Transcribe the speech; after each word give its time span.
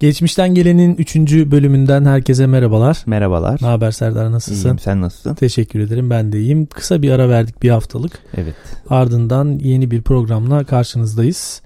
Geçmişten 0.00 0.54
Gelen'in 0.54 0.96
3. 0.96 1.16
bölümünden 1.50 2.04
herkese 2.04 2.46
merhabalar. 2.46 3.02
Merhabalar. 3.06 3.58
Ne 3.62 3.66
haber 3.66 3.90
Serdar 3.90 4.32
nasılsın? 4.32 4.68
İyiyim 4.68 4.78
sen 4.78 5.00
nasılsın? 5.00 5.34
Teşekkür 5.34 5.80
ederim 5.80 6.10
ben 6.10 6.32
de 6.32 6.40
iyiyim. 6.40 6.66
Kısa 6.66 7.02
bir 7.02 7.10
ara 7.10 7.28
verdik 7.28 7.62
bir 7.62 7.70
haftalık. 7.70 8.18
Evet. 8.36 8.54
Ardından 8.90 9.58
yeni 9.62 9.90
bir 9.90 10.02
programla 10.02 10.64
karşınızdayız. 10.64 11.62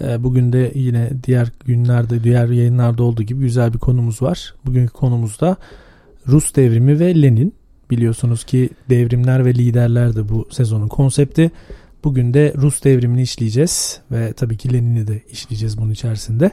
Ee, 0.00 0.22
bugün 0.22 0.52
de 0.52 0.72
yine 0.74 1.10
diğer 1.24 1.52
günlerde, 1.64 2.24
diğer 2.24 2.48
yayınlarda 2.48 3.02
olduğu 3.02 3.22
gibi 3.22 3.40
güzel 3.40 3.74
bir 3.74 3.78
konumuz 3.78 4.22
var. 4.22 4.54
Bugünkü 4.66 4.92
konumuz 4.92 5.40
da 5.40 5.56
Rus 6.28 6.54
devrimi 6.54 7.00
ve 7.00 7.22
Lenin. 7.22 7.54
Biliyorsunuz 7.90 8.44
ki 8.44 8.70
devrimler 8.90 9.44
ve 9.44 9.54
liderler 9.54 10.16
de 10.16 10.28
bu 10.28 10.48
sezonun 10.50 10.88
konsepti. 10.88 11.50
Bugün 12.04 12.34
de 12.34 12.54
Rus 12.56 12.84
devrimini 12.84 13.22
işleyeceğiz 13.22 14.00
ve 14.12 14.32
tabii 14.32 14.56
ki 14.56 14.72
Lenin'i 14.72 15.06
de 15.06 15.22
işleyeceğiz 15.30 15.78
bunun 15.78 15.90
içerisinde. 15.90 16.50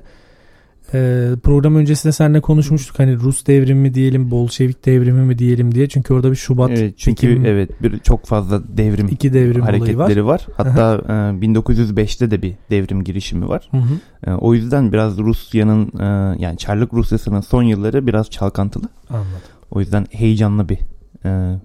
Ee, 0.94 1.30
program 1.44 1.76
öncesinde 1.76 2.14
seninle 2.14 2.42
konuşmuştuk 2.42 3.00
hani 3.00 3.16
Rus 3.16 3.46
devrimi 3.46 3.82
mi 3.82 3.94
diyelim 3.94 4.32
Bolşevik 4.32 4.86
devrimi 4.86 5.22
mi 5.22 5.40
diyelim 5.40 5.76
diye 5.76 5.90
çünkü 5.90 6.14
orada 6.14 6.32
bir 6.32 6.36
Şubat 6.36 6.70
evet, 6.72 6.94
çünkü 6.98 7.32
Ekim, 7.32 7.46
evet 7.46 7.84
bir 7.84 8.00
çok 8.00 8.26
fazla 8.26 8.62
devrim 8.78 9.08
iki 9.08 9.34
devrim 9.34 9.62
hareketleri 9.62 10.26
var. 10.26 10.34
var. 10.34 10.48
Hatta 10.58 11.02
e, 11.08 11.12
1905'te 11.46 12.32
de 12.32 12.42
bir 12.42 12.54
devrim 12.70 13.04
girişimi 13.04 13.50
var. 13.50 13.70
Hı 13.72 13.78
hı. 13.78 14.32
E, 14.32 14.34
o 14.34 14.54
yüzden 14.54 14.94
biraz 14.94 15.18
Rusya'nın 15.18 16.00
e, 16.00 16.06
yani 16.44 16.58
Çarlık 16.58 16.94
Rusyası'nın 16.94 17.42
son 17.42 17.64
yılları 17.64 18.08
biraz 18.08 18.30
çalkantılı. 18.30 18.90
Anladım. 19.10 19.30
O 19.72 19.80
yüzden 19.80 20.06
heyecanlı 20.12 20.70
bir 20.70 20.80
e, 21.26 21.60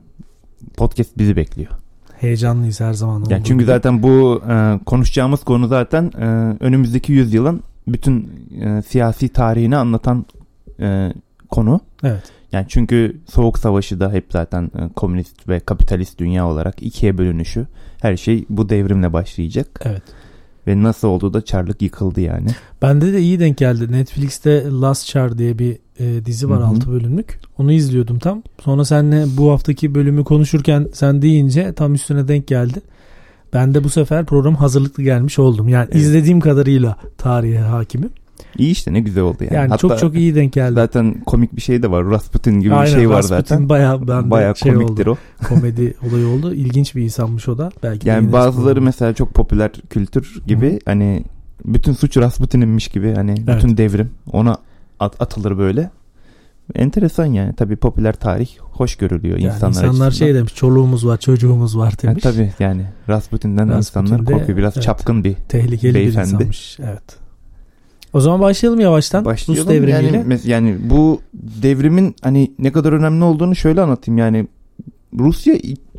podcast 0.77 1.19
bizi 1.19 1.36
bekliyor. 1.36 1.70
Heyecanlıyız 2.20 2.80
her 2.80 2.92
zaman. 2.92 3.25
Yani 3.30 3.44
çünkü 3.44 3.64
gibi. 3.64 3.72
zaten 3.72 4.03
bu 4.03 4.42
e, 4.50 4.78
konuşacağımız 4.86 5.44
konu 5.44 5.69
zaten 5.69 6.12
e, 6.20 6.27
önümüzdeki 6.60 7.12
yüzyılın 7.12 7.62
bütün 7.92 8.31
e, 8.61 8.83
siyasi 8.83 9.28
tarihini 9.28 9.77
anlatan 9.77 10.27
e, 10.81 11.12
konu. 11.50 11.81
Evet. 12.03 12.22
Yani 12.53 12.67
çünkü 12.69 13.20
Soğuk 13.27 13.58
Savaşı 13.58 14.00
da 14.00 14.12
hep 14.12 14.27
zaten 14.31 14.64
e, 14.64 14.92
komünist 14.97 15.48
ve 15.48 15.61
kapitalist 15.61 16.19
dünya 16.19 16.48
olarak 16.48 16.82
ikiye 16.82 17.19
bölünüşü. 17.19 17.66
Her 18.00 18.16
şey 18.16 18.44
bu 18.50 18.69
devrimle 18.69 19.12
başlayacak. 19.12 19.81
Evet. 19.84 20.03
Ve 20.66 20.82
nasıl 20.82 21.09
oldu 21.09 21.34
da 21.34 21.44
Çarlık 21.44 21.82
yıkıldı 21.82 22.21
yani. 22.21 22.48
Bende 22.82 23.12
de 23.12 23.21
iyi 23.21 23.41
denk 23.41 23.59
geldi. 23.59 23.93
Netflix'te 23.93 24.65
Last 24.71 25.06
Char 25.06 25.38
diye 25.38 25.59
bir 25.59 25.78
e, 25.98 26.27
dizi 26.27 26.50
var 26.50 26.60
Hı 26.60 26.65
hı. 26.65 26.69
6 26.69 26.93
bölümlük. 26.93 27.41
Onu 27.59 27.72
izliyordum 27.72 28.19
tam. 28.19 28.43
Sonra 28.65 28.84
seninle 28.84 29.25
bu 29.37 29.53
haftaki 29.53 29.94
bölümü 29.94 30.25
konuşurken 30.25 30.88
sen 30.93 31.22
deyince 31.22 31.72
tam 31.72 31.94
üstüne 31.94 32.28
denk 32.28 32.47
geldi. 32.47 32.81
Ben 33.53 33.75
de 33.75 33.84
bu 33.84 33.88
sefer 33.88 34.25
program 34.25 34.54
hazırlıklı 34.54 35.03
gelmiş 35.03 35.38
oldum. 35.38 35.69
Yani 35.69 35.84
Evet. 35.92 35.94
izlediğim 36.03 36.41
kadarıyla 36.41 36.97
tarihe 37.19 37.59
hakimim. 37.59 38.10
İyi 38.59 38.70
işte 38.70 38.92
ne 38.92 39.00
güzel 39.00 39.22
oldu 39.22 39.36
yani. 39.44 39.54
Yani 39.54 39.69
Hatta 39.69 39.78
çok 39.78 39.98
çok 39.98 40.14
iyi 40.14 40.34
denk 40.34 40.53
geldi. 40.53 40.75
Zaten 40.75 41.20
komik 41.26 41.56
bir 41.56 41.60
şey 41.60 41.82
de 41.82 41.91
var. 41.91 42.04
Rasputin 42.10 42.60
gibi 42.60 42.75
Aynen, 42.75 42.94
bir 42.94 42.98
şey 43.00 43.09
var 43.10 43.16
Rasputin 43.16 43.36
zaten. 43.41 43.69
bayağı 43.69 44.09
bende 44.09 44.31
Bayağı 44.31 44.56
şey 44.56 44.72
komiktir 44.75 45.06
oldu. 45.06 45.19
o. 45.42 45.44
Komedi 45.48 45.94
olayı 46.10 46.26
oldu. 46.28 46.54
İlginç 46.54 46.94
bir 46.97 47.03
insanmış 47.03 47.48
o 47.48 47.59
da. 47.59 47.70
Belki 47.82 48.09
Yani 48.09 48.32
bazıları 48.32 48.64
programı. 48.64 48.84
mesela 48.84 49.14
çok 49.14 49.34
popüler 49.34 49.70
kültür 49.91 50.42
gibi 50.47 50.72
Hı. 50.75 50.78
hani 50.84 51.25
bütün 51.65 51.92
suç 51.92 52.16
Rasputin'inmiş 52.16 52.88
gibi 52.88 53.15
hani 53.15 53.34
Evet. 53.48 53.56
bütün 53.56 53.76
devrim 53.76 54.10
ona 54.32 54.56
at- 55.00 55.22
atılır 55.22 55.59
böyle. 55.59 55.91
Enteresan 56.74 57.26
yani 57.26 57.54
tabii 57.54 57.76
popüler 57.76 58.12
tarih 58.12 58.48
hoş 58.58 58.96
görülüyor 58.96 59.38
yani 59.38 59.54
insanlar 59.54 59.68
insanlar 59.68 60.06
açısından. 60.08 60.26
şey 60.26 60.34
demiş 60.34 60.54
çoluğumuz 60.54 61.06
var 61.06 61.16
çocuğumuz 61.16 61.78
var 61.78 61.94
Yani 62.02 62.10
demiş. 62.10 62.22
tabii 62.22 62.52
yani 62.58 62.82
Rasputin'den 63.08 63.68
Rasputin 63.68 64.00
insanlar 64.00 64.24
korkuyor. 64.24 64.58
Biraz 64.58 64.72
evet. 64.76 64.84
çapkın 64.84 65.24
bir 65.24 65.34
Tehlikeli 65.34 65.94
Beyefendi. 65.94 66.28
bir 66.28 66.34
insanmış. 66.34 66.78
Evet. 66.80 67.16
O 68.12 68.20
zaman 68.20 68.40
başlayalım 68.40 68.80
yavaştan. 68.80 69.24
başlayalım. 69.24 69.64
Rus 69.64 69.72
devrimiyle. 69.74 70.16
Yani, 70.16 70.40
yani 70.44 70.76
bu 70.90 71.20
devrimin 71.34 72.14
hani 72.22 72.52
ne 72.58 72.72
kadar 72.72 72.92
önemli 72.92 73.24
olduğunu 73.24 73.56
şöyle 73.56 73.80
anlatayım. 73.80 74.18
Yani 74.18 74.48
Rusya 75.18 75.54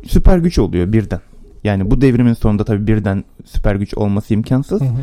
süper 0.06 0.38
güç 0.38 0.58
oluyor 0.58 0.92
birden. 0.92 1.20
Yani 1.64 1.90
bu 1.90 2.00
devrimin 2.00 2.32
sonunda 2.32 2.64
tabii 2.64 2.86
birden 2.86 3.24
süper 3.44 3.74
güç 3.74 3.94
olması 3.94 4.34
imkansız. 4.34 4.80
Hı 4.80 4.84
hı. 4.84 4.98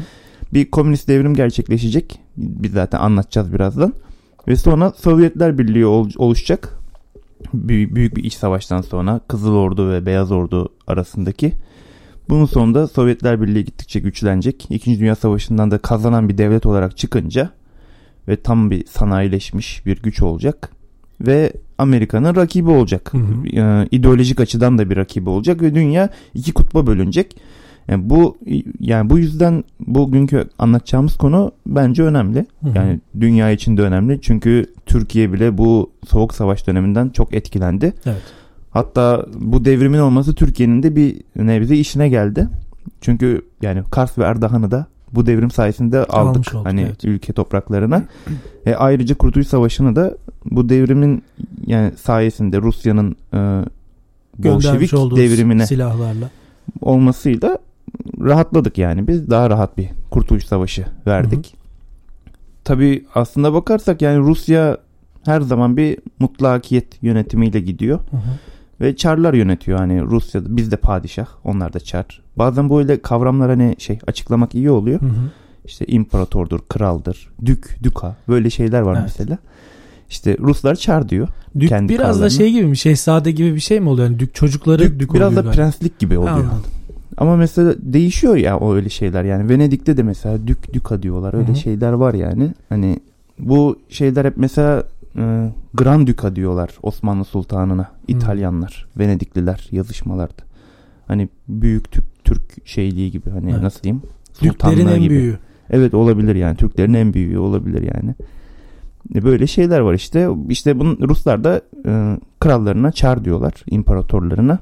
bir 0.53 0.71
komünist 0.71 1.07
devrim 1.07 1.33
gerçekleşecek. 1.33 2.19
Biz 2.37 2.71
zaten 2.71 2.99
anlatacağız 2.99 3.53
birazdan. 3.53 3.93
Ve 4.47 4.55
sonra 4.55 4.91
Sovyetler 4.91 5.57
Birliği 5.57 5.85
ol- 5.85 6.11
oluşacak. 6.17 6.79
Büyük, 7.53 7.95
büyük 7.95 8.15
bir 8.15 8.23
iç 8.23 8.33
savaştan 8.33 8.81
sonra 8.81 9.21
Kızıl 9.27 9.55
Ordu 9.55 9.91
ve 9.91 10.05
Beyaz 10.05 10.31
Ordu 10.31 10.69
arasındaki. 10.87 11.53
Bunun 12.29 12.45
sonunda 12.45 12.87
Sovyetler 12.87 13.41
Birliği 13.41 13.65
gittikçe 13.65 13.99
güçlenecek. 13.99 14.67
İkinci 14.69 14.99
Dünya 14.99 15.15
Savaşı'ndan 15.15 15.71
da 15.71 15.77
kazanan 15.77 16.29
bir 16.29 16.37
devlet 16.37 16.65
olarak 16.65 16.97
çıkınca 16.97 17.49
ve 18.27 18.35
tam 18.35 18.71
bir 18.71 18.85
sanayileşmiş 18.85 19.85
bir 19.85 20.01
güç 20.01 20.21
olacak. 20.21 20.71
Ve 21.21 21.53
Amerika'nın 21.77 22.35
rakibi 22.35 22.69
olacak. 22.69 23.13
Hı 23.13 23.17
hı. 23.17 23.47
Ee, 23.47 23.87
ideolojik 23.91 24.39
açıdan 24.39 24.77
da 24.77 24.89
bir 24.89 24.97
rakibi 24.97 25.29
olacak 25.29 25.61
ve 25.61 25.75
dünya 25.75 26.09
iki 26.33 26.53
kutba 26.53 26.87
bölünecek. 26.87 27.37
Yani 27.87 28.09
bu 28.09 28.37
yani 28.79 29.09
bu 29.09 29.19
yüzden 29.19 29.63
bugünkü 29.79 30.49
anlatacağımız 30.59 31.17
konu 31.17 31.51
bence 31.67 32.03
önemli. 32.03 32.45
Hı 32.63 32.69
hı. 32.69 32.77
Yani 32.77 32.99
dünya 33.19 33.51
için 33.51 33.77
de 33.77 33.81
önemli. 33.81 34.19
Çünkü 34.21 34.65
Türkiye 34.85 35.33
bile 35.33 35.57
bu 35.57 35.91
soğuk 36.07 36.33
savaş 36.33 36.67
döneminden 36.67 37.09
çok 37.09 37.33
etkilendi. 37.33 37.93
Evet. 38.05 38.21
Hatta 38.71 39.25
bu 39.33 39.65
devrimin 39.65 39.99
olması 39.99 40.35
Türkiye'nin 40.35 40.83
de 40.83 40.95
bir 40.95 41.21
nebze 41.35 41.75
işine 41.75 42.09
geldi. 42.09 42.47
Çünkü 43.01 43.41
yani 43.61 43.83
Kars 43.91 44.17
ve 44.17 44.25
Ardahan'ı 44.25 44.71
da 44.71 44.87
bu 45.11 45.25
devrim 45.25 45.51
sayesinde 45.51 45.99
aldık 45.99 46.35
Almış 46.35 46.53
olduk, 46.53 46.65
hani 46.65 46.81
evet. 46.81 47.05
ülke 47.05 47.33
topraklarına. 47.33 48.03
E 48.65 48.75
ayrıca 48.75 49.17
Kurtuluş 49.17 49.47
Savaşı'nı 49.47 49.95
da 49.95 50.17
bu 50.45 50.69
devrimin 50.69 51.23
yani 51.65 51.91
sayesinde 51.97 52.61
Rusya'nın 52.61 53.15
e, 53.33 53.37
Bolşevik 54.37 54.91
devrimine 54.91 55.65
silahlarla. 55.65 56.29
olmasıyla 56.81 57.57
rahatladık 58.21 58.77
yani 58.77 59.07
biz 59.07 59.29
daha 59.29 59.49
rahat 59.49 59.77
bir 59.77 59.89
kurtuluş 60.11 60.45
savaşı 60.45 60.85
verdik. 61.07 61.55
Tabii 62.63 63.05
aslında 63.15 63.53
bakarsak 63.53 64.01
yani 64.01 64.17
Rusya 64.19 64.77
her 65.25 65.41
zaman 65.41 65.77
bir 65.77 65.97
mutlakiyet 66.19 67.03
yönetimiyle 67.03 67.59
gidiyor 67.59 67.99
Hı 68.11 68.17
hı. 68.17 68.21
ve 68.81 68.95
çarlar 68.95 69.33
yönetiyor 69.33 69.77
hani 69.77 70.01
Rusya'da 70.01 70.57
biz 70.57 70.71
de 70.71 70.75
padişah 70.77 71.27
onlar 71.43 71.73
da 71.73 71.79
çar. 71.79 72.21
Bazen 72.37 72.69
böyle 72.69 73.01
kavramlar 73.01 73.49
hani 73.49 73.75
şey 73.77 73.99
açıklamak 74.07 74.55
iyi 74.55 74.71
oluyor. 74.71 75.01
Hı 75.01 75.05
hı. 75.05 75.31
İşte 75.65 75.85
imparatordur, 75.85 76.59
kraldır, 76.69 77.29
dük, 77.45 77.77
düka 77.83 78.15
böyle 78.27 78.49
şeyler 78.49 78.81
var 78.81 78.93
Evet. 78.93 79.03
mesela. 79.17 79.37
İşte 80.09 80.37
Ruslar 80.39 80.75
çar 80.75 81.09
diyor. 81.09 81.27
Dük 81.59 81.69
Kendi 81.69 81.93
biraz 81.93 81.99
da 82.07 82.11
krallarını. 82.11 82.31
şey 82.31 82.51
gibi 82.51 82.65
mi? 82.65 82.77
Şehzade 82.77 83.31
gibi 83.31 83.55
bir 83.55 83.59
şey 83.59 83.79
mi 83.79 83.89
oluyor? 83.89 84.07
Yani 84.07 84.19
dük 84.19 84.35
çocukları 84.35 84.79
dük, 84.83 84.99
Dük, 84.99 85.13
biraz 85.13 85.27
oluyor 85.27 85.43
da 85.43 85.49
galiba. 85.49 85.51
prenslik 85.63 85.99
gibi 85.99 86.17
oluyor. 86.17 86.33
Anladım. 86.35 86.61
Ama 87.17 87.35
mesela 87.35 87.75
değişiyor 87.79 88.35
ya 88.35 88.57
o 88.57 88.73
öyle 88.73 88.89
şeyler 88.89 89.23
yani. 89.23 89.49
Venedik'te 89.49 89.97
de 89.97 90.03
mesela 90.03 90.47
dük 90.47 90.73
düka 90.73 91.03
diyorlar. 91.03 91.33
Öyle 91.33 91.47
Hı 91.47 91.51
hı. 91.51 91.55
şeyler 91.55 91.91
var 91.93 92.13
yani. 92.13 92.53
Hani 92.69 92.99
bu 93.39 93.79
şeyler 93.89 94.25
hep 94.25 94.37
mesela 94.37 94.83
e, 95.17 95.49
Grand 95.73 96.07
Duka 96.07 96.35
diyorlar 96.35 96.69
Osmanlı 96.83 97.25
Sultanına. 97.25 97.91
İtalyanlar, 98.07 98.87
Venedikliler 98.99 99.67
yazışmalarda. 99.71 100.41
Hani 101.07 101.29
büyük 101.47 101.91
Türk, 101.91 102.23
Türk 102.23 102.67
şeyliği 102.67 103.11
gibi 103.11 103.29
hani 103.29 103.51
Evet. 103.51 103.61
nasıl 103.61 103.83
diyeyim? 103.83 104.01
Sultanlığı 104.33 104.91
en 104.91 105.01
gibi. 105.01 105.09
büyüğü. 105.13 105.37
Evet 105.69 105.93
olabilir 105.93 106.35
yani. 106.35 106.57
Türklerin 106.57 106.93
en 106.93 107.13
büyüğü 107.13 107.37
olabilir 107.37 107.81
yani. 107.95 108.15
E, 109.15 109.23
böyle 109.23 109.47
şeyler 109.47 109.79
var 109.79 109.93
işte. 109.93 110.29
İşte 110.49 110.79
bunun 110.79 110.97
Ruslar 111.09 111.43
da 111.43 111.61
e, 111.85 112.17
krallarına 112.39 112.91
çar 112.91 113.25
diyorlar. 113.25 113.53
imparatorlarına. 113.71 114.59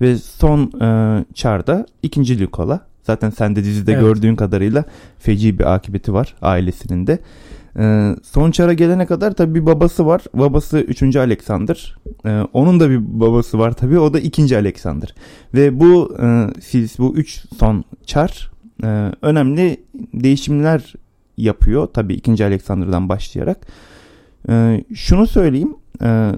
Ve 0.00 0.16
son 0.16 0.80
e, 0.80 1.24
çarda 1.34 1.86
ikinci 2.02 2.42
Nikola. 2.42 2.80
Zaten 3.02 3.30
sen 3.30 3.56
de 3.56 3.64
dizide 3.64 3.92
Evet. 3.92 4.02
gördüğün 4.02 4.36
kadarıyla 4.36 4.84
feci 5.18 5.58
bir 5.58 5.74
akıbeti 5.74 6.12
var 6.12 6.34
ailesinin 6.42 7.06
de. 7.06 7.18
E, 7.78 8.16
son 8.22 8.50
çara 8.50 8.72
gelene 8.72 9.06
kadar 9.06 9.32
tabii 9.32 9.54
bir 9.54 9.66
babası 9.66 10.06
var. 10.06 10.22
Babası 10.34 10.78
3. 10.78 11.16
Alexander. 11.16 11.96
E, 12.26 12.40
onun 12.52 12.80
da 12.80 12.90
bir 12.90 13.20
babası 13.20 13.58
var 13.58 13.72
tabii. 13.72 13.98
O 13.98 14.14
da 14.14 14.20
2. 14.20 14.56
Alexander. 14.56 15.14
Ve 15.54 15.80
bu 15.80 16.16
e, 16.22 16.46
siz 16.60 16.98
bu 16.98 17.16
3 17.16 17.44
son 17.58 17.84
çar 18.06 18.50
e, 18.84 19.12
önemli 19.22 19.84
değişimler 20.14 20.92
yapıyor. 21.36 21.86
Tabii 21.86 22.14
2. 22.14 22.44
Alexander'dan 22.44 23.08
başlayarak. 23.08 23.66
E, 24.48 24.84
şunu 24.94 25.26
söyleyeyim. 25.26 25.74
E, 26.02 26.32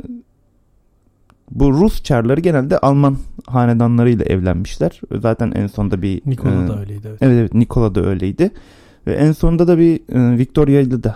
bu 1.51 1.73
Rus 1.73 2.03
çarları 2.03 2.41
genelde 2.41 2.79
Alman 2.79 3.17
hanedanlarıyla 3.47 4.25
evlenmişler. 4.25 5.01
Zaten 5.23 5.53
en 5.55 5.67
sonunda 5.67 6.03
bir 6.03 6.23
Nikola 6.27 6.65
e, 6.65 6.69
da 6.69 6.81
öyleydi. 6.81 7.07
Evet. 7.09 7.19
Evet 7.23 7.39
evet 7.41 7.55
Nikola 7.55 7.95
da 7.95 8.05
öyleydi. 8.07 8.51
Ve 9.07 9.13
en 9.15 9.33
sonunda 9.33 9.69
da 9.69 9.79
bir 9.79 9.95
e, 10.13 10.39
Victoria 10.39 10.81
ile 10.81 11.03
de 11.03 11.15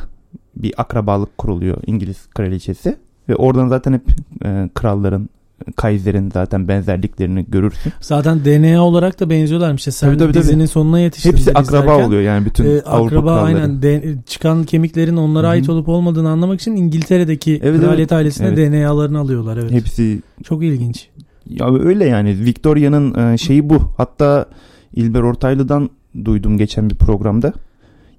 bir 0.56 0.74
akrabalık 0.76 1.38
kuruluyor 1.38 1.76
İngiliz 1.86 2.26
kraliçesi. 2.26 2.96
Ve 3.28 3.36
oradan 3.36 3.68
zaten 3.68 3.92
hep 3.92 4.02
e, 4.44 4.70
kralların, 4.74 5.28
Kaiser'in 5.76 6.30
zaten 6.30 6.68
benzerliklerini 6.68 7.46
görürsün. 7.48 7.92
Zaten 8.00 8.44
DNA 8.44 8.82
olarak 8.84 9.20
da 9.20 9.30
benziyorlarmış. 9.30 9.80
İşte 9.80 9.90
sen 9.90 10.08
Tabii, 10.08 10.18
tabii, 10.18 10.32
tabii. 10.32 10.42
dizinin 10.42 10.66
sonuna 10.66 11.00
yetiştin. 11.00 11.30
Hepsi 11.32 11.50
akraba 11.50 11.62
izlerken. 11.82 12.04
oluyor 12.06 12.22
yani 12.22 12.46
bütün 12.46 12.64
Ee, 12.64 12.68
Avrupa 12.82 13.06
akraba 13.06 13.34
kralları. 13.34 13.44
aynen 13.44 13.82
de- 13.82 14.14
çıkan 14.26 14.64
kemiklerin 14.64 15.16
onlara 15.16 15.46
Hı 15.46 15.50
hı. 15.50 15.52
ait 15.52 15.68
olup 15.68 15.88
olmadığını 15.88 16.28
anlamak 16.30 16.60
için 16.60 16.76
İngiltere'deki 16.76 17.60
Evet, 17.62 17.80
kraliyet 17.80 17.98
evet. 17.98 18.12
ailesine 18.12 18.46
Evet. 18.46 18.72
DNA'larını 18.72 19.18
alıyorlar 19.18 19.56
evet. 19.56 19.70
Hepsi 19.70 20.20
Çok 20.44 20.62
ilginç. 20.64 21.08
Ya 21.50 21.74
öyle 21.74 22.06
yani 22.06 22.44
Victoria'nın 22.44 23.32
e, 23.32 23.38
şeyi 23.38 23.70
bu. 23.70 23.92
Hatta 23.96 24.46
İlber 24.94 25.22
Ortaylı'dan 25.22 25.90
duydum 26.24 26.58
geçen 26.58 26.90
bir 26.90 26.94
programda. 26.94 27.52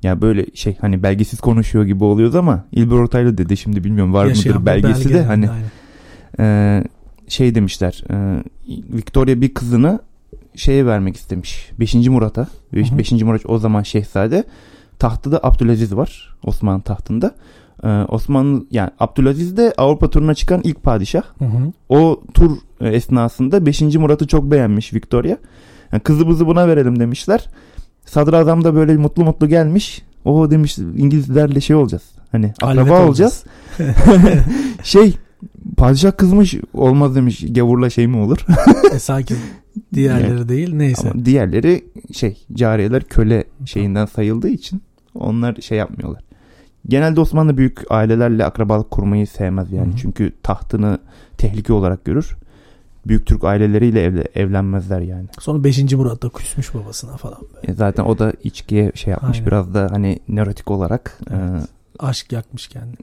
Ya 0.03 0.21
böyle 0.21 0.45
şey 0.53 0.77
hani 0.81 1.03
belgesiz 1.03 1.39
konuşuyor 1.39 1.85
gibi 1.85 2.03
oluyoruz 2.03 2.35
ama 2.35 2.65
İlber 2.71 2.95
Ortaylı 2.95 3.37
dedi 3.37 3.57
şimdi 3.57 3.83
bilmiyorum 3.83 4.13
var 4.13 4.25
Yaşayan 4.25 4.55
mıdır 4.55 4.65
belgesi 4.65 5.09
de 5.09 5.13
belge, 5.13 5.25
hani 5.25 5.49
aynen. 5.49 5.71
Ee, 6.39 6.83
şey 7.27 7.55
demişler 7.55 8.03
e, 8.09 8.43
Victoria 8.69 9.41
bir 9.41 9.53
kızını 9.53 9.99
şeye 10.55 10.85
vermek 10.85 11.15
istemiş 11.15 11.71
5. 11.79 11.93
Murat'a 11.93 12.41
Hı 12.73 12.79
hı. 12.79 12.97
5. 12.97 13.11
Murat 13.11 13.41
o 13.45 13.57
zaman 13.57 13.83
şehzade 13.83 14.43
tahtı 14.99 15.31
da 15.31 15.39
Abdülaziz 15.43 15.95
var 15.95 16.37
Osmanlı 16.43 16.81
tahtında 16.81 17.35
ee, 17.83 17.87
Osmanlı 17.87 18.65
yani 18.71 18.89
Abdülaziz 18.99 19.57
de 19.57 19.73
Avrupa 19.77 20.09
turuna 20.09 20.33
çıkan 20.33 20.61
ilk 20.63 20.83
padişah 20.83 21.23
Hı 21.39 21.45
hı. 21.45 21.71
o 21.89 22.21
tur 22.33 22.51
e, 22.81 22.89
esnasında 22.89 23.65
5. 23.65 23.81
Murat'ı 23.81 24.27
çok 24.27 24.51
beğenmiş 24.51 24.93
Victoria 24.93 25.37
yani 25.91 26.01
kızımızı 26.03 26.47
buna 26.47 26.67
verelim 26.67 26.99
demişler 26.99 27.49
sadrazam 28.05 28.63
da 28.63 28.75
böyle 28.75 28.97
mutlu 28.97 29.23
mutlu 29.23 29.47
gelmiş 29.47 30.01
o 30.25 30.51
demiş 30.51 30.77
İngilizlerle 30.77 31.61
şey 31.61 31.75
olacağız 31.75 32.03
hani 32.31 32.53
akraba 32.61 33.05
olacağız 33.05 33.43
şey 34.83 35.15
padişah 35.77 36.17
kızmış 36.17 36.55
olmaz 36.73 37.15
demiş 37.15 37.45
gavurla 37.49 37.89
şey 37.89 38.07
mi 38.07 38.17
olur? 38.17 38.45
e, 38.93 38.99
sakin. 38.99 39.37
Diğerleri 39.93 40.49
değil. 40.49 40.73
Neyse. 40.73 41.09
Ama 41.09 41.25
diğerleri 41.25 41.85
şey 42.13 42.45
cariyeler 42.53 43.03
köle 43.03 43.43
şeyinden 43.65 44.05
sayıldığı 44.05 44.49
için 44.49 44.81
onlar 45.15 45.55
şey 45.55 45.77
yapmıyorlar. 45.77 46.23
Genelde 46.87 47.19
Osmanlı 47.19 47.57
büyük 47.57 47.91
ailelerle 47.91 48.45
akrabalık 48.45 48.91
kurmayı 48.91 49.27
sevmez 49.27 49.71
yani. 49.71 49.87
Hı 49.87 49.93
hı. 49.93 49.97
Çünkü 49.97 50.31
tahtını 50.43 50.99
tehlike 51.37 51.73
olarak 51.73 52.05
görür. 52.05 52.37
Büyük 53.07 53.25
Türk 53.25 53.43
aileleriyle 53.43 54.03
evle, 54.03 54.23
evlenmezler 54.35 55.01
yani. 55.01 55.25
Sonra 55.39 55.63
5. 55.63 55.93
Murat 55.93 56.23
da 56.23 56.29
küsmüş 56.29 56.75
babasına 56.75 57.17
falan. 57.17 57.37
Böyle. 57.55 57.71
E 57.71 57.75
zaten 57.75 58.03
o 58.03 58.19
da 58.19 58.33
içkiye 58.43 58.91
şey 58.95 59.11
yapmış 59.11 59.37
Aynen. 59.37 59.47
biraz 59.47 59.73
da 59.73 59.87
hani 59.91 60.19
nörotik 60.27 60.71
olarak. 60.71 61.19
Evet. 61.29 61.63
Aşk 61.99 62.31
yakmış 62.31 62.67
kendini. 62.67 62.95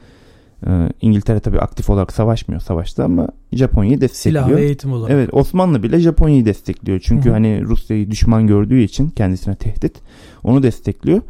E, 0.67 0.89
İngiltere 1.01 1.39
tabi 1.39 1.60
aktif 1.60 1.89
olarak 1.89 2.13
savaşmıyor 2.13 2.62
savaşta 2.62 3.03
ama 3.03 3.27
Japonya'yı 3.53 4.01
destekliyor. 4.01 4.45
Silah 4.45 4.57
ve 4.57 4.65
eğitim 4.65 4.93
olarak. 4.93 5.12
Evet 5.12 5.29
Osmanlı 5.34 5.84
bile 5.84 6.00
Japonya'yı 6.00 6.45
destekliyor. 6.45 7.00
Çünkü 7.00 7.29
hani 7.29 7.63
Rusya'yı 7.63 8.12
düşman 8.12 8.48
gördüğü 8.48 8.81
için 8.81 9.10
kendisine 9.10 9.55
tehdit 9.55 10.01
onu 10.43 10.63
destekliyor. 10.63 11.22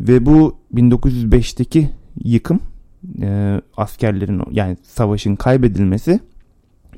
Ve 0.00 0.26
bu 0.26 0.56
1905'teki 0.74 1.88
yıkım 2.24 2.60
e, 3.22 3.60
askerlerin 3.76 4.42
yani 4.50 4.76
savaşın 4.82 5.36
kaybedilmesi 5.36 6.20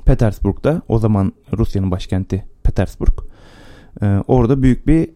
Petersburg'da 0.05 0.81
o 0.87 0.99
zaman 0.99 1.33
Rusya'nın 1.57 1.91
başkenti 1.91 2.45
Petersburg. 2.63 3.13
E, 4.01 4.05
orada 4.27 4.63
büyük 4.63 4.87
bir 4.87 5.09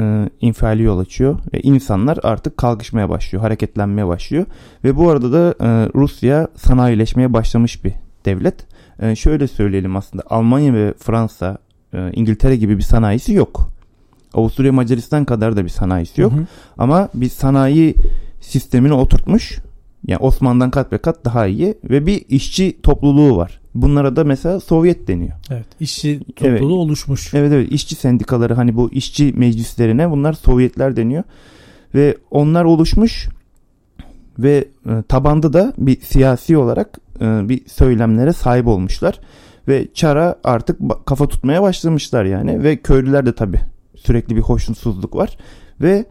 e, 0.00 0.30
infiali 0.40 0.82
yol 0.82 0.98
açıyor 0.98 1.38
ve 1.54 1.60
insanlar 1.60 2.18
artık 2.22 2.56
kalkışmaya 2.56 3.08
başlıyor, 3.08 3.42
hareketlenmeye 3.42 4.06
başlıyor 4.06 4.46
ve 4.84 4.96
bu 4.96 5.10
arada 5.10 5.32
da 5.32 5.54
e, 5.64 5.88
Rusya 5.94 6.48
sanayileşmeye 6.56 7.32
başlamış 7.32 7.84
bir 7.84 7.92
devlet. 8.24 8.54
E, 9.00 9.16
şöyle 9.16 9.48
söyleyelim 9.48 9.96
aslında 9.96 10.22
Almanya 10.30 10.74
ve 10.74 10.94
Fransa, 10.98 11.58
e, 11.94 12.12
İngiltere 12.12 12.56
gibi 12.56 12.78
bir 12.78 12.82
sanayisi 12.82 13.32
yok. 13.32 13.70
Avusturya 14.34 14.72
Macaristan 14.72 15.24
kadar 15.24 15.56
da 15.56 15.64
bir 15.64 15.70
sanayisi 15.70 16.20
yok. 16.20 16.32
Hı 16.32 16.36
hı. 16.36 16.46
Ama 16.78 17.08
bir 17.14 17.28
sanayi 17.28 17.94
sistemini 18.40 18.92
oturtmuş. 18.92 19.58
Yani 20.06 20.18
Osmanlı'dan 20.18 20.70
kat 20.70 20.92
ve 20.92 20.98
kat 20.98 21.24
daha 21.24 21.46
iyi 21.46 21.74
ve 21.84 22.06
bir 22.06 22.24
işçi 22.28 22.82
topluluğu 22.82 23.36
var. 23.36 23.59
Bunlara 23.74 24.16
da 24.16 24.24
mesela 24.24 24.60
Sovyet 24.60 25.08
deniyor. 25.08 25.32
Evet. 25.50 25.66
İşçi 25.80 26.20
topluluğu 26.36 26.48
Evet. 26.48 26.62
oluşmuş. 26.62 27.34
Evet 27.34 27.52
evet 27.52 27.72
işçi 27.72 27.94
sendikaları 27.94 28.54
hani 28.54 28.76
bu 28.76 28.92
işçi 28.92 29.32
meclislerine 29.36 30.10
bunlar 30.10 30.32
Sovyetler 30.32 30.96
deniyor. 30.96 31.24
Ve 31.94 32.16
onlar 32.30 32.64
oluşmuş 32.64 33.28
ve 34.38 34.64
e, 34.86 35.02
tabanda 35.08 35.52
da 35.52 35.72
bir 35.78 36.00
siyasi 36.00 36.56
olarak 36.56 36.98
e, 37.20 37.48
bir 37.48 37.68
söylemlere 37.68 38.32
sahip 38.32 38.66
olmuşlar. 38.66 39.20
Ve 39.68 39.88
Çar'a 39.94 40.36
artık 40.44 40.80
kafa 41.06 41.28
tutmaya 41.28 41.62
başlamışlar 41.62 42.24
yani 42.24 42.62
ve 42.62 42.76
köylüler 42.76 43.26
de 43.26 43.34
tabi 43.34 43.60
sürekli 43.96 44.36
bir 44.36 44.40
hoşnutsuzluk 44.40 45.16
var. 45.16 45.38
Ve 45.80 46.04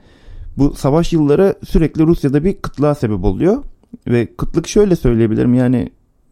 bu 0.58 0.74
savaş 0.74 1.14
yılları 1.14 1.56
sürekli 1.68 2.04
Rusya'da 2.04 2.44
bir 2.44 2.54
kıtlığa 2.54 2.96
sebep 2.96 3.24
oluyor. 3.24 3.64
Ve 4.08 4.36
kıtlık 4.36 4.68
şöyle 4.68 4.96
söyleyebilirim 4.96 5.54
yani 5.54 5.90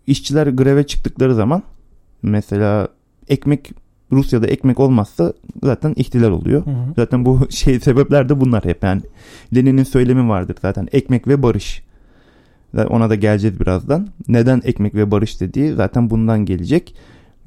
işçiler 0.08 0.48
greve 0.48 0.88
çıktıkları 0.88 1.36
zaman 1.36 1.64
mesela 2.22 2.88
ekmek 3.28 3.72
Rusya'da 4.12 4.48
ekmek 4.48 4.80
olmazsa 4.80 5.34
zaten 5.64 5.94
ihtilal 5.96 6.32
oluyor. 6.32 6.66
Hı 6.66 6.70
hı. 6.70 6.94
Zaten 6.96 7.26
bu 7.26 7.48
şey 7.50 7.80
sebepler 7.80 8.30
de 8.30 8.40
bunlar 8.40 8.66
hep 8.66 8.84
yani. 8.84 9.02
Lenin'in 9.56 9.84
söylemi 9.84 10.30
vardır 10.30 10.56
zaten 10.62 10.88
ekmek 10.92 11.28
ve 11.28 11.44
barış. 11.44 11.88
Ona 12.90 13.10
da 13.10 13.16
geleceğiz 13.16 13.60
birazdan. 13.60 14.08
Neden 14.28 14.62
ekmek 14.64 14.96
ve 14.96 15.12
barış 15.12 15.42
dediği 15.42 15.74
zaten 15.74 16.10
bundan 16.10 16.46
gelecek. 16.46 16.96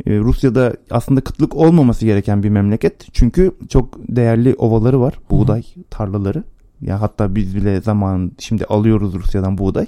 Ee, 0.07 0.19
Rusya'da 0.19 0.75
aslında 0.91 1.21
kıtlık 1.21 1.57
olmaması 1.57 2.05
gereken 2.05 2.43
bir 2.43 2.49
memleket. 2.49 3.07
Çünkü 3.13 3.53
çok 3.69 3.99
değerli 4.09 4.55
ovaları 4.55 5.01
var. 5.01 5.15
Buğday 5.31 5.63
tarlaları. 5.91 6.45
Ya 6.81 7.01
hatta 7.01 7.35
biz 7.35 7.57
bile 7.57 7.81
zaman 7.81 8.33
şimdi 8.39 8.65
alıyoruz 8.65 9.15
Rusya'dan 9.15 9.59
buğday. 9.59 9.87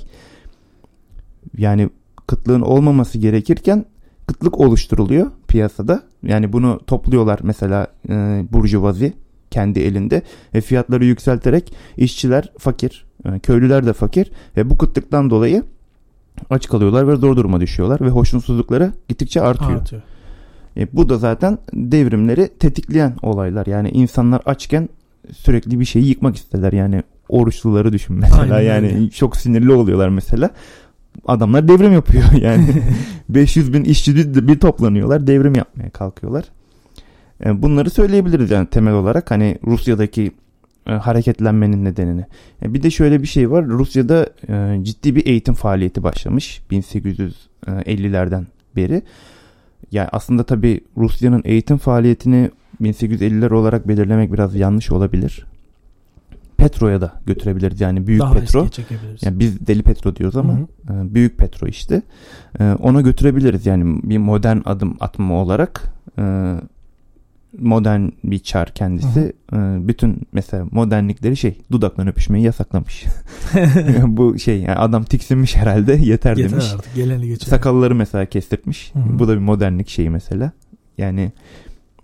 Yani 1.57 1.91
kıtlığın 2.33 2.61
olmaması 2.61 3.19
gerekirken 3.19 3.85
kıtlık 4.27 4.61
oluşturuluyor 4.61 5.31
piyasada. 5.49 6.03
Yani 6.23 6.53
bunu 6.53 6.81
topluyorlar 6.87 7.41
mesela 7.43 7.87
e, 8.09 8.45
burjuvazi 8.53 9.13
kendi 9.51 9.81
elinde 9.81 10.23
ve 10.55 10.61
fiyatları 10.61 11.05
yükselterek 11.05 11.75
işçiler 11.97 12.53
fakir, 12.59 13.05
e, 13.25 13.39
köylüler 13.39 13.87
de 13.87 13.93
fakir 13.93 14.31
ve 14.57 14.71
bu 14.71 14.79
kıtlıktan 14.79 15.31
dolayı 15.31 15.65
aç 16.51 16.69
kalıyorlar 16.69 17.09
ve 17.09 17.17
zor 17.17 17.37
duruma 17.37 17.61
düşüyorlar 17.61 18.01
ve 18.01 18.09
hoşnutsuzlukları 18.09 18.93
gittikçe 19.09 19.41
artıyor. 19.41 19.81
Artıyor. 19.81 20.03
E, 20.77 20.93
bu 20.93 21.09
da 21.09 21.19
zaten 21.19 21.59
devrimleri 21.75 22.49
tetikleyen 22.59 23.15
olaylar. 23.23 23.67
Yani 23.67 23.91
insanlar 23.91 24.43
açken 24.47 24.89
sürekli 25.33 25.81
bir 25.81 25.85
şeyi 25.85 26.07
yıkmak 26.07 26.37
isterler. 26.37 26.73
Yani 26.73 27.03
oruçluları 27.29 27.93
düşün 27.93 28.17
mesela. 28.17 28.55
Aynen 28.55 28.61
yani 28.61 28.87
öyle. 28.87 29.11
çok 29.11 29.37
sinirli 29.37 29.73
oluyorlar 29.73 30.09
mesela. 30.09 30.51
Adamlar 31.27 31.69
devrim 31.69 31.93
yapıyor 31.93 32.33
yani. 32.41 32.69
500 33.29 33.73
bin 33.73 33.85
işçi 33.85 34.17
bir, 34.17 34.49
bir 34.49 34.61
toplanıyorlar. 34.61 35.27
Devrim 35.27 35.55
yapmaya 35.55 35.91
kalkıyorlar. 35.91 36.45
E, 37.45 37.63
bunları 37.63 37.91
söyleyebiliriz 37.91 38.51
yani 38.51 38.67
temel 38.67 38.95
olarak. 38.95 39.31
Hani 39.31 39.59
Rusya'daki 39.67 40.33
e, 40.87 40.93
hareketlenmenin 40.93 41.85
nedenini. 41.85 42.25
E, 42.63 42.75
bir 42.75 42.83
de 42.83 42.91
şöyle 42.91 43.23
bir 43.23 43.27
şey 43.27 43.51
var. 43.51 43.67
Rusya'da 43.67 44.27
e, 44.49 44.85
ciddi 44.85 45.17
bir 45.17 45.27
eğitim 45.27 45.55
faaliyeti 45.55 46.03
başlamış 46.03 46.63
1850'lerden 46.71 48.47
beri. 48.77 49.03
Yani 49.93 50.09
aslında 50.13 50.45
tabii 50.45 50.81
Rusya'nın 50.97 51.43
eğitim 51.45 51.79
faaliyetini 51.79 52.51
1850'ler 52.83 53.55
olarak 53.55 53.89
belirlemek 53.89 54.33
biraz 54.33 54.55
yanlış 54.55 54.91
olabilir. 54.93 55.47
Petro'ya 56.63 57.01
da 57.01 57.13
götürebiliriz 57.27 57.81
yani 57.81 58.07
büyük 58.07 58.21
Daha 58.21 58.33
petro. 58.33 58.69
Yani 59.23 59.39
biz 59.39 59.67
deli 59.67 59.83
petro 59.83 60.17
diyoruz 60.17 60.37
ama 60.37 60.53
Hı 60.53 60.63
e, 60.93 61.15
büyük 61.15 61.39
petro 61.39 61.67
işte. 61.67 62.03
E, 62.61 62.73
ona 62.73 63.01
götürebiliriz 63.01 63.67
yani 63.67 64.01
bir 64.03 64.19
modern 64.19 64.59
adım 64.65 64.97
atma 65.01 65.35
olarak 65.35 65.83
e, 66.19 66.55
modern 67.59 68.09
bir 68.25 68.39
çar 68.39 68.75
kendisi. 68.75 69.33
E, 69.53 69.57
bütün 69.89 70.21
mesela 70.33 70.67
modernlikleri 70.71 71.37
şey 71.37 71.59
dudaktan 71.73 72.07
öpüşmeyi 72.07 72.45
yasaklamış. 72.45 73.05
Bu 74.07 74.39
şey 74.39 74.61
yani 74.61 74.77
adam 74.77 75.05
tiksinmiş 75.05 75.57
herhalde 75.57 75.93
yeter, 75.93 76.37
Yeter 76.37 76.53
demiş. 76.53 76.73
artık 76.75 76.95
geleni 76.95 77.27
geçeni. 77.27 77.51
Sakalları 77.51 77.95
mesela 77.95 78.27
kestirtmiş. 78.27 78.91
Hı 78.95 78.99
hı. 78.99 79.19
Bu 79.19 79.29
da 79.29 79.33
bir 79.33 79.39
modernlik 79.39 79.89
şeyi 79.89 80.11
mesela. 80.11 80.53
Yani 80.99 81.33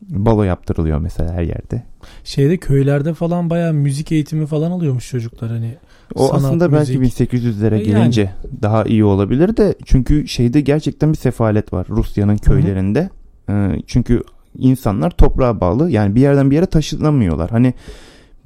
balo 0.03 0.43
yaptırılıyor 0.43 0.99
mesela 0.99 1.33
her 1.33 1.43
yerde. 1.43 1.83
Şeyde 2.25 2.57
köylerde 2.57 3.15
falan 3.15 3.51
bayağı 3.51 3.73
müzik 3.73 4.13
eğitimi 4.13 4.47
falan 4.47 4.71
alıyormuş 4.71 5.11
çocuklar 5.11 5.51
hani. 5.51 5.75
O 6.15 6.27
Sanat, 6.27 6.45
aslında 6.45 6.73
belki 6.73 6.99
müzik. 6.99 7.33
1800'lere 7.33 7.75
E, 7.75 7.83
gelince 7.83 8.31
daha 8.63 8.85
iyi 8.85 9.05
olabilir 9.05 9.57
de 9.57 9.75
çünkü 9.85 10.29
şeyde 10.29 10.61
gerçekten 10.61 11.13
bir 11.13 11.17
sefalet 11.19 11.73
var 11.73 11.87
Rusya'nın 11.91 12.37
köylerinde. 12.37 13.11
Ee, 13.51 13.83
çünkü 13.87 14.23
insanlar 14.59 15.11
toprağa 15.11 15.61
bağlı 15.61 15.91
yani 15.91 16.15
bir 16.15 16.21
yerden 16.21 16.51
bir 16.51 16.57
yere 16.57 16.67
taşınamıyorlar. 16.67 17.51
Hani 17.51 17.75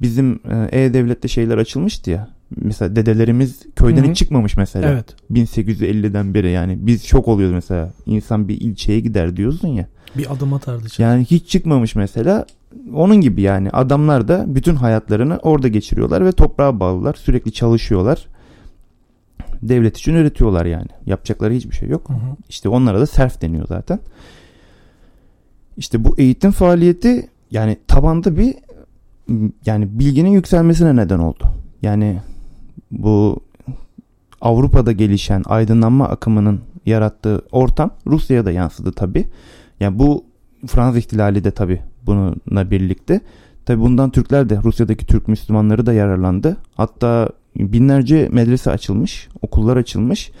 bizim 0.01 0.39
e, 0.51 0.81
E-Devlet'te 0.81 1.27
şeyler 1.27 1.57
açılmıştı 1.57 2.11
ya. 2.11 2.29
Mesela 2.55 2.95
dedelerimiz 2.95 3.61
köyden 3.75 4.03
Hı 4.03 4.07
hı. 4.07 4.09
hiç 4.11 4.17
çıkmamış 4.17 4.57
mesela. 4.57 4.89
Evet. 4.91 5.05
1850'den 5.31 6.33
beri 6.33 6.51
yani 6.51 6.77
biz 6.81 7.03
şok 7.03 7.27
oluyoruz 7.27 7.53
mesela. 7.55 7.93
İnsan 8.05 8.47
bir 8.47 8.61
ilçeye 8.61 8.99
gider 8.99 9.37
diyorsun 9.37 9.67
ya. 9.67 9.87
Bir 10.17 10.33
adım 10.33 10.53
atardı. 10.53 10.87
içeri. 10.87 11.07
Yani 11.07 11.25
hiç 11.25 11.49
çıkmamış 11.49 11.95
mesela. 11.95 12.45
Onun 12.93 13.15
gibi 13.15 13.41
yani 13.41 13.69
adamlar 13.69 14.27
da 14.27 14.45
bütün 14.47 14.75
hayatlarını 14.75 15.37
orada 15.37 15.67
geçiriyorlar 15.67 16.25
ve 16.25 16.31
toprağa 16.31 16.79
bağlılar. 16.79 17.13
Sürekli 17.13 17.51
çalışıyorlar. 17.51 18.27
Devlet 19.61 19.97
için 19.97 20.13
üretiyorlar 20.13 20.65
yani. 20.65 20.87
Yapacakları 21.05 21.53
hiçbir 21.53 21.75
şey 21.75 21.89
yok. 21.89 22.09
Hı 22.09 22.13
hı. 22.13 22.35
İşte 22.49 22.69
onlara 22.69 22.99
da 22.99 23.05
serf 23.05 23.41
deniyor 23.41 23.67
zaten. 23.67 23.99
İşte 25.77 26.03
bu 26.03 26.15
eğitim 26.17 26.51
faaliyeti 26.51 27.29
yani 27.51 27.77
tabanda 27.87 28.37
bir 28.37 28.55
yani 29.65 29.99
bilginin 29.99 30.29
yükselmesine 30.29 30.95
neden 30.95 31.19
oldu. 31.19 31.43
Yani 31.81 32.19
bu 32.91 33.39
Avrupa'da 34.41 34.91
gelişen 34.91 35.43
aydınlanma 35.45 36.07
akımının 36.07 36.61
yarattığı 36.85 37.41
ortam 37.51 37.91
Rusya'ya 38.07 38.45
da 38.45 38.51
yansıdı 38.51 38.91
tabi. 38.91 39.25
Yani 39.79 39.99
bu 39.99 40.25
Fransız 40.67 40.97
ihtilali 40.97 41.43
de 41.43 41.51
tabi 41.51 41.81
bununla 42.05 42.71
birlikte. 42.71 43.21
Tabi 43.65 43.79
bundan 43.79 44.09
Türkler 44.09 44.49
de 44.49 44.59
Rusya'daki 44.63 45.05
Türk 45.05 45.27
Müslümanları 45.27 45.85
da 45.85 45.93
yararlandı. 45.93 46.57
Hatta 46.75 47.29
binlerce 47.55 48.29
medrese 48.31 48.71
açılmış, 48.71 49.29
okullar 49.41 49.77
açılmış 49.77 50.31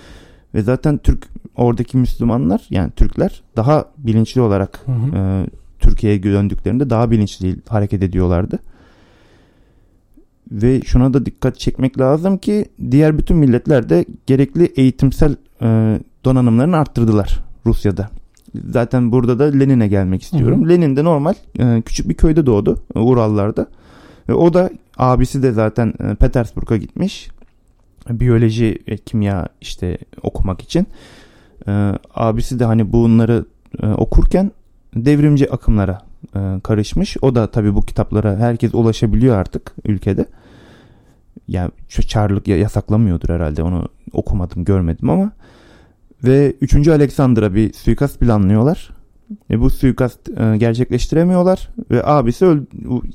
ve 0.53 0.61
zaten 0.61 0.97
Türk 0.97 1.27
oradaki 1.55 1.97
Müslümanlar 1.97 2.67
yani 2.69 2.91
Türkler 2.91 3.43
daha 3.55 3.85
bilinçli 3.97 4.41
olarak 4.41 4.79
Hı 4.85 4.91
hı. 4.91 5.17
e, 5.17 5.45
Türkiye'ye 5.79 6.23
döndüklerinde 6.23 6.89
daha 6.89 7.11
bilinçli 7.11 7.55
hareket 7.69 8.03
ediyorlardı. 8.03 8.59
Ve 10.51 10.81
şuna 10.81 11.13
da 11.13 11.25
dikkat 11.25 11.59
çekmek 11.59 11.99
lazım 11.99 12.37
ki 12.37 12.65
diğer 12.91 13.17
bütün 13.17 13.37
milletler 13.37 13.89
de 13.89 14.05
gerekli 14.27 14.65
eğitimsel 14.65 15.35
e, 15.61 15.99
donanımlarını 16.25 16.77
arttırdılar 16.77 17.39
Rusya'da. 17.65 18.09
Zaten 18.69 19.11
burada 19.11 19.39
da 19.39 19.43
Lenin'e 19.43 19.87
gelmek 19.87 20.23
istiyorum. 20.23 20.61
Hı 20.61 20.65
hı. 20.65 20.69
Lenin 20.69 20.95
de 20.95 21.03
normal 21.03 21.33
e, 21.59 21.81
küçük 21.81 22.09
bir 22.09 22.13
köyde 22.13 22.45
doğdu 22.45 22.79
e, 22.95 22.99
Urallarda. 22.99 23.67
Ve 24.29 24.33
o 24.33 24.53
da 24.53 24.69
abisi 24.97 25.43
de 25.43 25.51
zaten 25.51 25.93
e, 25.99 26.15
Petersburg'a 26.15 26.77
gitmiş. 26.77 27.29
Biyoloji 28.09 28.79
ve 28.87 28.97
kimya 28.97 29.47
işte 29.61 29.97
okumak 30.23 30.61
için. 30.61 30.87
E, 31.67 31.71
abisi 32.15 32.59
de 32.59 32.65
hani 32.65 32.91
bunları 32.93 33.45
e, 33.83 33.87
okurken 33.87 34.51
devrimci 34.95 35.51
akımlara 35.51 36.01
e, 36.35 36.39
karışmış. 36.63 37.17
O 37.21 37.35
da 37.35 37.47
tabii 37.47 37.75
bu 37.75 37.81
kitaplara 37.81 38.35
herkes 38.37 38.73
ulaşabiliyor 38.73 39.37
artık 39.37 39.71
ülkede. 39.85 40.25
Yani 41.47 41.71
çarlık 41.89 42.47
ya- 42.47 42.57
yasaklamıyordur 42.57 43.29
herhalde 43.29 43.63
onu 43.63 43.87
okumadım 44.13 44.65
görmedim 44.65 45.09
ama 45.09 45.31
ve 46.23 46.53
3. 46.61 46.87
Alexander'a 46.87 47.55
bir 47.55 47.73
suikast 47.73 48.19
planlıyorlar. 48.19 48.89
Ve 49.49 49.59
bu 49.59 49.69
suikast 49.69 50.29
e, 50.29 50.57
gerçekleştiremiyorlar 50.57 51.69
ve 51.91 52.05
abisi 52.05 52.45
öl 52.45 52.61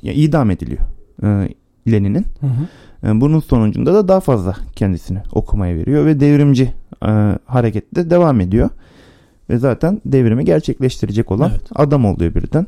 ya, 0.02 0.12
idam 0.12 0.50
ediliyor 0.50 0.82
e, 1.22 1.48
Lenin'in. 1.92 2.26
Hı 2.40 2.46
hı. 2.46 3.08
E, 3.08 3.20
Bunun 3.20 3.40
sonucunda 3.40 3.94
da 3.94 4.08
daha 4.08 4.20
fazla 4.20 4.56
kendisini 4.76 5.18
okumaya 5.32 5.76
veriyor 5.76 6.06
ve 6.06 6.20
devrimci 6.20 6.74
e, 7.06 7.38
harekette 7.44 8.10
devam 8.10 8.40
ediyor. 8.40 8.70
Ve 9.50 9.58
zaten 9.58 10.00
devrimi 10.04 10.44
gerçekleştirecek 10.44 11.30
olan 11.32 11.50
Evet. 11.50 11.62
adam 11.74 12.04
oluyor 12.04 12.34
birden. 12.34 12.66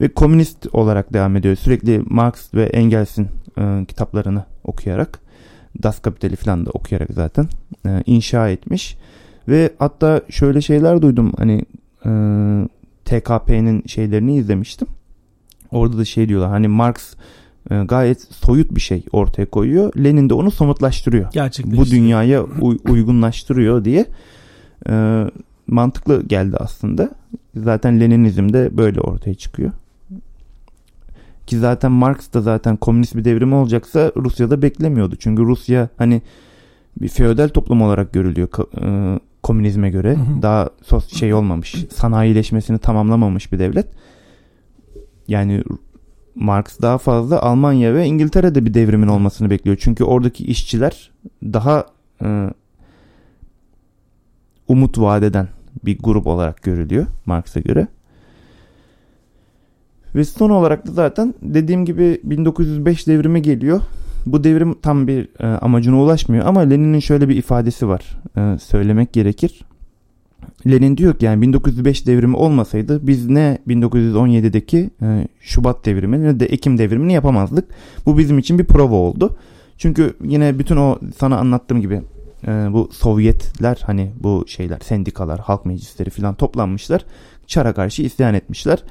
Ve 0.00 0.08
komünist 0.08 0.66
olarak 0.72 1.12
devam 1.12 1.36
ediyor. 1.36 1.56
Sürekli 1.56 2.02
Marx 2.06 2.54
ve 2.54 2.64
Engels'in 2.64 3.28
e, 3.58 3.84
kitaplarını 3.88 4.44
okuyarak, 4.64 5.20
Das 5.82 5.98
Kapital'i 6.00 6.36
falan 6.36 6.66
da 6.66 6.70
okuyarak 6.70 7.08
zaten 7.12 7.48
e, 7.86 8.02
inşa 8.06 8.48
etmiş. 8.48 8.96
Ve 9.48 9.70
hatta 9.78 10.20
şöyle 10.30 10.60
şeyler 10.60 11.02
duydum. 11.02 11.32
Hani 11.38 11.62
e, 12.04 12.10
TKP'nin 13.04 13.82
şeylerini 13.86 14.36
izlemiştim. 14.36 14.88
Orada 15.70 15.98
da 15.98 16.04
şey 16.04 16.28
diyorlar. 16.28 16.50
Hani 16.50 16.68
Marx 16.68 17.14
e, 17.70 17.84
gayet 17.84 18.22
soyut 18.22 18.74
bir 18.74 18.80
şey 18.80 19.04
ortaya 19.12 19.46
koyuyor. 19.46 19.92
Lenin 20.04 20.28
de 20.28 20.34
onu 20.34 20.50
somutlaştırıyor. 20.50 21.32
Gerçekleştiriyor. 21.32 21.86
Bu 21.86 21.90
dünyaya 21.90 22.44
uy- 22.44 22.78
uygunlaştırıyor 22.88 23.84
diye 23.84 24.06
e, 24.88 25.24
mantıklı 25.66 26.22
geldi 26.26 26.56
aslında. 26.60 27.10
Zaten 27.56 28.00
Leninizm 28.00 28.52
de 28.52 28.76
böyle 28.76 29.00
ortaya 29.00 29.34
çıkıyor. 29.34 29.70
Ki 31.46 31.58
zaten 31.58 31.92
Marx 31.92 32.32
da 32.32 32.40
zaten 32.40 32.76
komünist 32.76 33.16
bir 33.16 33.24
devrim 33.24 33.52
olacaksa 33.52 34.12
Rusya'da 34.16 34.62
beklemiyordu. 34.62 35.16
Çünkü 35.18 35.42
Rusya 35.42 35.88
hani 35.98 36.22
bir 37.00 37.08
feodal 37.08 37.48
toplum 37.48 37.82
olarak 37.82 38.12
görülüyor 38.12 38.48
e, 38.82 39.20
komünizme 39.42 39.90
göre. 39.90 40.10
Hı 40.10 40.20
hı. 40.20 40.42
Daha 40.42 40.70
sos 40.82 41.12
şey 41.14 41.34
olmamış, 41.34 41.76
sanayileşmesini 41.94 42.78
tamamlamamış 42.78 43.52
bir 43.52 43.58
devlet. 43.58 43.86
Yani 45.28 45.64
Marx 46.34 46.80
daha 46.82 46.98
fazla 46.98 47.42
Almanya 47.42 47.94
ve 47.94 48.06
İngiltere'de 48.06 48.64
bir 48.64 48.74
devrimin 48.74 49.08
olmasını 49.08 49.50
bekliyor. 49.50 49.76
Çünkü 49.80 50.04
oradaki 50.04 50.44
işçiler 50.44 51.10
daha 51.42 51.86
e, 52.24 52.50
umut 54.68 54.98
vadeden 54.98 55.48
bir 55.84 55.98
grup 55.98 56.26
olarak 56.26 56.62
görülüyor 56.62 57.06
Marx'a 57.26 57.60
göre. 57.60 57.86
Ve 60.14 60.24
son 60.24 60.50
olarak 60.50 60.86
da 60.86 60.92
zaten 60.92 61.34
dediğim 61.42 61.84
gibi 61.84 62.20
1905 62.24 63.06
devrimi 63.06 63.42
geliyor. 63.42 63.80
Bu 64.26 64.44
devrim 64.44 64.74
tam 64.82 65.06
bir 65.06 65.28
e, 65.40 65.46
amacına 65.46 66.02
ulaşmıyor 66.02 66.46
ama 66.46 66.60
Lenin'in 66.60 67.00
şöyle 67.00 67.28
bir 67.28 67.36
ifadesi 67.36 67.88
var. 67.88 68.18
E, 68.36 68.58
söylemek 68.58 69.12
gerekir. 69.12 69.64
Lenin 70.66 70.96
diyor 70.96 71.14
ki 71.14 71.24
yani 71.24 71.42
1905 71.42 72.06
devrimi 72.06 72.36
olmasaydı 72.36 73.06
biz 73.06 73.28
ne 73.28 73.58
1917'deki 73.68 74.90
e, 75.02 75.28
Şubat 75.40 75.84
devrimi 75.84 76.22
ne 76.22 76.40
de 76.40 76.46
Ekim 76.46 76.78
devrimini 76.78 77.12
yapamazdık. 77.12 77.68
Bu 78.06 78.18
bizim 78.18 78.38
için 78.38 78.58
bir 78.58 78.64
prova 78.64 78.94
oldu. 78.94 79.36
Çünkü 79.78 80.14
yine 80.24 80.58
bütün 80.58 80.76
o 80.76 80.98
sana 81.18 81.38
anlattığım 81.38 81.80
gibi 81.80 82.02
e, 82.46 82.50
bu 82.50 82.88
Sovyetler 82.92 83.82
hani 83.86 84.12
bu 84.20 84.44
şeyler 84.46 84.78
sendikalar, 84.78 85.40
halk 85.40 85.66
meclisleri 85.66 86.10
falan 86.10 86.34
toplanmışlar. 86.34 87.04
Çar'a 87.46 87.72
karşı 87.72 88.02
isyan 88.02 88.34
etmişler. 88.34 88.82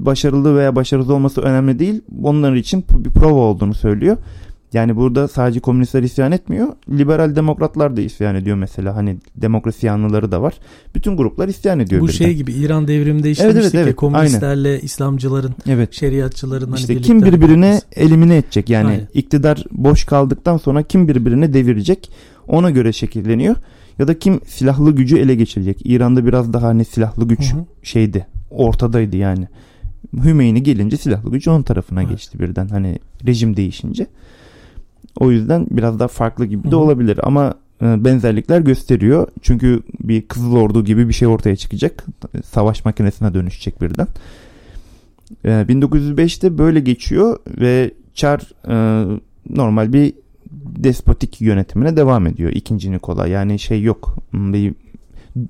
Başarılı 0.00 0.56
veya 0.56 0.76
başarısız 0.76 1.10
olması 1.10 1.40
önemli 1.40 1.78
değil. 1.78 2.02
Onlar 2.22 2.54
için 2.54 2.84
bir 2.92 3.10
prova 3.10 3.40
olduğunu 3.40 3.74
söylüyor. 3.74 4.16
Yani 4.72 4.96
burada 4.96 5.28
sadece 5.28 5.60
komünistler 5.60 6.02
isyan 6.02 6.32
etmiyor. 6.32 6.68
Liberal 6.90 7.36
demokratlar 7.36 7.96
da 7.96 8.00
isyan 8.00 8.34
ediyor 8.34 8.56
mesela. 8.56 8.96
Hani 8.96 9.18
demokrasi 9.36 9.86
yanlıları 9.86 10.32
da 10.32 10.42
var. 10.42 10.54
Bütün 10.94 11.16
gruplar 11.16 11.48
isyan 11.48 11.80
ediyor. 11.80 12.00
Bu 12.00 12.06
birden. 12.06 12.16
şey 12.16 12.34
gibi 12.34 12.52
İran 12.52 12.88
devriminde 12.88 13.30
işlemiştik 13.30 13.54
Evet, 13.62 13.64
evet, 13.64 13.74
ya 13.74 13.80
evet. 13.80 13.96
komünistlerle 13.96 14.80
İslamcıların, 14.80 15.54
Evet. 15.68 15.92
şeriatçıların 15.92 16.66
hani 16.66 16.76
İşte 16.80 16.92
birlikte 16.92 17.06
kim 17.06 17.22
birbirine 17.22 17.66
hareket 17.68 17.98
elimine 17.98 18.36
edecek 18.36 18.70
yani 18.70 18.88
Aynen. 18.88 19.08
iktidar 19.14 19.64
boş 19.70 20.04
kaldıktan 20.04 20.56
sonra 20.56 20.82
kim 20.82 21.08
birbirine 21.08 21.52
devirecek 21.52 22.10
ona 22.48 22.70
göre 22.70 22.92
şekilleniyor 22.92 23.56
ya 23.98 24.08
da 24.08 24.18
kim 24.18 24.40
silahlı 24.46 24.92
gücü 24.92 25.18
ele 25.18 25.34
geçirecek. 25.34 25.80
İran'da 25.84 26.26
biraz 26.26 26.52
daha 26.52 26.66
hani 26.66 26.84
silahlı 26.84 27.28
güç 27.28 27.52
Hı 27.52 27.56
hı. 27.56 27.64
şeydi 27.82 28.26
ortadaydı 28.50 29.16
yani. 29.16 29.48
Hümeyni 30.24 30.62
gelince 30.62 30.96
silahlı 30.96 31.30
güç 31.30 31.48
onun 31.48 31.62
tarafına 31.62 32.02
Evet. 32.02 32.10
geçti 32.10 32.38
birden 32.38 32.68
hani 32.68 32.98
rejim 33.26 33.56
değişince. 33.56 34.06
O 35.20 35.30
yüzden 35.30 35.66
biraz 35.70 35.98
daha 35.98 36.08
farklı 36.08 36.46
gibi 36.46 36.70
de 36.70 36.76
olabilir 36.76 37.20
ama 37.22 37.54
e, 37.82 38.04
benzerlikler 38.04 38.60
gösteriyor. 38.60 39.28
Çünkü 39.42 39.82
bir 40.00 40.22
Kızıl 40.22 40.56
Ordu 40.56 40.84
gibi 40.84 41.08
bir 41.08 41.12
şey 41.12 41.28
ortaya 41.28 41.56
çıkacak. 41.56 42.04
Savaş 42.44 42.84
makinesine 42.84 43.34
dönüşecek 43.34 43.80
birden. 43.82 44.06
E, 45.44 45.48
1905'te 45.48 46.58
böyle 46.58 46.80
geçiyor 46.80 47.38
ve 47.60 47.90
Çar 48.14 48.40
e, 48.68 49.06
normal 49.50 49.92
bir 49.92 50.12
despotik 50.66 51.40
yönetimine 51.40 51.96
devam 51.96 52.26
ediyor. 52.26 52.52
İkinci 52.52 52.92
Nikola 52.92 53.26
yani 53.26 53.58
şey 53.58 53.82
yok. 53.82 54.16
Hmm, 54.30 54.52
Bir 54.52 54.74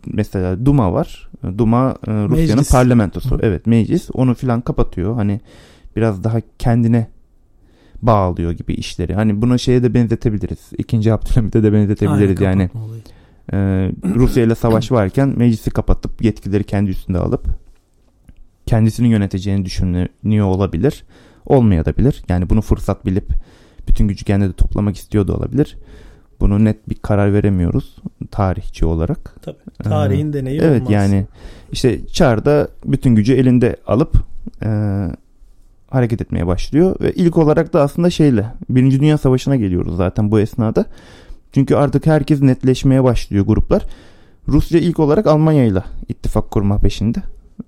mesela 0.07 0.67
Duma 0.67 0.93
var. 0.93 1.28
Duma 1.59 1.97
e, 2.07 2.11
Rusya'nın 2.11 2.62
parlamentosu. 2.71 3.34
Hı. 3.34 3.39
Evet 3.43 3.67
meclis 3.67 4.11
onu 4.15 4.34
filan 4.34 4.61
kapatıyor. 4.61 5.15
Hani 5.15 5.41
biraz 5.97 6.25
daha 6.25 6.39
kendine 6.58 7.06
bağlıyor 8.02 8.52
gibi 8.52 8.75
işleri. 8.75 9.15
Hani 9.15 9.43
buna 9.43 9.58
şeye 9.58 9.82
de 9.82 9.95
benzetebiliriz. 9.95 10.71
İkinci 10.78 11.13
Abdülhamit'e 11.13 11.63
de 11.63 11.73
benzetebiliriz 11.73 12.43
Aynen, 12.43 12.50
yani. 12.50 12.71
Ee, 13.52 13.56
Rusya 14.15 14.45
ile 14.45 14.54
savaş 14.54 14.93
varken 14.93 15.34
meclisi 15.37 15.71
kapatıp 15.71 16.25
yetkileri 16.25 16.65
kendi 16.65 16.91
üstünde 16.91 17.19
alıp 17.19 17.47
kendisini 18.67 19.08
yöneteceğini 19.08 19.65
düşünüyor 19.65 20.47
olabilir. 20.47 21.04
Olmayabilir. 21.47 22.23
Yani 22.28 22.50
bunu 22.50 22.61
fırsat 22.61 23.06
bilip 23.06 23.32
bütün 23.89 24.08
gücü 24.08 24.25
kendine 24.25 24.49
de 24.49 24.52
toplamak 24.52 24.97
istiyor 24.97 25.28
da 25.28 25.34
olabilir. 25.34 25.76
Bunu 26.41 26.65
net 26.65 26.89
bir 26.89 26.95
karar 26.95 27.32
veremiyoruz 27.32 27.97
tarihçi 28.30 28.87
olarak. 28.87 29.34
Tabii. 29.43 29.56
Tarihin 29.82 30.32
deneyi 30.32 30.61
Evet 30.61 30.80
olmaz. 30.80 30.93
yani 30.93 31.26
işte 31.73 32.06
Çar 32.06 32.45
da 32.45 32.69
bütün 32.84 33.15
gücü 33.15 33.34
elinde 33.34 33.76
alıp 33.87 34.17
e, 34.63 34.69
hareket 35.90 36.20
etmeye 36.20 36.46
başlıyor 36.46 36.96
ve 37.00 37.12
ilk 37.12 37.38
olarak 37.38 37.72
da 37.72 37.82
aslında 37.82 38.10
şeyle 38.10 38.46
Birinci 38.70 39.00
Dünya 39.00 39.18
Savaşı'na 39.18 39.56
geliyoruz 39.56 39.96
zaten 39.96 40.30
bu 40.30 40.40
esnada. 40.40 40.84
Çünkü 41.52 41.74
artık 41.74 42.06
herkes 42.06 42.42
netleşmeye 42.42 43.04
başlıyor 43.04 43.46
gruplar. 43.46 43.82
Rusya 44.48 44.80
ilk 44.80 44.98
olarak 44.98 45.26
Almanya 45.26 45.64
ile 45.64 45.82
ittifak 46.08 46.50
kurma 46.50 46.78
peşinde. 46.78 47.18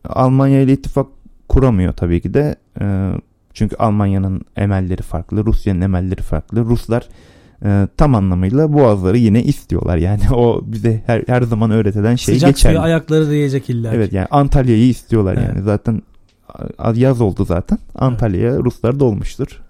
Almanya 0.04 0.61
ile 0.61 0.72
ittifak 0.72 1.06
kuramıyor 1.48 1.92
tabii 1.92 2.20
ki 2.20 2.35
de. 2.35 2.56
E, 2.80 3.12
çünkü 3.54 3.76
Almanya'nın 3.76 4.42
emelleri 4.56 5.02
farklı, 5.02 5.44
Rusya'nın 5.44 5.80
emelleri 5.80 6.22
farklı. 6.22 6.64
Ruslar 6.64 7.09
e, 7.64 7.88
tam 7.96 8.14
anlamıyla 8.14 8.72
boğazları 8.72 9.18
yine 9.18 9.42
istiyorlar. 9.42 9.96
Yani 9.96 10.20
o 10.35 10.61
bize 10.64 11.02
her, 11.06 11.24
her 11.26 11.42
zaman 11.42 11.70
öğretilen 11.70 12.16
şey 12.16 12.35
Sıcak 12.35 12.50
geçerli. 12.50 12.72
suya 12.74 12.83
ayakları 12.83 13.30
değecek 13.30 13.70
illa. 13.70 13.94
Evet 13.94 14.12
yani 14.12 14.26
Antalya'yı 14.30 14.88
istiyorlar 14.88 15.35
Evet. 15.35 15.48
yani. 15.48 15.62
Zaten 15.62 16.02
yaz 16.95 17.21
oldu 17.21 17.45
zaten. 17.45 17.79
Antalya'ya 17.95 18.57
Ruslar 18.59 19.01
dolmuştur. 19.01 19.63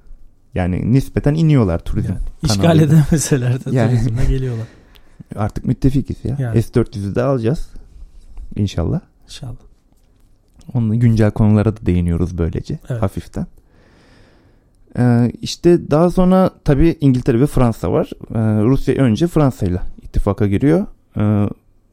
Yani 0.54 0.92
nispeten 0.92 1.34
iniyorlar 1.34 1.78
turizm. 1.78 2.08
Yani 2.12 2.20
işgal 2.42 2.80
edemeseler 2.80 3.64
de 3.64 3.70
Yani. 3.76 3.90
turizme 3.90 4.24
geliyorlar. 4.24 4.66
Artık 5.36 5.64
müttefikiz 5.64 6.16
ya. 6.24 6.36
Yani. 6.38 6.62
S-400'ü 6.62 7.14
de 7.14 7.22
alacağız. 7.22 7.68
İnşallah. 8.56 9.00
İnşallah. 9.24 9.56
Onun 10.74 10.98
güncel 11.00 11.30
konulara 11.30 11.76
da 11.76 11.86
değiniyoruz 11.86 12.38
böylece 12.38 12.78
Evet. 12.88 13.02
hafiften. 13.02 13.46
Ee, 14.98 15.32
işte 15.42 15.90
daha 15.90 16.10
sonra 16.10 16.50
tabii 16.64 16.96
İngiltere 17.00 17.40
ve 17.40 17.46
Fransa 17.46 17.92
var. 17.92 18.10
Ee, 18.30 18.38
Rusya 18.64 18.94
önce 18.94 19.26
Fransa 19.26 19.66
ile 19.66 19.80
ittifaka 20.02 20.46
giriyor. 20.46 20.86
Ee, 21.16 21.48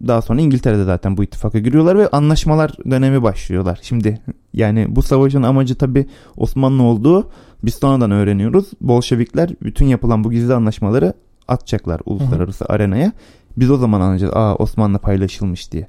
daha 0.08 0.22
sonra 0.22 0.42
İngiltere'de 0.42 0.84
zaten 0.84 1.18
bu 1.18 1.24
ittifaka 1.24 1.60
giriyorlar 1.60 1.98
ve 1.98 2.08
anlaşmalar 2.08 2.72
dönemi 2.92 3.24
başlıyorlar. 3.24 3.80
Şimdi 3.82 4.22
yani 4.54 4.86
bu 4.90 5.02
savaşın 5.02 5.44
amacı 5.44 5.76
tabii 5.76 6.06
Osmanlı 6.38 6.84
olduğu 6.84 7.30
biz 7.64 7.76
sonradan 7.76 8.12
öğreniyoruz. 8.12 8.72
Bolşevikler 8.82 9.50
bütün 9.64 9.86
yapılan 9.86 10.24
bu 10.24 10.32
gizli 10.32 10.54
anlaşmaları 10.54 11.14
atacaklar 11.48 12.02
uluslararası 12.06 12.66
arenaya. 12.66 13.12
Biz 13.58 13.72
o 13.72 13.78
zaman 13.78 14.02
anlayacağız. 14.02 14.34
Aa 14.36 14.56
Osmanlı 14.56 15.00
paylaşılmış 15.00 15.72
diye. 15.72 15.88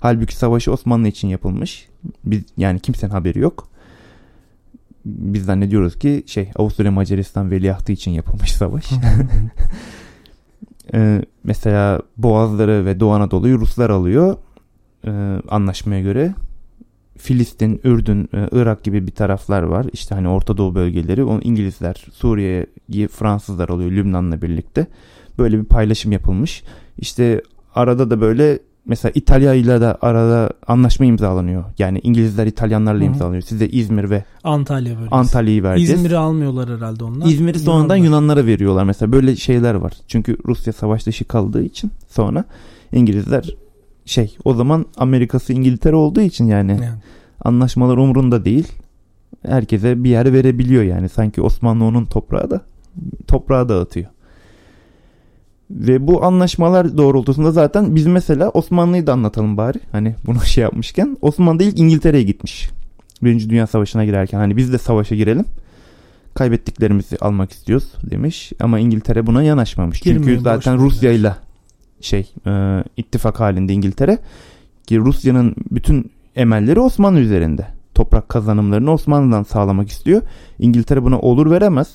Halbuki 0.00 0.36
savaşı 0.36 0.72
Osmanlı 0.72 1.08
için 1.08 1.28
yapılmış. 1.28 1.88
Biz 2.24 2.42
yani 2.56 2.80
kimsenin 2.80 3.12
haberi 3.12 3.38
yok. 3.38 3.68
Biz 5.04 5.44
zannediyoruz 5.44 5.98
ki 5.98 6.24
şey 6.26 6.50
Avusturya 6.56 6.90
Macaristan 6.90 7.50
veliahtı 7.50 7.92
için 7.92 8.10
yapılmış 8.10 8.52
savaş. 8.52 8.90
Ee, 10.94 11.22
mesela 11.44 12.00
Boğazları 12.16 12.84
ve 12.84 13.00
Doğu 13.00 13.12
Anadolu'yu 13.12 13.60
Ruslar 13.60 13.90
alıyor. 13.90 14.36
Ee, 15.06 15.10
anlaşmaya 15.48 16.00
göre. 16.00 16.34
Filistin, 17.18 17.80
Ürdün, 17.84 18.28
e, 18.34 18.48
Irak 18.52 18.84
gibi 18.84 19.06
bir 19.06 19.12
taraflar 19.12 19.62
var. 19.62 19.86
İşte 19.92 20.14
hani 20.14 20.28
Orta 20.28 20.56
Doğu 20.56 20.74
bölgeleri. 20.74 21.24
Onu 21.24 21.40
İngilizler, 21.42 22.06
Suriye'yi 22.12 23.08
Fransızlar 23.08 23.68
alıyor 23.68 23.90
Lübnan'la 23.90 24.42
birlikte. 24.42 24.86
Böyle 25.38 25.58
bir 25.58 25.64
paylaşım 25.64 26.12
yapılmış. 26.12 26.62
İşte 26.98 27.42
arada 27.74 28.10
da 28.10 28.20
böyle 28.20 28.58
mesela 28.88 29.12
İtalya 29.14 29.54
ile 29.54 29.80
de 29.80 29.94
arada 29.94 30.50
anlaşma 30.66 31.06
imzalanıyor. 31.06 31.64
Yani 31.78 32.00
İngilizler 32.02 32.46
İtalyanlarla 32.46 33.00
Hı 33.00 33.04
hı. 33.04 33.08
imzalanıyor. 33.08 33.42
Size 33.42 33.68
İzmir 33.68 34.10
ve 34.10 34.24
Antalya 34.44 34.96
bölgesi. 34.96 35.14
Antalya'yı 35.14 35.62
vereceğiz. 35.62 35.92
İzmir'i 35.92 36.16
almıyorlar 36.16 36.70
herhalde 36.76 37.04
onlar. 37.04 37.26
İzmir'i 37.26 37.58
sonradan 37.58 37.96
Yunanlar. 37.96 38.18
Yunanlara 38.20 38.46
veriyorlar. 38.46 38.84
Mesela 38.84 39.12
böyle 39.12 39.36
şeyler 39.36 39.74
var. 39.74 39.92
Çünkü 40.08 40.36
Rusya 40.46 40.72
savaş 40.72 41.06
dışı 41.06 41.24
kaldığı 41.24 41.62
için 41.62 41.90
sonra 42.08 42.44
İngilizler 42.92 43.54
şey 44.04 44.36
o 44.44 44.54
zaman 44.54 44.86
Amerika'sı 44.96 45.52
İngiltere 45.52 45.96
olduğu 45.96 46.20
için 46.20 46.44
yani 46.46 46.70
Yani. 46.72 46.86
anlaşmalar 47.44 47.96
umurunda 47.96 48.44
değil. 48.44 48.68
Herkese 49.46 50.04
bir 50.04 50.10
yer 50.10 50.32
verebiliyor 50.32 50.82
yani. 50.82 51.08
Sanki 51.08 51.42
Osmanlı 51.42 51.84
onun 51.84 52.04
toprağı 52.04 52.50
da 52.50 52.60
toprağı 53.26 53.68
dağıtıyor. 53.68 54.06
Ve 55.70 56.06
bu 56.06 56.24
anlaşmalar 56.24 56.98
doğrultusunda 56.98 57.52
zaten 57.52 57.96
biz 57.96 58.06
mesela 58.06 58.50
Osmanlı'yı 58.50 59.06
da 59.06 59.12
anlatalım 59.12 59.56
bari. 59.56 59.78
Hani 59.92 60.14
bunu 60.26 60.40
şey 60.40 60.62
yapmışken 60.62 61.16
Osmanlı 61.20 61.62
ilk 61.62 61.78
İngiltere'ye 61.78 62.22
gitmiş. 62.22 62.70
Birinci 63.22 63.50
Dünya 63.50 63.66
Savaşı'na 63.66 64.04
girerken 64.04 64.38
hani 64.38 64.56
biz 64.56 64.72
de 64.72 64.78
savaşa 64.78 65.14
girelim. 65.14 65.44
kaybettiklerimizi 66.34 67.16
almak 67.20 67.52
istiyoruz 67.52 67.92
demiş. 68.10 68.52
Ama 68.60 68.78
İngiltere 68.78 69.26
buna 69.26 69.42
yanaşmamış. 69.42 70.00
Çünkü 70.02 70.18
Girmeyin, 70.18 70.40
zaten 70.40 70.74
boş 70.74 70.80
verin 70.80 70.90
Rusya 70.90 71.12
ile 71.12 71.34
şey 72.00 72.32
e, 72.46 72.84
ittifak 72.96 73.40
halinde 73.40 73.72
İngiltere 73.72 74.18
ki 74.86 74.98
Rusya'nın 74.98 75.54
bütün 75.70 76.10
emelleri 76.36 76.80
Osmanlı 76.80 77.20
üzerinde. 77.20 77.66
Toprak 77.94 78.28
kazanımlarını 78.28 78.92
Osmanlı'dan 78.92 79.42
sağlamak 79.42 79.88
istiyor. 79.88 80.22
İngiltere 80.58 81.02
buna 81.02 81.18
olur 81.18 81.50
veremez. 81.50 81.88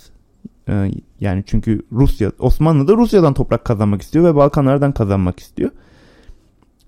E, 0.70 0.92
yani 1.20 1.44
çünkü 1.48 1.82
Rusya 1.92 2.32
Osmanlı 2.40 2.88
da 2.88 2.94
Rusya'dan 2.94 3.34
toprak 3.34 3.66
kazanmak 3.66 4.02
istiyor 4.02 4.26
ve 4.26 4.36
Balkanlardan 4.36 4.92
kazanmak 4.92 5.40
istiyor. 5.40 5.72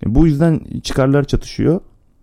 E, 0.06 0.14
bu 0.14 0.26
yüzden 0.26 0.60
çıkarlar 0.82 1.24
çatışıyor. 1.24 1.80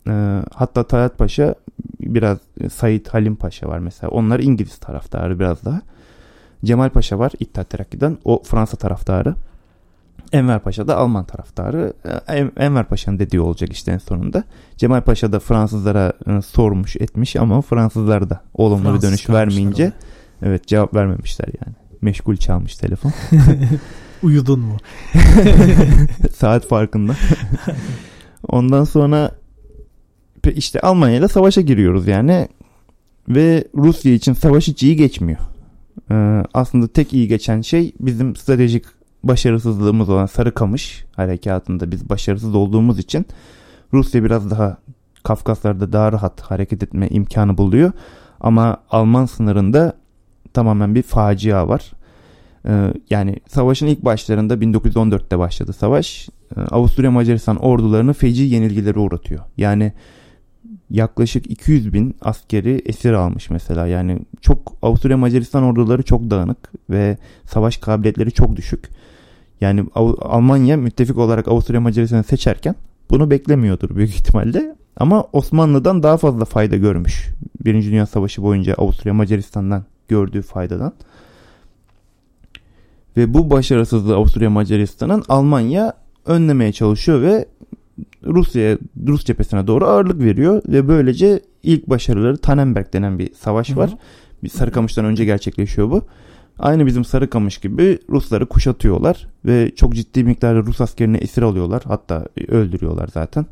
E, 0.07 0.41
hatta 0.53 0.83
Talat 0.83 1.17
Paşa 1.17 1.55
biraz 1.99 2.37
e, 2.61 2.69
Said 2.69 3.05
Halim 3.07 3.35
Paşa 3.35 3.67
var 3.67 3.79
mesela. 3.79 4.09
Onlar 4.11 4.39
İngiliz 4.39 4.77
taraftarı 4.77 5.39
biraz 5.39 5.65
daha. 5.65 5.81
Cemal 6.65 6.89
Paşa 6.89 7.19
var 7.19 7.31
İttihat 7.39 7.69
Terakki'den. 7.69 8.17
O 8.25 8.43
Fransa 8.43 8.77
taraftarı. 8.77 9.35
Enver 10.31 10.59
Paşa 10.59 10.87
da 10.87 10.97
Alman 10.97 11.25
taraftarı. 11.25 11.93
E, 12.05 12.33
En- 12.37 12.51
Enver 12.57 12.85
Paşa'nın 12.85 13.19
dediği 13.19 13.39
olacak 13.39 13.73
işte 13.73 13.91
en 13.91 13.97
sonunda. 13.97 14.43
Cemal 14.77 15.01
Paşa 15.01 15.31
da 15.31 15.39
Fransızlara 15.39 16.13
sormuş 16.45 16.95
etmiş 16.95 17.35
ama 17.35 17.61
Fransızlar 17.61 18.29
da 18.29 18.41
olumlu 18.53 18.79
bir 18.83 18.89
Fransız 18.89 19.09
dönüş 19.09 19.23
kalmışlar 19.25 19.47
vermeyince 19.47 19.83
orada. 19.83 19.95
Evet 20.43 20.67
cevap 20.67 20.95
vermemişler 20.95 21.47
yani. 21.47 21.75
Meşgul 22.01 22.35
çalmış 22.35 22.75
telefon. 22.75 23.13
Uyudun 24.23 24.59
mu? 24.59 24.77
Saat 26.35 26.67
farkında. 26.67 27.15
Ondan 28.47 28.83
sonra 28.83 29.31
işte 30.55 30.79
Almanya 30.79 31.17
ile 31.17 31.27
savaşa 31.27 31.61
giriyoruz 31.61 32.07
yani. 32.07 32.47
Ve 33.29 33.63
Rusya 33.75 34.13
için 34.13 34.33
savaş 34.33 34.67
hiç 34.67 34.83
iyi 34.83 34.95
geçmiyor. 34.95 35.39
Ee, 36.11 36.43
aslında 36.53 36.87
tek 36.87 37.13
iyi 37.13 37.27
geçen 37.27 37.61
şey 37.61 37.93
bizim 37.99 38.35
stratejik 38.35 38.85
başarısızlığımız 39.23 40.09
olan 40.09 40.25
Sarıkamış 40.25 41.05
harekatında 41.15 41.91
biz 41.91 42.09
başarısız 42.09 42.55
olduğumuz 42.55 42.99
için 42.99 43.25
Rusya 43.93 44.23
biraz 44.23 44.51
daha 44.51 44.77
Kafkaslar'da 45.23 45.93
daha 45.93 46.11
rahat 46.11 46.41
hareket 46.41 46.83
etme 46.83 47.07
imkanı 47.07 47.57
buluyor. 47.57 47.91
Ama 48.39 48.77
Alman 48.89 49.25
sınırında 49.25 49.93
tamamen 50.53 50.95
bir 50.95 51.01
facia 51.01 51.67
var. 51.67 51.91
Ee, 52.67 52.93
yani 53.09 53.35
savaşın 53.47 53.87
ilk 53.87 54.05
başlarında 54.05 54.53
1914'te 54.53 55.39
başladı 55.39 55.73
savaş. 55.73 56.29
Ee, 56.57 56.61
Avusturya 56.61 57.11
Macaristan 57.11 57.57
ordularını 57.57 58.13
feci 58.13 58.43
yenilgilere 58.43 58.99
uğratıyor. 58.99 59.41
Yani 59.57 59.93
yaklaşık 60.89 61.51
200 61.51 61.93
bin 61.93 62.15
askeri 62.21 62.81
esir 62.85 63.13
almış 63.13 63.49
mesela. 63.49 63.87
Yani 63.87 64.19
çok 64.41 64.77
Avusturya 64.81 65.17
Macaristan 65.17 65.63
orduları 65.63 66.03
çok 66.03 66.29
dağınık 66.29 66.71
ve 66.89 67.17
savaş 67.45 67.77
kabiliyetleri 67.77 68.31
çok 68.31 68.55
düşük. 68.55 68.89
Yani 69.61 69.85
Almanya 70.21 70.77
müttefik 70.77 71.17
olarak 71.17 71.47
Avusturya 71.47 71.81
Macaristan'ı 71.81 72.23
seçerken 72.23 72.75
bunu 73.09 73.31
beklemiyordur 73.31 73.95
büyük 73.95 74.09
ihtimalle. 74.09 74.75
Ama 74.97 75.23
Osmanlı'dan 75.33 76.03
daha 76.03 76.17
fazla 76.17 76.45
fayda 76.45 76.75
görmüş. 76.75 77.29
Birinci 77.65 77.91
Dünya 77.91 78.05
Savaşı 78.05 78.43
boyunca 78.43 78.73
Avusturya 78.73 79.13
Macaristan'dan 79.13 79.83
gördüğü 80.07 80.41
faydadan. 80.41 80.93
Ve 83.17 83.33
bu 83.33 83.49
başarısızlığı 83.49 84.15
Avusturya 84.15 84.49
Macaristan'ın 84.49 85.23
Almanya 85.29 85.93
önlemeye 86.25 86.71
çalışıyor 86.71 87.21
ve 87.21 87.45
Rusya'ya 88.25 88.77
Rus 89.07 89.25
cephesine 89.25 89.67
doğru 89.67 89.85
ağırlık 89.85 90.19
veriyor 90.19 90.61
ve 90.67 90.87
böylece 90.87 91.41
ilk 91.63 91.89
başarıları 91.89 92.37
Tannenberg 92.37 92.93
denen 92.93 93.19
bir 93.19 93.33
savaş 93.33 93.77
var. 93.77 93.97
Bir 94.43 94.49
Sarıkamış'tan 94.49 95.05
önce 95.05 95.25
gerçekleşiyor 95.25 95.91
bu. 95.91 96.01
Aynı 96.59 96.85
bizim 96.85 97.05
Sarıkamış 97.05 97.57
gibi 97.57 97.99
Rusları 98.09 98.45
kuşatıyorlar 98.45 99.27
ve 99.45 99.71
çok 99.75 99.95
ciddi 99.95 100.23
miktarda 100.23 100.59
Rus 100.59 100.81
askerini 100.81 101.17
esir 101.17 101.41
alıyorlar. 101.41 101.83
Hatta 101.85 102.25
öldürüyorlar 102.47 103.09
zaten. 103.13 103.45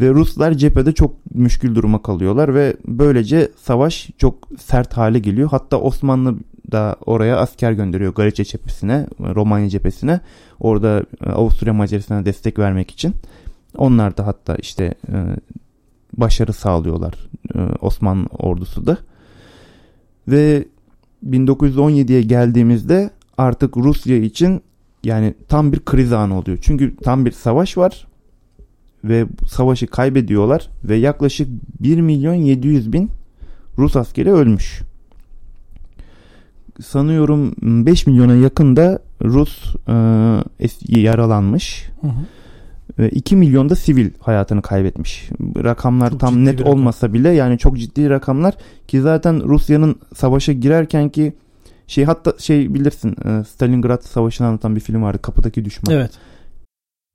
Ve 0.00 0.10
Ruslar 0.10 0.52
cephede 0.52 0.92
çok 0.92 1.34
müşkül 1.34 1.74
duruma 1.74 2.02
kalıyorlar 2.02 2.54
ve 2.54 2.76
böylece 2.86 3.48
savaş 3.62 4.10
çok 4.18 4.48
sert 4.58 4.96
hale 4.96 5.18
geliyor. 5.18 5.48
Hatta 5.50 5.80
Osmanlı 5.80 6.34
da 6.72 6.96
oraya 7.06 7.36
asker 7.36 7.72
gönderiyor 7.72 8.14
Galicia 8.14 8.44
cephesine, 8.44 9.06
Romanya 9.20 9.68
cephesine. 9.68 10.20
Orada 10.60 11.04
e, 11.26 11.30
Avusturya 11.30 11.72
Macaristan'a 11.72 12.26
destek 12.26 12.58
vermek 12.58 12.90
için. 12.90 13.14
Onlar 13.76 14.16
da 14.16 14.26
hatta 14.26 14.56
işte 14.56 14.94
e, 15.08 15.16
başarı 16.16 16.52
sağlıyorlar 16.52 17.14
e, 17.54 17.58
Osmanlı 17.80 18.26
ordusu 18.38 18.86
da. 18.86 18.98
Ve 20.28 20.64
1917'ye 21.28 22.22
geldiğimizde 22.22 23.10
artık 23.38 23.76
Rusya 23.76 24.16
için 24.16 24.62
yani 25.04 25.34
tam 25.48 25.72
bir 25.72 25.80
kriz 25.80 26.12
anı 26.12 26.38
oluyor. 26.38 26.58
Çünkü 26.62 26.96
tam 26.96 27.24
bir 27.24 27.32
savaş 27.32 27.76
var 27.76 28.06
ve 29.04 29.26
savaşı 29.46 29.86
kaybediyorlar 29.86 30.68
ve 30.84 30.96
yaklaşık 30.96 31.48
1 31.80 32.00
milyon 32.00 32.34
700 32.34 32.92
bin 32.92 33.10
Rus 33.78 33.96
askeri 33.96 34.32
ölmüş. 34.32 34.82
Sanıyorum 36.80 37.54
5 37.62 38.06
milyona 38.06 38.34
yakın 38.34 38.76
da 38.76 38.98
Rus 39.24 39.74
e, 40.88 41.00
yaralanmış. 41.00 41.88
Hı 42.00 42.06
hı. 42.06 42.12
Ve 42.98 43.10
2 43.10 43.36
milyon 43.36 43.70
da 43.70 43.76
sivil 43.76 44.10
hayatını 44.20 44.62
kaybetmiş. 44.62 45.28
Rakamlar 45.64 46.10
Çok 46.10 46.20
tam 46.20 46.44
net 46.44 46.60
rakam. 46.60 46.72
olmasa 46.72 47.12
bile 47.12 47.28
yani 47.28 47.58
çok 47.58 47.78
ciddi 47.78 48.10
rakamlar 48.10 48.54
ki 48.88 49.00
zaten 49.00 49.48
Rusya'nın 49.48 49.96
savaşa 50.14 50.52
girerken 50.52 51.08
ki 51.08 51.32
şey 51.86 52.04
hatta 52.04 52.32
şey 52.38 52.74
bilirsin 52.74 53.16
e, 53.24 53.44
Stalingrad 53.44 54.02
Savaşı'nı 54.02 54.46
anlatan 54.46 54.76
bir 54.76 54.80
film 54.80 55.02
vardı 55.02 55.22
Kapıdaki 55.22 55.64
Düşman. 55.64 55.94
Evet. 55.94 56.10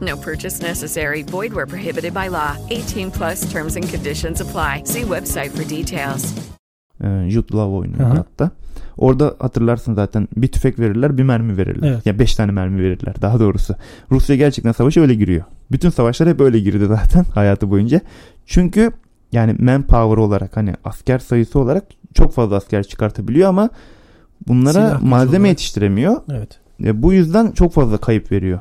No 0.00 0.16
purchase 0.20 0.62
necessary. 0.68 1.22
Void 1.32 1.48
where 1.52 1.66
prohibited 1.66 2.14
by 2.14 2.28
law. 2.30 2.56
18 2.70 3.10
plus 3.10 3.52
terms 3.52 3.76
and 3.76 3.84
conditions 3.90 4.40
apply. 4.40 4.84
See 4.84 5.02
website 5.02 5.50
for 5.50 5.64
details. 5.70 6.34
Jude 7.28 7.54
Law 7.54 7.76
oynuyor 7.76 8.00
Aha. 8.00 8.18
hatta. 8.18 8.50
Orada 8.96 9.34
hatırlarsın 9.38 9.94
zaten 9.94 10.28
bir 10.36 10.48
tüfek 10.48 10.78
verirler 10.78 11.18
bir 11.18 11.22
mermi 11.22 11.56
verirler. 11.56 11.88
Evet. 11.92 12.06
Ya 12.06 12.18
beş 12.18 12.34
tane 12.34 12.52
mermi 12.52 12.82
verirler 12.82 13.14
daha 13.22 13.40
doğrusu. 13.40 13.74
Rusya 14.10 14.36
gerçekten 14.36 14.72
savaşa 14.72 15.00
öyle 15.00 15.14
giriyor. 15.14 15.44
Bütün 15.72 15.90
savaşlar 15.90 16.28
hep 16.28 16.40
öyle 16.40 16.60
girdi 16.60 16.86
zaten 16.88 17.24
hayatı 17.34 17.70
boyunca. 17.70 18.00
Çünkü 18.46 18.92
yani 19.32 19.52
manpower 19.52 20.16
olarak 20.16 20.56
hani 20.56 20.74
asker 20.84 21.18
sayısı 21.18 21.58
olarak 21.58 21.84
çok 22.14 22.32
fazla 22.32 22.56
asker 22.56 22.82
çıkartabiliyor 22.84 23.48
ama 23.48 23.70
bunlara 24.48 24.72
Silah 24.72 25.02
malzeme 25.02 25.38
olarak. 25.38 25.48
yetiştiremiyor. 25.48 26.16
Evet. 26.32 26.58
E, 26.84 27.02
bu 27.02 27.12
yüzden 27.12 27.50
çok 27.50 27.72
fazla 27.72 27.98
kayıp 27.98 28.32
veriyor. 28.32 28.60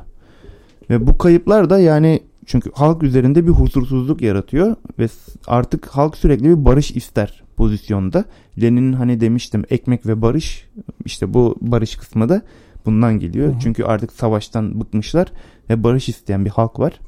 Ve 0.89 1.07
bu 1.07 1.17
kayıplar 1.17 1.69
da 1.69 1.79
yani 1.79 2.23
çünkü 2.45 2.71
halk 2.73 3.03
üzerinde 3.03 3.47
bir 3.47 3.51
huzursuzluk 3.51 4.21
yaratıyor 4.21 4.75
ve 4.99 5.07
artık 5.47 5.85
halk 5.85 6.17
sürekli 6.17 6.49
bir 6.49 6.65
barış 6.65 6.91
ister 6.91 7.43
pozisyonda. 7.57 8.25
Lenin'in 8.61 8.93
hani 8.93 9.21
demiştim 9.21 9.63
ekmek 9.69 10.07
ve 10.07 10.21
barış 10.21 10.67
işte 11.05 11.33
bu 11.33 11.57
barış 11.61 11.95
kısmı 11.95 12.29
da 12.29 12.41
bundan 12.85 13.19
geliyor. 13.19 13.47
Hı 13.47 13.55
hı. 13.55 13.59
Çünkü 13.59 13.83
artık 13.83 14.11
savaştan 14.11 14.79
bıkmışlar 14.81 15.31
ve 15.69 15.83
barış 15.83 16.09
isteyen 16.09 16.45
bir 16.45 16.49
halk 16.49 16.79
var. 16.79 16.99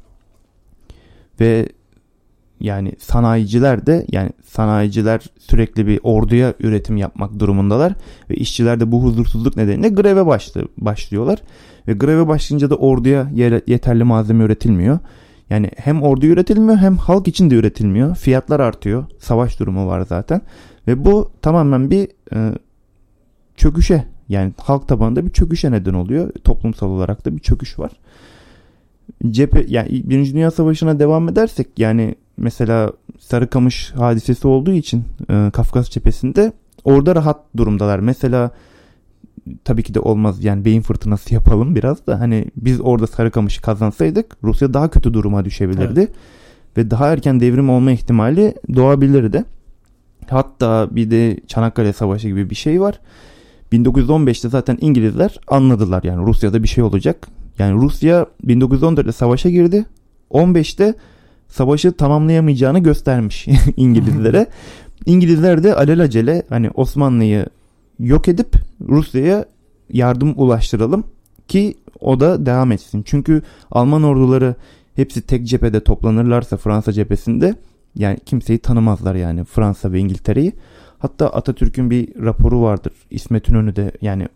Ve 1.40 1.70
yani 2.60 2.94
sanayiciler 3.00 3.86
de 3.86 4.06
yani 4.12 4.30
sanayiciler 4.46 5.22
sürekli 5.40 5.88
bir 5.88 6.00
orduya 6.04 6.54
üretim 6.60 6.98
yapmak 6.98 7.40
durumundalar 7.40 7.94
ve 8.30 8.36
işçiler 8.36 8.80
de 8.80 8.92
bu 8.92 9.04
huzursuzluk 9.04 9.58
nedeniyle 9.58 9.90
greve 9.90 10.26
başlı, 10.26 10.68
başlıyorlar 10.78 11.40
ve 11.88 11.94
greve 11.94 12.28
başlayınca 12.28 12.70
da 12.70 12.76
orduya 12.76 13.30
yeterli 13.68 14.04
malzeme 14.04 14.44
üretilmiyor. 14.44 15.00
Yani 15.50 15.72
hem 15.78 16.04
ordu 16.04 16.26
üretilmiyor 16.26 16.78
hem 16.78 16.98
halk 16.98 17.28
için 17.28 17.50
de 17.50 17.56
üretilmiyor. 17.56 18.16
Fiyatlar 18.16 18.60
artıyor. 18.60 19.06
Savaş 19.20 19.60
durumu 19.60 19.88
var 19.88 20.02
zaten. 20.02 20.42
Ve 20.88 21.06
bu 21.06 21.32
tamamen 21.42 21.92
bir 21.92 22.08
e, 22.34 22.54
çöküşe 23.56 24.06
yani 24.30 24.54
halk 24.58 24.88
tabanında 24.88 25.26
bir 25.26 25.32
çöküşe 25.32 25.72
neden 25.72 25.94
oluyor. 25.94 26.32
Toplumsal 26.44 26.88
olarak 26.88 27.26
da 27.26 27.36
bir 27.36 27.40
çöküş 27.40 27.80
var. 27.80 27.92
Cephe 29.30 29.66
yani 29.68 29.90
Birinci 29.90 30.34
Dünya 30.34 30.52
Savaşı'na 30.52 31.00
devam 31.00 31.30
edersek 31.30 31.68
yani 31.78 32.16
mesela 32.40 32.92
Sarıkamış 33.20 33.92
hadisesi 33.92 34.48
olduğu 34.48 34.72
için 34.72 35.04
e, 35.30 35.50
Kafkas 35.54 35.90
cephesinde 35.90 36.54
orada 36.84 37.16
rahat 37.16 37.58
durumdalar. 37.58 38.00
Mesela 38.00 38.52
tabii 39.64 39.84
ki 39.84 39.94
de 39.94 40.00
olmaz 40.00 40.44
yani 40.44 40.66
beyin 40.66 40.82
fırtınası 40.82 41.34
yapalım 41.34 41.76
biraz 41.76 42.08
da 42.08 42.20
hani 42.20 42.46
biz 42.56 42.82
orada 42.82 43.08
Sarıkamış'ı 43.08 43.62
kazansaydık 43.62 44.38
Rusya 44.44 44.74
daha 44.74 44.90
kötü 44.90 45.14
duruma 45.14 45.46
düşebilirdi. 45.46 46.00
Evet. 46.00 46.12
Ve 46.78 46.92
daha 46.92 47.08
erken 47.08 47.40
devrim 47.40 47.70
olma 47.70 47.92
ihtimali 47.92 48.56
doğabilirdi. 48.76 49.46
Hatta 50.30 50.88
bir 50.92 51.12
de 51.12 51.40
Çanakkale 51.48 51.94
Savaşı 51.94 52.28
gibi 52.28 52.50
bir 52.50 52.56
şey 52.56 52.82
var. 52.82 53.00
1915'te 53.72 54.50
zaten 54.50 54.78
İngilizler 54.82 55.40
anladılar 55.48 56.04
yani 56.04 56.26
Rusya'da 56.26 56.64
bir 56.64 56.68
şey 56.68 56.84
olacak. 56.84 57.28
Yani 57.60 57.82
Rusya 57.82 58.26
1914'te 58.48 59.12
savaşa 59.12 59.50
girdi. 59.50 59.86
15'te 60.32 60.94
savaşı 61.50 61.92
tamamlayamayacağını 61.92 62.80
göstermiş 62.80 63.48
İngilizlere. 63.78 64.48
İngilizler 65.06 65.64
de 65.64 65.76
alelacele 65.76 66.44
hani 66.50 66.70
Osmanlı'yı 66.70 67.46
yok 68.00 68.28
edip 68.28 68.56
Rusya'ya 68.90 69.46
yardım 69.90 70.34
ulaştıralım 70.38 71.04
ki 71.48 71.76
o 72.00 72.20
da 72.20 72.46
devam 72.46 72.72
etsin. 72.72 73.04
Çünkü 73.06 73.42
Alman 73.72 74.04
orduları 74.04 74.56
hepsi 74.96 75.22
tek 75.22 75.48
cephede 75.48 75.84
toplanırlarsa 75.84 76.58
Fransa 76.58 76.94
cephesinde 76.94 77.56
yani 77.96 78.20
kimseyi 78.26 78.60
tanımazlar 78.60 79.16
yani 79.16 79.44
Fransa 79.44 79.92
ve 79.92 80.00
İngiltere'yi. 80.00 80.54
Hatta 81.00 81.30
Atatürk'ün 81.30 81.90
bir 81.90 82.26
raporu 82.26 82.62
vardır. 82.62 82.94
İsmet 83.10 83.50
İnönü 83.50 83.76
de 83.76 83.92
yani 84.02 84.28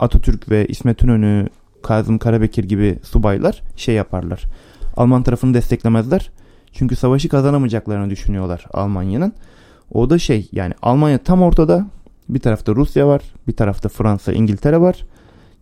Atatürk 0.00 0.50
ve 0.50 0.66
İsmet 0.66 1.02
İnönü, 1.02 1.48
Kazım 1.82 2.18
Karabekir 2.18 2.64
gibi 2.64 2.98
subaylar 3.02 3.62
şey 3.76 3.94
yaparlar. 3.94 4.44
Alman 4.96 5.22
tarafını 5.22 5.54
desteklemezler. 5.54 6.30
Çünkü 6.72 6.96
savaşı 6.96 7.28
kazanamayacaklarını 7.28 8.10
düşünüyorlar 8.10 8.66
Almanya'nın. 8.72 9.32
O 9.92 10.10
da 10.10 10.18
şey 10.18 10.48
yani 10.52 10.74
Almanya 10.82 11.18
tam 11.18 11.42
ortada. 11.42 11.86
Bir 12.28 12.40
tarafta 12.40 12.74
Rusya 12.74 13.08
var, 13.08 13.22
bir 13.48 13.52
tarafta 13.52 13.88
Fransa, 13.88 14.32
İngiltere 14.32 14.80
var. 14.80 15.06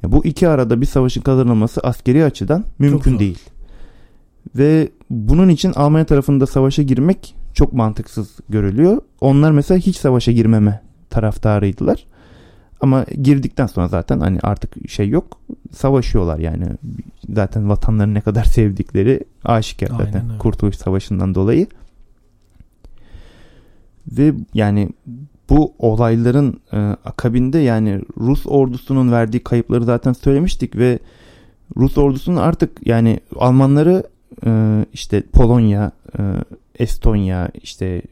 Ya 0.03 0.13
bu 0.13 0.25
iki 0.25 0.49
arada 0.49 0.81
bir 0.81 0.87
savaşın 0.87 1.21
kazanılması 1.21 1.81
askeri 1.81 2.25
açıdan 2.25 2.65
mümkün 2.79 3.19
değil. 3.19 3.39
Ve 4.57 4.89
bunun 5.11 5.49
için 5.49 5.73
Almanya 5.73 6.05
tarafında 6.05 6.47
savaşa 6.47 6.83
girmek 6.83 7.35
çok 7.55 7.73
mantıksız 7.73 8.29
görülüyor. 8.49 9.03
Onlar 9.21 9.51
mesela 9.51 9.79
hiç 9.79 9.97
savaşa 9.97 10.33
girmeme 10.33 10.83
taraftarıydılar. 11.11 12.07
Ama 12.81 13.05
girdikten 13.23 13.67
sonra 13.67 13.89
zaten 13.89 14.21
hani 14.21 14.39
artık 14.43 14.91
şey 14.91 15.09
yok. 15.09 15.41
Savaşıyorlar 15.73 16.39
yani. 16.39 16.65
Zaten 17.35 17.69
vatanlarını 17.69 18.15
ne 18.15 18.21
kadar 18.21 18.45
sevdikleri 18.55 19.21
aşikar 19.45 19.87
zaten 19.87 20.29
öyle. 20.29 20.39
Kurtuluş 20.39 20.77
Savaşı'ndan 20.77 21.35
dolayı. 21.35 21.67
Ve 24.09 24.35
yani 24.55 24.89
bu 25.51 25.75
olayların 25.79 26.61
e, 26.73 26.77
akabinde 27.05 27.59
yani 27.59 28.01
Rus 28.19 28.47
ordusunun 28.47 29.13
verdiği 29.13 29.45
kayıpları 29.45 29.85
zaten 29.85 30.13
söylemiştik 30.13 30.77
ve 30.77 30.99
Rus 31.77 31.99
ordusunun 31.99 32.37
artık 32.37 32.87
yani 32.87 33.21
Almanları 33.37 34.03
e, 34.47 34.85
işte 34.93 35.23
Polonya, 35.23 35.91
e, 36.19 36.23
Estonya, 36.79 37.51
işte 37.63 38.03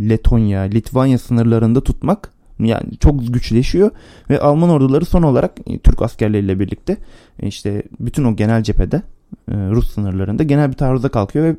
Letonya, 0.00 0.60
Litvanya 0.60 1.18
sınırlarında 1.18 1.80
tutmak 1.80 2.35
yani 2.60 2.96
çok 3.00 3.34
güçleşiyor 3.34 3.90
ve 4.30 4.40
Alman 4.40 4.70
orduları 4.70 5.04
son 5.04 5.22
olarak 5.22 5.52
e, 5.66 5.78
Türk 5.78 6.02
askerleriyle 6.02 6.60
birlikte 6.60 6.96
e, 7.42 7.46
işte 7.46 7.82
bütün 8.00 8.24
o 8.24 8.36
genel 8.36 8.62
cephede 8.62 9.02
e, 9.48 9.54
Rus 9.54 9.94
sınırlarında 9.94 10.42
genel 10.42 10.68
bir 10.68 10.76
taarruza 10.76 11.08
kalkıyor 11.08 11.44
ve 11.44 11.56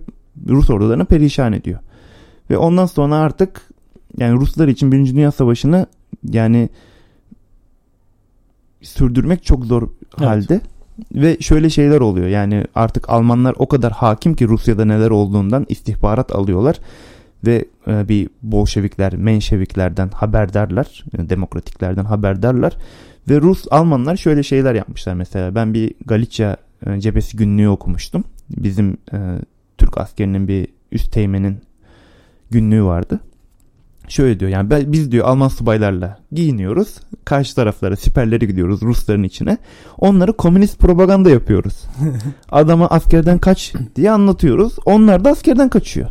Rus 0.48 0.70
ordularını 0.70 1.06
perişan 1.06 1.54
ediyor. 1.54 1.80
Ve 2.50 2.58
ondan 2.58 2.86
sonra 2.86 3.16
artık 3.16 3.62
yani 4.18 4.40
Ruslar 4.40 4.68
için 4.68 4.92
Birinci 4.92 5.16
Dünya 5.16 5.32
Savaşı'nı 5.32 5.86
yani 6.24 6.70
sürdürmek 8.82 9.44
çok 9.44 9.66
zor 9.66 9.90
evet. 10.18 10.28
halde. 10.28 10.62
Ve 11.16 11.38
şöyle 11.40 11.70
şeyler 11.70 12.00
oluyor 12.00 12.28
yani 12.28 12.66
artık 12.76 13.10
Almanlar 13.10 13.56
o 13.60 13.68
kadar 13.68 13.92
hakim 13.92 14.36
ki 14.36 14.48
Rusya'da 14.48 14.86
neler 14.86 15.10
olduğundan 15.10 15.66
istihbarat 15.70 16.32
alıyorlar 16.32 16.80
ve 17.48 17.66
e, 17.88 18.10
bir 18.10 18.30
Bolşevikler, 18.42 19.16
Menşeviklerden 19.16 20.10
haberdarlar, 20.10 21.04
e, 21.18 21.30
demokratiklerden 21.30 22.06
haberdarlar 22.06 22.78
ve 23.30 23.42
Rus 23.42 23.66
Almanlar 23.72 24.16
şöyle 24.16 24.44
şeyler 24.44 24.76
yapmışlar 24.76 25.14
mesela. 25.14 25.56
Ben 25.56 25.74
bir 25.74 25.94
Galicia 26.06 26.58
e, 26.86 27.02
cephesi 27.02 27.38
günlüğü 27.38 27.70
okumuştum. 27.70 28.24
Bizim 28.50 28.98
e, 29.14 29.18
Türk 29.78 29.98
askerinin 29.98 30.48
bir 30.48 30.68
üst 30.92 31.12
teğmenin 31.12 31.58
günlüğü 32.52 32.84
vardı. 32.84 33.20
Şöyle 34.08 34.40
diyor 34.40 34.52
yani 34.52 34.70
biz 34.92 35.12
diyor 35.12 35.26
Alman 35.26 35.48
subaylarla 35.48 36.20
giyiniyoruz. 36.32 36.96
Karşı 37.26 37.56
taraflara 37.56 37.96
siperlere 37.96 38.46
gidiyoruz 38.46 38.82
Rusların 38.82 39.24
içine. 39.24 39.58
Onları 39.98 40.34
komünist 40.34 40.80
propaganda 40.80 41.30
yapıyoruz. 41.30 41.84
Adama 42.50 42.88
askerden 42.88 43.40
kaç 43.40 43.74
diye 43.96 44.12
anlatıyoruz. 44.12 44.76
Onlar 44.86 45.26
da 45.26 45.30
askerden 45.30 45.70
kaçıyor. 45.70 46.10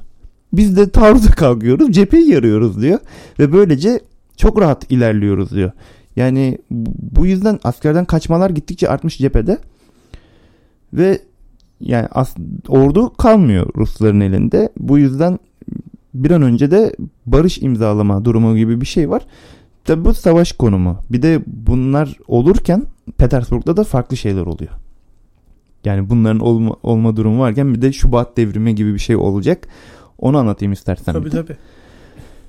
Biz 0.56 0.76
de 0.76 0.90
taarruza 0.90 1.30
kalkıyoruz 1.30 1.92
cepheyi 1.92 2.30
yarıyoruz 2.30 2.82
diyor. 2.82 2.98
Ve 3.38 3.52
böylece 3.52 4.00
çok 4.36 4.60
rahat 4.60 4.90
ilerliyoruz 4.92 5.50
diyor. 5.50 5.70
Yani 6.16 6.58
bu 6.98 7.26
yüzden 7.26 7.58
askerden 7.64 8.04
kaçmalar 8.04 8.50
gittikçe 8.50 8.88
artmış 8.88 9.18
cephede. 9.18 9.58
Ve 10.92 11.18
yani 11.80 12.06
as- 12.06 12.36
ordu 12.68 13.12
kalmıyor 13.16 13.68
Rusların 13.76 14.20
elinde. 14.20 14.68
Bu 14.78 14.98
yüzden 14.98 15.38
bir 16.14 16.30
an 16.30 16.42
önce 16.42 16.70
de 16.70 16.96
barış 17.26 17.58
imzalama 17.58 18.24
durumu 18.24 18.56
gibi 18.56 18.80
bir 18.80 18.86
şey 18.86 19.10
var. 19.10 19.26
Tabi 19.84 20.04
bu 20.04 20.14
savaş 20.14 20.52
konumu. 20.52 20.98
Bir 21.10 21.22
de 21.22 21.42
bunlar 21.46 22.18
olurken 22.28 22.82
Petersburg'da 23.18 23.76
da 23.76 23.84
farklı 23.84 24.16
şeyler 24.16 24.42
oluyor. 24.42 24.72
Yani 25.84 26.10
bunların 26.10 26.40
olma, 26.40 26.76
olma 26.82 27.16
durumu 27.16 27.40
varken 27.40 27.74
bir 27.74 27.82
de 27.82 27.92
Şubat 27.92 28.36
devrimi 28.36 28.74
gibi 28.74 28.94
bir 28.94 28.98
şey 28.98 29.16
olacak. 29.16 29.68
Onu 30.18 30.38
anlatayım 30.38 30.72
istersen. 30.72 31.12
Tabii 31.12 31.30
tabii. 31.30 31.56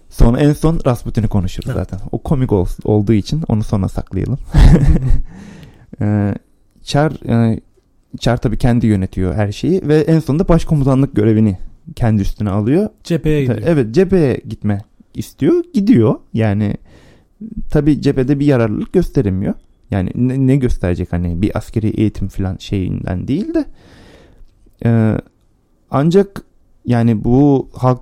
Sonra 0.09 0.39
en 0.39 0.53
son 0.53 0.79
Rasputin'i 0.85 1.27
konuşuruz 1.27 1.73
zaten. 1.73 1.99
O 2.11 2.17
komik 2.17 2.51
ol, 2.51 2.67
olduğu 2.83 3.13
için 3.13 3.43
onu 3.47 3.63
sona 3.63 3.87
saklayalım. 3.87 4.39
ee, 6.01 6.35
Çar 6.83 7.11
e, 7.51 7.59
Çar 8.19 8.37
tabii 8.37 8.57
kendi 8.57 8.87
yönetiyor 8.87 9.35
her 9.35 9.51
şeyi 9.51 9.87
ve 9.87 9.97
en 9.97 10.19
sonunda 10.19 10.47
başkomutanlık 10.47 11.15
görevini 11.15 11.57
kendi 11.95 12.21
üstüne 12.21 12.49
alıyor. 12.49 12.89
Cepheye 13.03 13.41
gidiyor. 13.41 13.61
Evet 13.65 13.95
cepheye 13.95 14.41
gitme 14.49 14.81
istiyor. 15.13 15.63
Gidiyor. 15.73 16.15
Yani 16.33 16.77
tabi 17.69 18.01
cephede 18.01 18.39
bir 18.39 18.45
yararlılık 18.45 18.93
gösteremiyor. 18.93 19.53
Yani 19.91 20.11
ne, 20.15 20.47
ne 20.47 20.55
gösterecek 20.55 21.13
hani 21.13 21.41
bir 21.41 21.57
askeri 21.57 21.87
eğitim 21.87 22.27
falan 22.27 22.57
şeyinden 22.57 23.27
değil 23.27 23.53
de 23.53 23.65
e, 24.85 25.17
ancak 25.91 26.41
yani 26.87 27.23
bu 27.23 27.69
halk 27.73 28.01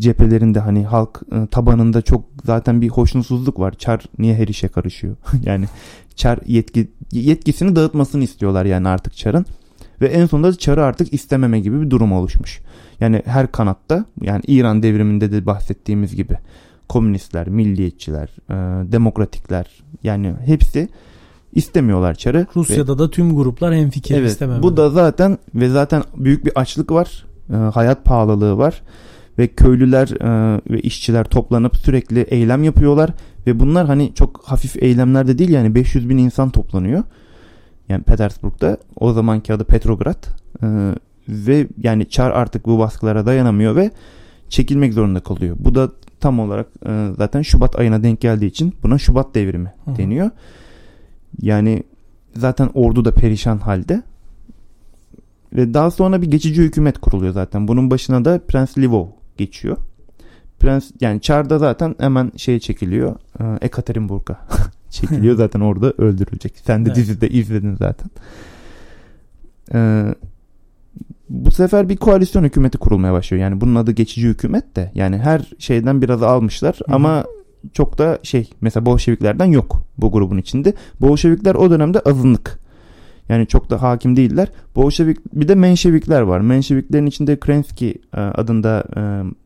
cephelerinde 0.00 0.60
hani 0.60 0.84
halk 0.84 1.22
e, 1.32 1.46
tabanında 1.46 2.02
çok 2.02 2.24
zaten 2.44 2.80
bir 2.80 2.88
hoşnutsuzluk 2.88 3.58
var. 3.58 3.72
Çar 3.72 4.04
niye 4.18 4.34
her 4.34 4.48
işe 4.48 4.68
karışıyor? 4.68 5.16
yani 5.44 5.66
Çar 6.16 6.38
yetki 6.46 6.90
yetkisini 7.12 7.76
dağıtmasını 7.76 8.24
istiyorlar 8.24 8.64
yani 8.64 8.88
artık 8.88 9.16
Çar'ın. 9.16 9.46
Ve 10.00 10.06
en 10.06 10.26
sonunda 10.26 10.58
Çar'ı 10.58 10.84
artık 10.84 11.14
istememe 11.14 11.60
gibi 11.60 11.80
bir 11.80 11.90
durum 11.90 12.12
oluşmuş. 12.12 12.60
Yani 13.00 13.22
her 13.24 13.52
kanatta 13.52 14.04
yani 14.20 14.42
İran 14.46 14.82
devriminde 14.82 15.32
de 15.32 15.46
bahsettiğimiz 15.46 16.16
gibi 16.16 16.34
komünistler, 16.88 17.48
milliyetçiler, 17.48 18.28
e, 18.50 18.54
demokratikler 18.92 19.66
yani 20.02 20.34
hepsi 20.44 20.88
istemiyorlar 21.52 22.14
Çar'ı. 22.14 22.46
Rusya'da 22.56 22.94
ve, 22.94 22.98
da 22.98 23.10
tüm 23.10 23.36
gruplar 23.36 23.74
hemfikir 23.74 24.14
evet, 24.14 24.30
istememeli. 24.30 24.62
Bu 24.62 24.76
da 24.76 24.90
zaten 24.90 25.38
ve 25.54 25.68
zaten 25.68 26.02
büyük 26.16 26.44
bir 26.44 26.52
açlık 26.58 26.90
var. 26.92 27.24
E, 27.52 27.56
hayat 27.56 28.04
pahalılığı 28.04 28.58
var 28.58 28.82
ve 29.38 29.46
köylüler 29.48 30.08
e, 30.08 30.60
ve 30.70 30.80
işçiler 30.80 31.24
toplanıp 31.24 31.76
sürekli 31.76 32.20
eylem 32.20 32.64
yapıyorlar 32.64 33.10
ve 33.46 33.60
bunlar 33.60 33.86
hani 33.86 34.14
çok 34.14 34.42
hafif 34.44 34.82
eylemler 34.82 35.28
de 35.28 35.38
değil 35.38 35.50
yani 35.50 35.74
500 35.74 36.08
bin 36.08 36.18
insan 36.18 36.50
toplanıyor. 36.50 37.02
Yani 37.88 38.02
Petersburg'da 38.02 38.76
o 38.96 39.12
zamanki 39.12 39.52
adı 39.52 39.64
Petrograd 39.64 40.24
e, 40.62 40.66
ve 41.28 41.66
yani 41.78 42.08
Çar 42.08 42.30
artık 42.30 42.66
bu 42.66 42.78
baskılara 42.78 43.26
dayanamıyor 43.26 43.76
ve 43.76 43.90
çekilmek 44.48 44.92
zorunda 44.92 45.20
kalıyor. 45.20 45.56
Bu 45.58 45.74
da 45.74 45.90
tam 46.20 46.40
olarak 46.40 46.66
e, 46.86 47.08
zaten 47.16 47.42
Şubat 47.42 47.78
ayına 47.78 48.02
denk 48.02 48.20
geldiği 48.20 48.46
için 48.46 48.74
buna 48.82 48.98
Şubat 48.98 49.34
devrimi 49.34 49.72
Hı. 49.84 49.96
deniyor. 49.96 50.30
Yani 51.42 51.82
zaten 52.36 52.70
ordu 52.74 53.04
da 53.04 53.14
perişan 53.14 53.58
halde. 53.58 54.02
Ve 55.52 55.74
daha 55.74 55.90
sonra 55.90 56.22
bir 56.22 56.30
geçici 56.30 56.62
hükümet 56.62 56.98
kuruluyor 56.98 57.32
zaten. 57.32 57.68
Bunun 57.68 57.90
başına 57.90 58.24
da 58.24 58.40
Prens 58.48 58.78
Livov 58.78 59.06
geçiyor. 59.36 59.76
Prens 60.60 60.90
yani 61.00 61.20
Çar'da 61.20 61.58
zaten 61.58 61.94
hemen 61.98 62.32
şeye 62.36 62.60
çekiliyor. 62.60 63.16
E, 63.40 63.44
Ekaterinburg'a 63.60 64.38
çekiliyor 64.90 65.36
zaten 65.36 65.60
orada 65.60 65.92
öldürülecek. 65.98 66.52
Sen 66.66 66.84
de 66.84 66.88
evet. 66.88 66.96
dizide 66.96 67.28
izledin 67.28 67.74
zaten. 67.74 68.10
Ee, 69.74 70.14
bu 71.28 71.50
sefer 71.50 71.88
bir 71.88 71.96
koalisyon 71.96 72.44
hükümeti 72.44 72.78
kurulmaya 72.78 73.12
başlıyor. 73.12 73.42
Yani 73.42 73.60
bunun 73.60 73.74
adı 73.74 73.92
geçici 73.92 74.28
hükümet 74.28 74.76
de. 74.76 74.92
Yani 74.94 75.18
her 75.18 75.52
şeyden 75.58 76.02
biraz 76.02 76.22
almışlar 76.22 76.74
Hı-hı. 76.86 76.96
ama 76.96 77.24
çok 77.72 77.98
da 77.98 78.18
şey 78.22 78.50
mesela 78.60 78.86
Bolşeviklerden 78.86 79.44
yok 79.44 79.82
bu 79.98 80.12
grubun 80.12 80.38
içinde. 80.38 80.74
Bolşevikler 81.00 81.54
o 81.54 81.70
dönemde 81.70 82.00
azınlık. 82.00 82.58
Yani 83.28 83.46
çok 83.46 83.70
da 83.70 83.82
hakim 83.82 84.16
değiller. 84.16 84.48
Bolşevik 84.76 85.34
bir 85.34 85.48
de 85.48 85.54
Menşevikler 85.54 86.20
var. 86.20 86.40
Menşeviklerin 86.40 87.06
içinde 87.06 87.40
Krensky 87.40 87.94
e, 88.16 88.20
adında 88.20 88.84
e, 88.96 89.00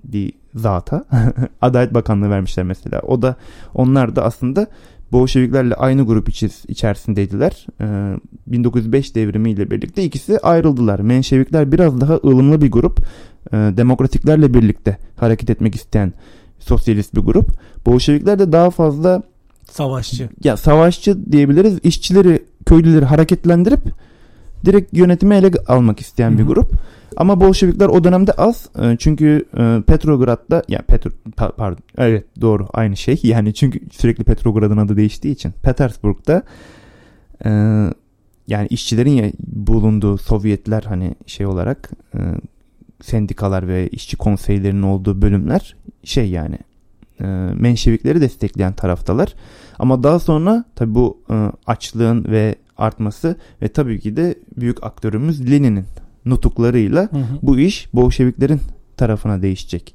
bir 0.04 0.32
zata 0.54 1.04
Adalet 1.62 1.94
Bakanlığı 1.94 2.30
vermişler 2.30 2.64
mesela. 2.64 3.00
O 3.00 3.22
da 3.22 3.36
onlar 3.74 4.16
da 4.16 4.24
aslında 4.24 4.66
Bolşeviklerle 5.12 5.74
aynı 5.74 6.06
grup 6.06 6.28
içerisindeydiler. 6.68 7.66
Ee, 7.80 8.16
1905 8.46 9.14
devrimiyle 9.14 9.70
birlikte 9.70 10.04
ikisi 10.04 10.38
ayrıldılar. 10.38 11.00
Menşevikler 11.00 11.72
biraz 11.72 12.00
daha 12.00 12.14
ılımlı 12.14 12.62
bir 12.62 12.70
grup. 12.70 13.06
Demokratiklerle 13.52 14.54
birlikte 14.54 14.98
hareket 15.16 15.50
etmek 15.50 15.74
isteyen 15.74 16.12
sosyalist 16.58 17.14
bir 17.14 17.20
grup. 17.20 17.50
Bolşevikler 17.86 18.38
de 18.38 18.52
daha 18.52 18.70
fazla 18.70 19.22
savaşçı. 19.70 20.28
Ya 20.44 20.56
savaşçı 20.56 21.32
diyebiliriz. 21.32 21.78
İşçileri, 21.82 22.44
köylüleri 22.66 23.04
hareketlendirip 23.04 23.80
direkt 24.64 24.96
yönetimi 24.96 25.34
ele 25.34 25.50
almak 25.68 26.00
isteyen 26.00 26.30
Hı-hı. 26.30 26.38
bir 26.38 26.44
grup. 26.44 26.72
Ama 27.16 27.40
Bolşevikler 27.40 27.88
o 27.88 28.04
dönemde 28.04 28.32
az. 28.32 28.68
E, 28.82 28.96
çünkü 28.98 29.44
e, 29.58 29.82
Petrograd'da 29.86 30.62
yani 30.68 30.82
Petro 30.82 31.10
pardon 31.36 31.78
evet 31.98 32.24
doğru 32.40 32.66
aynı 32.72 32.96
şey. 32.96 33.20
Yani 33.24 33.54
çünkü 33.54 33.80
sürekli 33.90 34.24
Petrograd'ın 34.24 34.76
adı 34.76 34.96
değiştiği 34.96 35.34
için 35.34 35.52
Petersburg'da 35.62 36.42
e, 37.44 37.50
yani 38.48 38.66
işçilerin 38.70 39.32
bulunduğu 39.46 40.18
Sovyetler 40.18 40.82
hani 40.82 41.14
şey 41.26 41.46
olarak 41.46 41.90
sendikalar 43.02 43.68
ve 43.68 43.88
işçi 43.88 44.16
konseylerinin 44.16 44.82
olduğu 44.82 45.22
bölümler 45.22 45.76
şey 46.04 46.30
yani 46.30 46.58
Menşevikleri 47.54 48.20
destekleyen 48.20 48.72
taraftalar. 48.72 49.34
Ama 49.78 50.02
daha 50.02 50.18
sonra 50.18 50.64
tabi 50.74 50.94
bu 50.94 51.18
açlığın 51.66 52.24
ve 52.24 52.54
artması 52.78 53.36
ve 53.62 53.68
tabii 53.68 54.00
ki 54.00 54.16
de 54.16 54.34
büyük 54.56 54.84
aktörümüz 54.84 55.50
Lenin'in 55.50 55.84
nutuklarıyla 56.26 57.02
hı 57.02 57.16
hı. 57.16 57.38
bu 57.42 57.58
iş 57.58 57.94
Bolşeviklerin 57.94 58.60
tarafına 58.96 59.42
değişecek. 59.42 59.94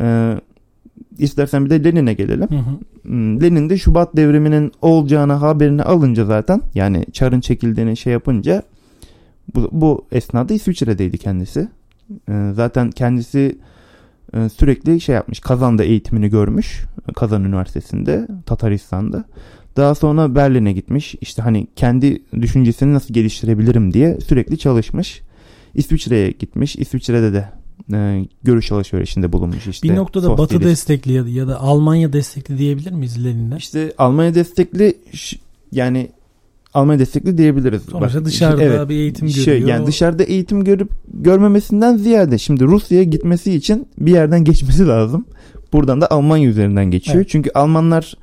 Ee, 0.00 0.40
istersen 1.18 1.64
bir 1.64 1.70
de 1.70 1.84
Lenin'e 1.84 2.14
gelelim. 2.14 2.48
Hı 2.50 2.56
hı. 2.56 2.78
Hmm, 3.02 3.42
Lenin 3.42 3.70
de 3.70 3.78
Şubat 3.78 4.16
devriminin 4.16 4.72
olacağını 4.82 5.32
haberini 5.32 5.82
alınca 5.82 6.24
zaten 6.24 6.62
yani 6.74 7.04
Çar'ın 7.12 7.40
çekildiğini 7.40 7.96
şey 7.96 8.12
yapınca 8.12 8.62
bu, 9.54 9.68
bu 9.72 10.06
esnada 10.12 10.54
İsviçre'deydi 10.54 11.18
kendisi. 11.18 11.68
Ee, 12.28 12.50
zaten 12.54 12.90
kendisi 12.90 13.38
e, 13.38 13.77
sürekli 14.32 15.00
şey 15.00 15.14
yapmış. 15.14 15.40
Kazan'da 15.40 15.84
eğitimini 15.84 16.28
görmüş. 16.30 16.84
Kazan 17.16 17.44
Üniversitesi'nde 17.44 18.28
Tataristan'da. 18.46 19.24
Daha 19.76 19.94
sonra 19.94 20.34
Berlin'e 20.34 20.72
gitmiş. 20.72 21.14
İşte 21.20 21.42
hani 21.42 21.66
kendi 21.76 22.22
düşüncesini 22.32 22.94
nasıl 22.94 23.14
geliştirebilirim 23.14 23.94
diye 23.94 24.20
sürekli 24.20 24.58
çalışmış. 24.58 25.22
İsviçre'ye 25.74 26.30
gitmiş. 26.30 26.76
İsviçre'de 26.76 27.32
de 27.32 27.48
e, 27.92 28.26
görüş 28.42 28.72
alışverişinde 28.72 29.32
bulunmuş 29.32 29.66
işte. 29.66 29.88
Bir 29.88 29.96
noktada 29.96 30.38
Batı 30.38 30.60
destekli 30.60 31.12
ya 31.12 31.24
da, 31.24 31.28
ya 31.28 31.48
da 31.48 31.60
Almanya 31.60 32.12
destekli 32.12 32.58
diyebilir 32.58 32.92
miyiz 32.92 33.24
Lenin'den? 33.24 33.56
İşte 33.56 33.92
Almanya 33.98 34.34
destekli 34.34 34.94
yani 35.72 36.10
Almanya 36.74 36.98
destekli 36.98 37.38
diyebiliriz. 37.38 37.82
Sonuçta 37.82 38.24
dışarıda 38.24 38.62
evet, 38.62 38.88
bir 38.88 38.94
eğitim 38.94 39.28
şey, 39.28 39.44
görüyor. 39.44 39.68
Yani 39.68 39.86
dışarıda 39.86 40.22
eğitim 40.22 40.64
görüp 40.64 40.90
görmemesinden 41.14 41.96
ziyade 41.96 42.38
şimdi 42.38 42.64
Rusya'ya 42.64 43.04
gitmesi 43.04 43.54
için 43.54 43.88
bir 43.98 44.12
yerden 44.12 44.44
geçmesi 44.44 44.86
lazım. 44.86 45.24
Buradan 45.72 46.00
da 46.00 46.10
Almanya 46.10 46.48
üzerinden 46.48 46.90
geçiyor. 46.90 47.16
Evet. 47.16 47.28
Çünkü 47.28 47.50
Almanlar 47.54 48.14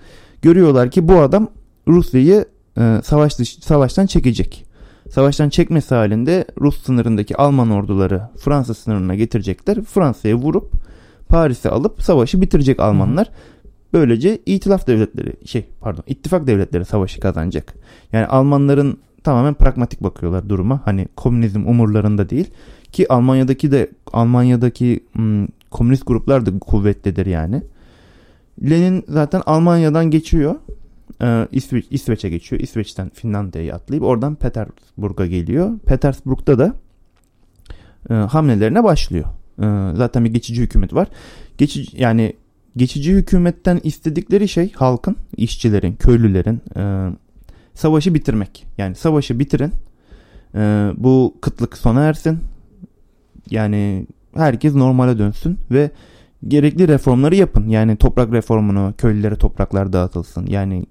görüyorlar 0.41 0.91
ki 0.91 1.07
bu 1.07 1.19
adam 1.19 1.47
Rusya'yı 1.87 2.45
e, 2.77 3.01
savaş 3.03 3.33
savaştan 3.61 4.05
çekecek. 4.05 4.65
Savaştan 5.09 5.49
çekmesi 5.49 5.95
halinde 5.95 6.45
Rus 6.61 6.83
sınırındaki 6.83 7.37
Alman 7.37 7.69
orduları 7.69 8.21
Fransa 8.37 8.73
sınırına 8.73 9.15
getirecekler. 9.15 9.81
Fransa'ya 9.81 10.35
vurup 10.35 10.71
Paris'i 11.29 11.69
alıp 11.69 12.01
savaşı 12.01 12.41
bitirecek 12.41 12.79
Almanlar. 12.79 13.29
Böylece 13.95 14.39
itilaf 14.45 14.87
devletleri 14.87 15.33
şey 15.45 15.65
pardon 15.81 16.03
ittifak 16.07 16.47
devletleri 16.47 16.85
savaşı 16.85 17.19
kazanacak. 17.19 17.73
Yani 18.13 18.25
Almanların 18.25 18.97
tamamen 19.23 19.53
pragmatik 19.53 20.03
bakıyorlar 20.03 20.49
duruma. 20.49 20.81
Hani 20.85 21.07
komünizm 21.15 21.67
umurlarında 21.67 22.29
değil 22.29 22.49
ki 22.91 23.11
Almanya'daki 23.13 23.71
de 23.71 23.89
Almanya'daki 24.13 24.99
hmm, 25.13 25.47
komünist 25.71 26.07
gruplar 26.07 26.45
da 26.45 26.59
kuvvetlidir 26.59 27.25
yani. 27.25 27.61
Lenin 28.69 29.03
zaten 29.07 29.41
Almanya'dan 29.45 30.11
geçiyor 30.11 30.55
e, 31.21 31.47
İsve 31.51 31.81
İsveç'e 31.89 32.29
geçiyor. 32.29 32.61
İsveç'ten 32.61 33.09
Finlandiya'ya 33.09 33.75
atlayıp 33.75 34.03
oradan 34.03 34.35
Petersburg'a 34.35 35.25
geliyor. 35.25 35.79
Petersburg'da 35.85 36.59
da 36.59 36.73
e, 38.09 38.13
hamlelerine 38.13 38.83
başlıyor. 38.83 39.25
E, 39.59 39.95
zaten 39.95 40.25
bir 40.25 40.33
geçici 40.33 40.61
hükümet 40.61 40.93
var. 40.93 41.07
Geçici 41.57 42.01
yani 42.01 42.33
geçici 42.77 43.13
hükümetten 43.13 43.79
istedikleri 43.83 44.47
şey 44.47 44.73
halkın, 44.73 45.15
işçilerin, 45.37 45.95
köylülerin 45.95 46.61
e, 46.77 47.09
savaşı 47.73 48.13
bitirmek. 48.13 48.65
Yani 48.77 48.95
savaşı 48.95 49.39
bitirin. 49.39 49.71
E, 50.55 50.91
bu 50.97 51.35
kıtlık 51.41 51.77
sona 51.77 52.03
ersin. 52.03 52.39
Yani 53.49 54.07
herkes 54.35 54.75
normale 54.75 55.17
dönsün 55.17 55.57
ve 55.71 55.91
gerekli 56.47 56.87
reformları 56.87 57.35
yapın. 57.35 57.67
Yani 57.67 57.95
toprak 57.97 58.31
reformunu, 58.31 58.93
köylülere 58.97 59.35
topraklar 59.35 59.93
dağıtılsın. 59.93 60.45
Yani 60.45 60.85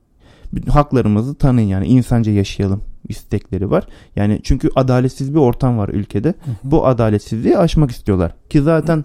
haklarımızı 0.69 1.35
tanıyın 1.35 1.69
yani 1.69 1.87
insanca 1.87 2.33
yaşayalım 2.33 2.83
istekleri 3.09 3.71
var. 3.71 3.87
Yani 4.17 4.41
çünkü 4.43 4.69
adaletsiz 4.75 5.35
bir 5.35 5.39
ortam 5.39 5.79
var 5.79 5.89
ülkede. 5.89 6.29
Hı 6.29 6.51
hı. 6.51 6.55
Bu 6.65 6.87
adaletsizliği 6.87 7.59
aşmak 7.59 7.91
istiyorlar. 7.91 8.35
Ki 8.51 8.63
zaten 8.63 9.05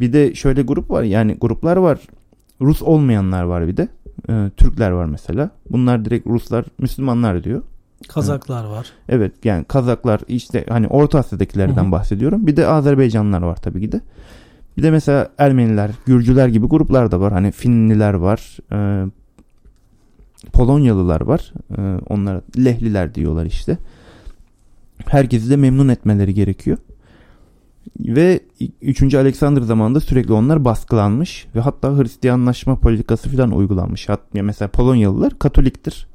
bir 0.00 0.12
de 0.12 0.34
şöyle 0.34 0.62
grup 0.62 0.90
var 0.90 1.02
yani 1.02 1.36
gruplar 1.40 1.76
var. 1.76 1.98
Rus 2.60 2.82
olmayanlar 2.82 3.42
var 3.42 3.68
bir 3.68 3.76
de. 3.76 3.88
Ee, 4.30 4.50
Türkler 4.56 4.90
var 4.90 5.04
mesela. 5.04 5.50
Bunlar 5.70 6.04
direkt 6.04 6.26
Ruslar, 6.26 6.64
Müslümanlar 6.78 7.44
diyor. 7.44 7.62
Kazaklar 8.08 8.64
var. 8.64 8.86
Evet 9.08 9.32
yani 9.44 9.64
Kazaklar 9.64 10.20
işte 10.28 10.64
hani 10.68 10.88
Orta 10.88 11.18
Asya'dakilerden 11.18 11.82
Hı-hı. 11.82 11.92
bahsediyorum. 11.92 12.46
Bir 12.46 12.56
de 12.56 12.66
Azerbaycanlılar 12.66 13.42
var 13.42 13.56
tabii 13.56 13.80
ki 13.80 13.92
de. 13.92 14.00
Bir 14.76 14.82
de 14.82 14.90
mesela 14.90 15.28
Ermeniler, 15.38 15.90
Gürcüler 16.06 16.48
gibi 16.48 16.66
gruplar 16.66 17.10
da 17.10 17.20
var. 17.20 17.32
Hani 17.32 17.52
Finliler 17.52 18.14
var. 18.14 18.58
E, 18.72 19.06
Polonyalılar 20.52 21.20
var. 21.20 21.52
E, 21.78 21.80
onlara 22.08 22.42
Lehliler 22.58 23.14
diyorlar 23.14 23.46
işte. 23.46 23.78
Herkesi 25.06 25.50
de 25.50 25.56
memnun 25.56 25.88
etmeleri 25.88 26.34
gerekiyor. 26.34 26.78
Ve 28.00 28.40
3. 28.82 29.14
Alexander 29.14 29.62
zamanında 29.62 30.00
sürekli 30.00 30.32
onlar 30.32 30.64
baskılanmış 30.64 31.46
ve 31.54 31.60
hatta 31.60 31.98
Hristiyanlaşma 31.98 32.76
politikası 32.76 33.28
falan 33.28 33.52
uygulanmış. 33.52 34.08
Hatta 34.08 34.42
mesela 34.42 34.68
Polonyalılar 34.68 35.38
Katoliktir. 35.38 36.06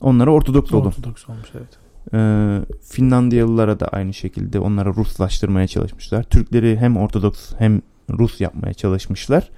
Onlara 0.00 0.30
Ortodoks 0.30 0.72
olun. 0.72 0.86
Ortodoks 0.86 1.28
olmuş 1.28 1.48
evet. 1.54 1.68
Ee, 2.14 2.60
Finlandiyalılara 2.82 3.80
da 3.80 3.88
aynı 3.88 4.14
şekilde 4.14 4.60
onlara 4.60 4.88
Ruslaştırmaya 4.88 5.66
çalışmışlar. 5.66 6.22
Türkleri 6.22 6.76
hem 6.76 6.96
Ortodoks 6.96 7.52
hem 7.58 7.82
Rus 8.10 8.40
yapmaya 8.40 8.74
çalışmışlar. 8.74 9.50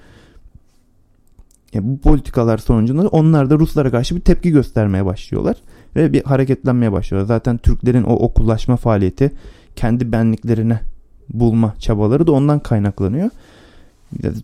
Yani 1.73 1.85
bu 1.89 2.01
politikalar 2.01 2.59
sonucunda 2.59 3.09
onlar 3.09 3.51
da 3.51 3.59
Ruslara 3.59 3.91
karşı 3.91 4.17
bir 4.17 4.21
tepki 4.21 4.51
göstermeye 4.51 5.07
başlıyorlar. 5.07 5.57
Ve 5.97 6.13
bir 6.13 6.25
hareketlenmeye 6.25 6.93
başlıyor. 6.93 7.27
Zaten 7.27 7.59
Türklerin 7.59 8.03
o 8.03 8.13
okullaşma 8.13 8.77
faaliyeti 8.77 9.33
kendi 9.77 10.13
benliklerine 10.13 10.81
bulma 11.31 11.75
çabaları 11.79 12.27
da 12.27 12.33
ondan 12.33 12.59
kaynaklanıyor. 12.59 13.31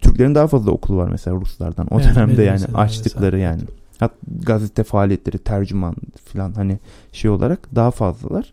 Türklerin 0.01 0.35
daha 0.35 0.47
fazla 0.47 0.71
okulu 0.71 0.97
var 0.97 1.09
mesela 1.11 1.37
Ruslardan. 1.37 1.87
O 1.91 2.01
Evet, 2.01 2.15
dönemde 2.15 2.43
yani 2.43 2.65
açtıkları 2.75 3.39
yani. 3.39 3.63
Hat 3.99 4.13
gazete 4.43 4.85
faaliyetleri, 4.85 5.39
tercüman 5.39 5.95
falan 6.25 6.53
hani 6.53 6.79
şey 7.13 7.31
olarak 7.31 7.75
daha 7.75 7.91
fazlalar. 7.91 8.53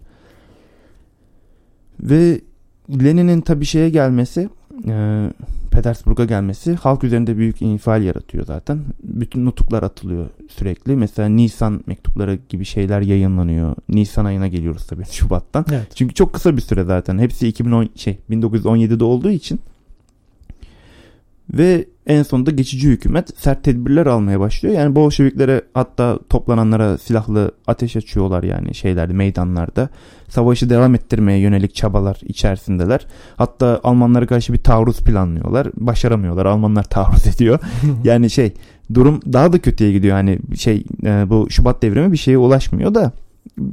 Ve 2.00 2.42
Lenin'in 2.90 3.42
tabii 3.42 3.66
şeye 3.66 3.90
gelmesi, 3.90 4.50
e, 4.88 5.30
Petersburg'a 5.74 6.26
gelmesi 6.26 6.76
halk 6.76 7.04
üzerinde 7.04 7.38
büyük 7.38 7.62
infial 7.62 8.04
yaratıyor 8.04 8.46
zaten. 8.46 8.80
Bütün 9.04 9.46
nutuklar 9.46 9.84
atılıyor 9.84 10.30
sürekli. 10.50 10.96
Mesela 10.96 11.30
Nisan 11.30 11.84
mektupları 11.86 12.40
gibi 12.50 12.66
şeyler 12.66 13.02
yayınlanıyor. 13.02 13.76
Nisan 13.90 14.26
ayına 14.26 14.48
geliyoruz 14.48 14.88
tabii 14.88 15.06
Şubat'tan. 15.12 15.66
Evet. 15.72 15.88
Çünkü 15.96 16.14
çok 16.14 16.34
kısa 16.34 16.58
bir 16.58 16.62
süre 16.62 16.84
zaten. 16.84 17.20
Hepsi 17.20 17.48
2010 17.48 17.90
şey 17.96 18.18
1917'de 18.30 19.04
olduğu 19.04 19.30
için. 19.30 19.60
Ve 21.54 21.86
en 22.08 22.24
sonunda 22.24 22.52
geçici 22.52 22.90
hükümet 22.90 23.40
sert 23.40 23.64
tedbirler 23.64 24.06
almaya 24.06 24.40
başlıyor. 24.40 24.76
Yani 24.76 24.96
Bolşeviklere 24.96 25.62
hatta 25.74 26.20
toplananlara 26.30 26.98
silahlı 26.98 27.52
ateş 27.68 27.96
açıyorlar 27.96 28.44
yani 28.44 28.76
şeylerde 28.76 29.14
meydanlarda. 29.14 29.90
Savaşı 30.30 30.70
devam 30.70 30.96
ettirmeye 30.96 31.40
yönelik 31.40 31.76
çabalar 31.76 32.22
içerisindeler. 32.26 33.08
Hatta 33.36 33.80
Almanlara 33.84 34.28
karşı 34.28 34.54
bir 34.54 34.64
taarruz 34.64 35.00
planlıyorlar. 35.00 35.68
Başaramıyorlar. 35.78 36.46
Almanlar 36.46 36.84
taarruz 36.84 37.28
ediyor. 37.36 37.60
yani 38.04 38.30
şey 38.30 38.54
durum 38.94 39.20
daha 39.34 39.54
da 39.54 39.60
kötüye 39.60 39.92
gidiyor. 39.92 40.18
Yani 40.18 40.40
şey 40.58 40.84
e, 41.04 41.30
bu 41.30 41.48
Şubat 41.50 41.82
devrimi 41.82 42.12
bir 42.12 42.18
şeye 42.18 42.38
ulaşmıyor 42.38 42.94
da 42.96 43.12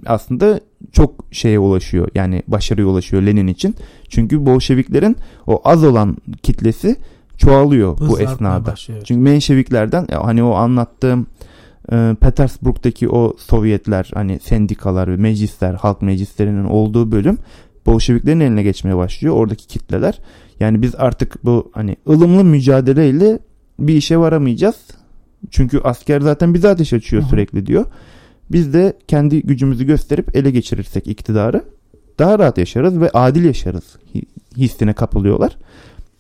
aslında 0.06 0.60
çok 0.92 1.24
şeye 1.30 1.58
ulaşıyor. 1.58 2.08
Yani 2.14 2.42
başarıya 2.48 2.86
ulaşıyor 2.86 3.22
Lenin 3.22 3.46
için. 3.46 3.74
Çünkü 4.08 4.46
Bolşeviklerin 4.46 5.16
o 5.46 5.60
az 5.64 5.84
olan 5.84 6.16
kitlesi 6.42 6.96
çoğalıyor 7.40 7.98
bu 7.98 8.04
Hızla 8.04 8.14
artmaya 8.14 8.32
esnada. 8.32 8.72
başlıyor. 8.72 9.00
Çünkü 9.04 9.20
Menşeviklerden 9.20 10.06
hani 10.12 10.42
o 10.42 10.52
anlattığım 10.54 11.26
e, 11.92 12.16
Petersburg'daki 12.20 13.08
o 13.08 13.34
Sovyetler 13.38 14.10
hani 14.14 14.38
sendikalar 14.40 15.08
ve 15.12 15.16
meclisler 15.16 15.74
halk 15.74 16.02
meclislerinin 16.02 16.64
olduğu 16.64 17.12
bölüm 17.12 17.38
Bolşeviklerin 17.86 18.40
eline 18.40 18.62
geçmeye 18.62 18.96
başlıyor 18.96 19.34
oradaki 19.34 19.66
kitleler. 19.66 20.18
Yani 20.60 20.82
biz 20.82 20.94
artık 20.94 21.44
bu 21.44 21.70
hani 21.74 21.96
ılımlı 22.08 22.44
mücadeleyle 22.44 23.38
bir 23.78 23.94
işe 23.94 24.16
varamayacağız. 24.18 24.76
Çünkü 25.50 25.80
asker 25.84 26.20
zaten 26.20 26.54
bize 26.54 26.68
ateş 26.68 26.92
açıyor 26.92 27.22
Hı 27.22 27.26
sürekli 27.26 27.66
diyor. 27.66 27.86
Biz 28.52 28.74
de 28.74 28.92
kendi 29.08 29.42
gücümüzü 29.42 29.84
gösterip 29.86 30.36
ele 30.36 30.50
geçirirsek 30.50 31.06
iktidarı 31.06 31.64
daha 32.18 32.38
rahat 32.38 32.58
yaşarız 32.58 33.00
ve 33.00 33.10
adil 33.10 33.44
yaşarız 33.44 33.84
hi- 34.14 34.24
hissine 34.56 34.92
kapılıyorlar. 34.92 35.56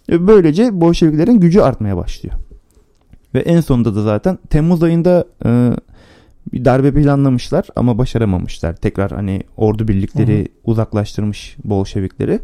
Ve 0.08 0.26
böylece 0.26 0.80
Bolşeviklerin 0.80 1.40
gücü 1.40 1.60
artmaya 1.60 1.96
başlıyor. 1.96 2.34
Ve 3.34 3.40
en 3.40 3.60
sonunda 3.60 3.94
da 3.94 4.02
zaten 4.02 4.38
Temmuz 4.50 4.82
ayında 4.82 5.24
e, 5.44 5.72
bir 6.52 6.64
darbe 6.64 6.94
planlamışlar 6.94 7.68
ama 7.76 7.98
başaramamışlar. 7.98 8.76
Tekrar 8.76 9.10
hani 9.10 9.42
ordu 9.56 9.88
birlikleri 9.88 10.38
Hı 10.38 10.42
hı. 10.42 10.46
uzaklaştırmış 10.64 11.56
Bolşevikleri. 11.64 12.40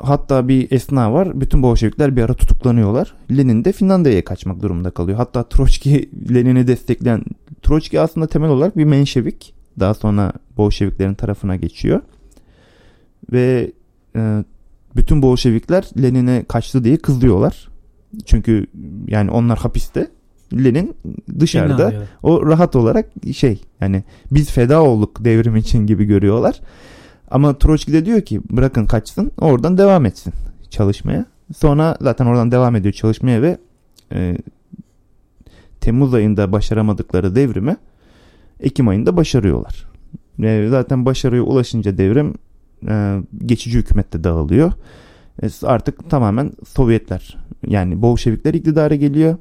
Hatta 0.00 0.48
bir 0.48 0.72
esna 0.72 1.12
var. 1.12 1.40
Bütün 1.40 1.62
Bolşevikler 1.62 2.16
bir 2.16 2.22
ara 2.22 2.34
tutuklanıyorlar. 2.34 3.14
Lenin 3.30 3.64
de 3.64 3.72
Finlandiya'ya 3.72 4.24
kaçmak 4.24 4.62
durumunda 4.62 4.90
kalıyor. 4.90 5.18
Hatta 5.18 5.42
Troçki 5.42 6.10
Lenin'i 6.34 6.66
destekleyen 6.66 7.22
Troçki 7.62 8.00
aslında 8.00 8.26
temel 8.26 8.50
olarak 8.50 8.76
bir 8.76 8.84
Menşevik. 8.84 9.54
Daha 9.80 9.94
sonra 9.94 10.32
Bolşeviklerin 10.56 11.14
tarafına 11.14 11.56
geçiyor. 11.56 12.00
Ve 13.32 13.72
e, 14.16 14.44
bütün 14.96 15.22
Bolşevikler 15.22 15.84
Lenin'e 16.02 16.44
kaçtı 16.48 16.84
diye 16.84 16.96
kızıyorlar. 16.96 17.68
Çünkü 18.24 18.66
yani 19.08 19.30
onlar 19.30 19.58
hapiste. 19.58 20.10
Lenin 20.52 20.96
dışarıda 21.40 21.92
o 22.22 22.46
rahat 22.46 22.76
olarak 22.76 23.10
şey 23.34 23.62
yani 23.80 24.04
biz 24.32 24.50
feda 24.50 24.82
olduk 24.82 25.24
devrim 25.24 25.56
için 25.56 25.86
gibi 25.86 26.04
görüyorlar. 26.04 26.60
Ama 27.30 27.58
Troçki 27.58 27.92
de 27.92 28.06
diyor 28.06 28.20
ki 28.20 28.40
bırakın 28.50 28.86
kaçsın 28.86 29.32
oradan 29.38 29.78
devam 29.78 30.06
etsin 30.06 30.32
çalışmaya. 30.70 31.26
Sonra 31.56 31.96
zaten 32.00 32.26
oradan 32.26 32.50
devam 32.50 32.76
ediyor 32.76 32.92
çalışmaya 32.92 33.42
ve 33.42 33.58
e, 34.12 34.36
Temmuz 35.80 36.14
ayında 36.14 36.52
başaramadıkları 36.52 37.34
devrimi 37.34 37.76
Ekim 38.60 38.88
ayında 38.88 39.16
başarıyorlar. 39.16 39.86
Ve 40.38 40.68
zaten 40.68 41.06
başarıya 41.06 41.42
ulaşınca 41.42 41.98
devrim 41.98 42.34
e, 42.88 43.22
geçici 43.46 43.78
hükümette 43.78 44.24
dağılıyor. 44.24 44.72
E, 45.42 45.46
artık 45.62 46.10
tamamen 46.10 46.52
Sovyetler 46.68 47.36
yani 47.66 48.02
Bolşevikler 48.02 48.54
iktidara 48.54 48.94
geliyor 48.94 49.36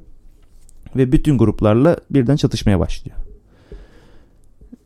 ve 0.96 1.12
bütün 1.12 1.38
gruplarla 1.38 1.98
birden 2.10 2.36
çatışmaya 2.36 2.80
başlıyor. 2.80 3.18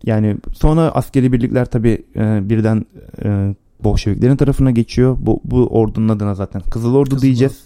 Yani 0.03 0.37
sonra 0.53 0.81
askeri 0.81 1.31
birlikler 1.31 1.65
tabi 1.65 2.05
birden 2.49 2.85
e, 3.23 3.55
Bolşeviklerin 3.83 4.35
tarafına 4.35 4.71
geçiyor. 4.71 5.17
Bu, 5.19 5.41
bu 5.43 5.67
ordunun 5.67 6.09
adına 6.09 6.35
zaten 6.35 6.61
Kızıl 6.61 6.95
Ordu 6.95 7.09
Kızıl 7.09 7.21
diyeceğiz. 7.21 7.65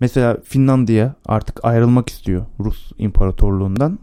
Mesela 0.00 0.36
Finlandiya 0.44 1.14
artık 1.26 1.64
ayrılmak 1.64 2.08
istiyor 2.08 2.46
Rus 2.60 2.92
İmparatorluğundan. 2.98 3.98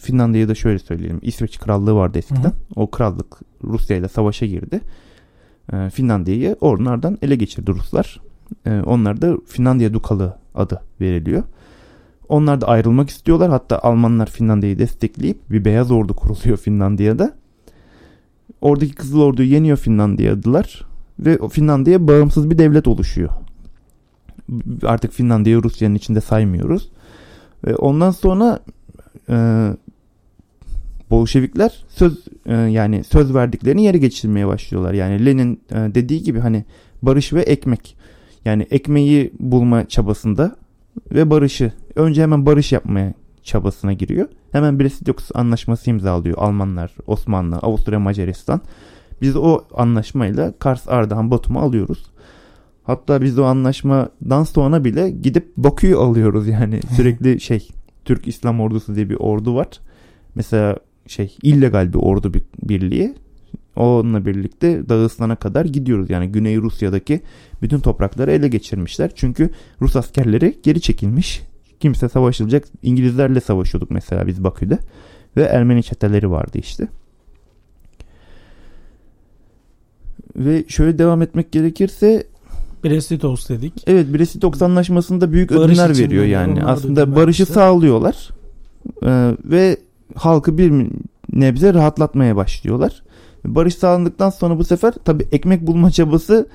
Finlandiya'da 0.00 0.54
şöyle 0.54 0.78
söyleyelim. 0.78 1.18
İsveç 1.22 1.58
Krallığı 1.58 1.94
vardı 1.94 2.18
eskiden. 2.18 2.42
Hı 2.42 2.46
hı. 2.46 2.52
O 2.76 2.90
krallık 2.90 3.36
Rusya 3.64 3.96
ile 3.96 4.08
savaşa 4.08 4.46
girdi. 4.46 4.80
E, 5.72 5.90
Finlandiya'yı 5.90 6.56
onlardan 6.60 7.18
ele 7.22 7.36
geçirdi 7.36 7.70
Ruslar. 7.70 8.20
E, 8.66 8.80
onlar 8.80 9.22
da 9.22 9.36
Finlandiya 9.46 9.92
Dukalığı 9.92 10.36
adı 10.54 10.82
veriliyor. 11.00 11.42
Onlar 12.28 12.60
da 12.60 12.68
ayrılmak 12.68 13.10
istiyorlar. 13.10 13.50
Hatta 13.50 13.78
Almanlar 13.78 14.26
Finlandiya'yı 14.30 14.78
destekleyip 14.78 15.50
bir 15.50 15.64
beyaz 15.64 15.90
ordu 15.90 16.14
kuruluyor 16.14 16.56
Finlandiya'da. 16.56 17.34
Oradaki 18.60 18.94
Kızıl 18.94 19.20
Ordu'yu 19.20 19.48
yeniyor 19.48 19.76
Finlandiyalılar 19.76 20.86
ve 21.18 21.48
Finlandiya 21.48 22.08
bağımsız 22.08 22.50
bir 22.50 22.58
devlet 22.58 22.88
oluşuyor. 22.88 23.30
Artık 24.82 25.12
Finlandiya'yı 25.12 25.62
Rusya'nın 25.62 25.94
içinde 25.94 26.20
saymıyoruz. 26.20 26.90
Ve 27.66 27.76
ondan 27.76 28.10
sonra 28.10 28.60
e, 29.28 29.68
Bolşevikler 31.10 31.84
söz 31.88 32.24
e, 32.46 32.54
yani 32.54 33.04
söz 33.04 33.34
verdiklerini 33.34 33.84
yere 33.84 33.98
geçirmeye 33.98 34.46
başlıyorlar. 34.46 34.94
Yani 34.94 35.26
Lenin 35.26 35.60
e, 35.70 35.74
dediği 35.74 36.22
gibi 36.22 36.38
hani 36.38 36.64
barış 37.02 37.32
ve 37.32 37.42
ekmek. 37.42 37.96
Yani 38.44 38.66
ekmeği 38.70 39.32
bulma 39.40 39.88
çabasında 39.88 40.56
ve 41.12 41.30
barışı 41.30 41.72
önce 41.94 42.22
hemen 42.22 42.46
barış 42.46 42.72
yapmaya 42.72 43.14
çabasına 43.42 43.92
giriyor. 43.92 44.28
Hemen 44.52 44.74
Brest-Litovsk 44.80 45.30
anlaşması 45.34 45.90
imzalıyor 45.90 46.38
Almanlar, 46.38 46.94
Osmanlı, 47.06 47.56
Avusturya, 47.56 48.00
Macaristan. 48.00 48.60
Biz 49.22 49.36
o 49.36 49.60
anlaşmayla 49.74 50.52
Kars, 50.58 50.88
Ardahan, 50.88 51.30
Batum'u 51.30 51.60
alıyoruz. 51.60 52.06
Hatta 52.82 53.22
biz 53.22 53.38
o 53.38 53.44
anlaşmadan 53.44 54.44
sonra 54.44 54.84
bile 54.84 55.10
gidip 55.10 55.56
Bakü'yü 55.56 55.96
alıyoruz 55.96 56.48
yani 56.48 56.80
sürekli 56.96 57.40
şey 57.40 57.68
Türk 58.08 58.28
İslam 58.28 58.60
Ordusu 58.60 58.94
diye 58.94 59.10
bir 59.10 59.14
ordu 59.14 59.54
var. 59.54 59.68
Mesela 60.34 60.76
şey 61.06 61.36
illegal 61.42 61.92
bir 61.92 61.98
ordu 61.98 62.34
bir, 62.34 62.42
birliği. 62.62 63.14
Onunla 63.76 64.26
birlikte 64.26 64.88
Dağıstan'a 64.88 65.36
kadar 65.36 65.64
gidiyoruz. 65.64 66.10
Yani 66.10 66.28
Güney 66.28 66.56
Rusya'daki 66.56 67.20
bütün 67.62 67.78
toprakları 67.78 68.32
ele 68.32 68.48
geçirmişler. 68.48 69.10
Çünkü 69.14 69.50
Rus 69.80 69.96
askerleri 69.96 70.58
geri 70.62 70.80
çekilmiş. 70.80 71.42
Kimse 71.80 72.08
savaşılacak. 72.08 72.64
İngilizlerle 72.82 73.40
savaşıyorduk 73.40 73.90
mesela 73.90 74.26
biz 74.26 74.44
Bakü'de. 74.44 74.78
Ve 75.36 75.42
Ermeni 75.42 75.82
çeteleri 75.82 76.30
vardı 76.30 76.58
işte. 76.58 76.88
Ve 80.36 80.64
şöyle 80.68 80.98
devam 80.98 81.22
etmek 81.22 81.52
gerekirse 81.52 82.26
Brest-Litovsk 82.84 83.48
dedik. 83.48 83.72
evet 83.86 84.06
Brest-Litovsk 84.06 84.64
anlaşmasında 84.64 85.32
büyük 85.32 85.50
Barış 85.50 85.78
ödünler 85.78 85.98
veriyor 85.98 86.24
yani. 86.24 86.64
Aslında 86.64 87.16
barışı 87.16 87.42
vermişler. 87.42 87.54
sağlıyorlar. 87.54 88.30
Ee, 89.02 89.36
ve 89.44 89.76
halkı 90.14 90.58
bir 90.58 90.86
nebze 91.32 91.74
rahatlatmaya 91.74 92.36
başlıyorlar. 92.36 93.02
Barış 93.44 93.74
sağlandıktan 93.74 94.30
sonra 94.30 94.58
bu 94.58 94.64
sefer 94.64 94.92
tabi 95.04 95.26
ekmek 95.32 95.66
bulma 95.66 95.90
çabası 95.90 96.46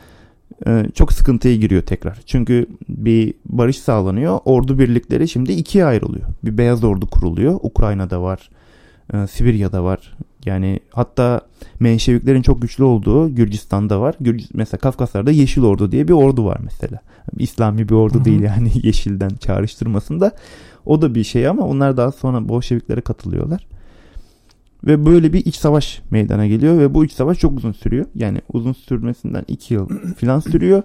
e, 0.67 0.85
çok 0.95 1.13
sıkıntıya 1.13 1.55
giriyor 1.55 1.81
tekrar. 1.81 2.19
Çünkü 2.25 2.65
bir 2.89 3.33
barış 3.45 3.77
sağlanıyor. 3.79 4.39
Ordu 4.45 4.79
birlikleri 4.79 5.27
şimdi 5.27 5.51
ikiye 5.51 5.85
ayrılıyor. 5.85 6.27
Bir 6.43 6.57
beyaz 6.57 6.83
ordu 6.83 7.07
kuruluyor. 7.07 7.59
Ukrayna'da 7.63 8.21
var. 8.21 8.49
e, 9.13 9.27
Sibirya'da 9.27 9.83
var. 9.83 10.17
Yani 10.45 10.79
hatta 10.91 11.41
Menşeviklerin 11.79 12.41
çok 12.41 12.61
güçlü 12.61 12.83
olduğu 12.83 13.35
Gürcistan'da 13.35 14.01
var. 14.01 14.15
Gürc- 14.21 14.49
mesela 14.53 14.79
Kafkaslar'da 14.79 15.31
Yeşil 15.31 15.63
Ordu 15.63 15.91
diye 15.91 16.07
bir 16.07 16.13
ordu 16.13 16.45
var 16.45 16.57
mesela. 16.63 16.99
İslami 17.37 17.89
bir 17.89 17.93
ordu 17.93 18.15
Hı 18.15 18.19
hı. 18.19 18.25
değil 18.25 18.41
yani 18.41 18.71
yeşilden 18.83 19.29
çağrıştırmasında. 19.29 20.31
O 20.85 21.01
da 21.01 21.15
bir 21.15 21.23
şey 21.23 21.47
ama 21.47 21.63
onlar 21.65 21.97
daha 21.97 22.11
sonra 22.11 22.49
Bolşeviklere 22.49 23.01
katılıyorlar. 23.01 23.67
Ve 24.83 25.05
böyle 25.05 25.33
bir 25.33 25.45
iç 25.45 25.55
savaş 25.55 26.01
meydana 26.11 26.47
geliyor 26.47 26.79
ve 26.79 26.93
bu 26.93 27.05
iç 27.05 27.11
savaş 27.11 27.37
çok 27.39 27.57
uzun 27.57 27.71
sürüyor. 27.71 28.05
Yani 28.15 28.41
uzun 28.53 28.73
sürmesinden 28.73 29.45
2 29.47 29.73
yıl 29.73 29.89
falan 30.21 30.39
sürüyor. 30.39 30.83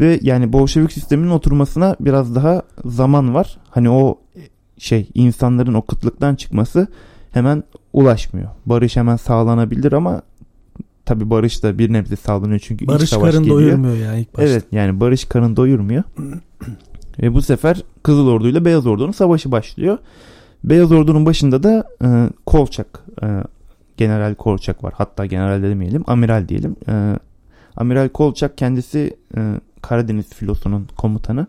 Ve 0.00 0.18
yani 0.22 0.52
Bolşevik 0.52 0.92
sisteminin 0.92 1.30
oturmasına 1.30 1.96
biraz 2.00 2.34
daha 2.34 2.62
zaman 2.84 3.34
var. 3.34 3.58
Hani 3.70 3.90
o 3.90 4.18
şey 4.78 5.08
insanların 5.14 5.74
o 5.74 5.82
kıtlıktan 5.82 6.34
çıkması 6.34 6.86
hemen 7.32 7.64
ulaşmıyor. 7.92 8.48
Barış 8.66 8.96
hemen 8.96 9.16
sağlanabilir 9.16 9.92
ama 9.92 10.22
tabi 11.04 11.30
barış 11.30 11.62
da 11.62 11.78
bir 11.78 11.92
nebze 11.92 12.16
sağlanıyor 12.16 12.58
çünkü 12.58 12.86
Barış 12.86 13.02
iç 13.02 13.08
savaş 13.08 13.30
karın 13.30 13.42
geliyor. 13.42 13.60
doyurmuyor 13.60 13.96
yani 13.96 14.20
ilk 14.20 14.34
başta. 14.34 14.42
Evet 14.50 14.64
yani 14.72 15.00
barış 15.00 15.24
karın 15.24 15.56
doyurmuyor. 15.56 16.02
Ve 17.22 17.34
bu 17.34 17.42
sefer 17.42 17.82
Kızıl 18.02 18.28
Ordu 18.28 18.48
ile 18.48 18.64
Beyaz 18.64 18.86
Ordu'nun 18.86 19.12
savaşı 19.12 19.52
başlıyor. 19.52 19.98
Beyaz 20.64 20.92
Ordu'nun 20.92 21.26
başında 21.26 21.62
da 21.62 21.84
e, 22.04 22.08
Kolçak, 22.46 23.04
e, 23.22 23.26
General 23.96 24.34
Kolçak 24.34 24.84
var. 24.84 24.94
Hatta 24.96 25.26
general 25.26 25.62
de 25.62 25.68
demeyelim, 25.70 26.04
amiral 26.06 26.48
diyelim. 26.48 26.76
E, 26.88 27.18
amiral 27.76 28.08
Kolçak 28.08 28.58
kendisi 28.58 29.16
e, 29.36 29.40
Karadeniz 29.82 30.34
filosunun 30.34 30.88
komutanı. 30.96 31.46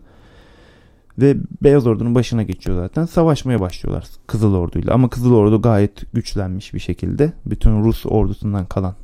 Ve 1.18 1.36
Beyaz 1.62 1.86
Ordu'nun 1.86 2.14
başına 2.14 2.42
geçiyor 2.42 2.76
zaten. 2.76 3.04
Savaşmaya 3.04 3.60
başlıyorlar 3.60 4.04
Kızıl 4.26 4.54
Ordu'yla. 4.54 4.94
Ama 4.94 5.10
Kızıl 5.10 5.34
Ordu 5.34 5.62
gayet 5.62 6.12
güçlenmiş 6.14 6.74
bir 6.74 6.78
şekilde. 6.78 7.32
Bütün 7.46 7.84
Rus 7.84 8.06
ordusundan 8.06 8.66
kalan 8.66 8.94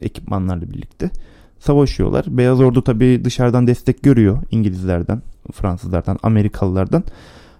ekipmanlarla 0.00 0.70
birlikte 0.70 1.10
savaşıyorlar. 1.58 2.24
Beyaz 2.28 2.60
Ordu 2.60 2.84
tabii 2.84 3.24
dışarıdan 3.24 3.66
destek 3.66 4.02
görüyor 4.02 4.38
İngilizlerden, 4.50 5.22
Fransızlardan, 5.52 6.18
Amerikalılardan. 6.22 7.04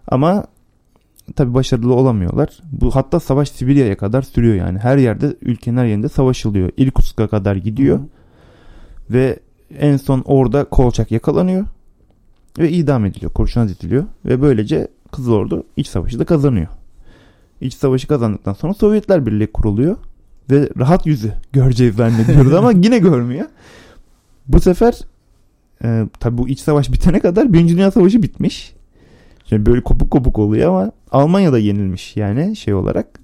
Ama 0.09 0.45
tabii 1.37 1.55
başarılı 1.55 1.95
olamıyorlar. 1.95 2.59
Bu 2.73 2.91
hatta 2.91 3.21
savaş 3.21 3.51
Sibirya'ya 3.51 3.97
kadar 3.97 4.23
sürüyor 4.23 4.55
yani. 4.55 4.79
Her 4.79 4.97
yerde 4.97 5.37
ülkenin 5.43 5.77
her 5.77 5.87
yerinde 5.87 6.09
savaşılıyor. 6.09 6.71
Irkutsk'a 6.77 7.29
kadar 7.29 7.57
gidiyor. 7.57 7.99
Hı. 7.99 8.03
Ve 9.11 9.39
en 9.79 9.97
son 9.97 10.23
orada 10.27 10.65
Kolçak 10.65 11.11
yakalanıyor 11.11 11.65
ve 12.59 12.71
idam 12.71 13.05
ediliyor, 13.05 13.33
kurşuna 13.33 13.69
diziliyor 13.69 14.05
ve 14.25 14.43
böylece 14.43 14.89
Kızıl 15.13 15.33
Ordu 15.33 15.65
iç 15.77 15.87
savaşı 15.87 16.19
da 16.19 16.25
kazanıyor. 16.25 16.67
İç 17.61 17.75
savaşı 17.75 18.09
kazandıktan 18.09 18.53
sonra 18.53 18.75
Sovyetler 18.75 19.27
Birliği 19.27 19.47
kuruluyor 19.47 19.97
ve 20.51 20.69
rahat 20.79 21.07
yüzü 21.07 21.33
göreceğiz 21.53 21.97
zannediyoruz 21.97 22.55
ama 22.55 22.73
yine 22.83 22.99
görmüyor. 22.99 23.47
Bu 24.49 24.61
sefer 24.61 25.01
e, 25.85 26.07
tabi 26.21 26.39
bu 26.39 26.49
iç 26.49 26.61
savaş 26.61 26.93
bitene 26.93 27.21
kadar 27.21 27.53
Birinci 27.53 27.77
Dünya 27.77 27.91
Savaşı 27.91 28.23
bitmiş. 28.23 28.75
Şimdi 29.45 29.67
böyle 29.67 29.81
kopuk 29.81 30.11
kopuk 30.11 30.39
oluyor 30.39 30.69
ama 30.69 30.93
Almanya'da 31.11 31.59
yenilmiş 31.59 32.17
yani 32.17 32.57
şey 32.57 32.75
olarak. 32.75 33.21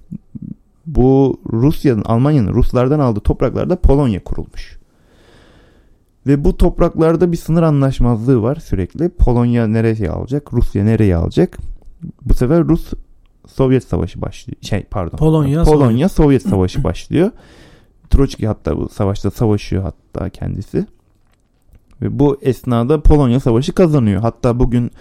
Bu 0.85 1.39
Rusya'nın, 1.51 2.03
Almanya'nın 2.03 2.53
Ruslardan 2.53 2.99
aldığı 2.99 3.19
topraklarda 3.19 3.75
Polonya 3.75 4.23
kurulmuş. 4.23 4.77
Ve 6.27 6.43
bu 6.43 6.57
topraklarda 6.57 7.31
bir 7.31 7.37
sınır 7.37 7.63
anlaşmazlığı 7.63 8.41
var 8.41 8.55
sürekli. 8.55 9.09
Polonya 9.09 9.67
nereye 9.67 10.09
alacak, 10.09 10.53
Rusya 10.53 10.83
nereye 10.83 11.15
alacak? 11.15 11.57
Bu 12.21 12.33
sefer 12.33 12.63
Rus 12.63 12.93
Sovyet 13.47 13.83
Savaşı 13.83 14.21
başlıyor. 14.21 14.57
Şey 14.61 14.83
pardon. 14.83 15.17
Polonya, 15.17 15.63
Polonya 15.63 16.09
Sovyet 16.09 16.41
Savaşı 16.41 16.83
başlıyor. 16.83 17.31
Troçki 18.09 18.47
hatta 18.47 18.77
bu 18.77 18.89
savaşta 18.89 19.31
savaşıyor 19.31 19.83
hatta 19.83 20.29
kendisi. 20.29 20.85
Ve 22.01 22.19
bu 22.19 22.37
esnada 22.41 23.01
Polonya 23.01 23.39
Savaşı 23.39 23.73
kazanıyor. 23.73 24.21
Hatta 24.21 24.59
bugün 24.59 24.91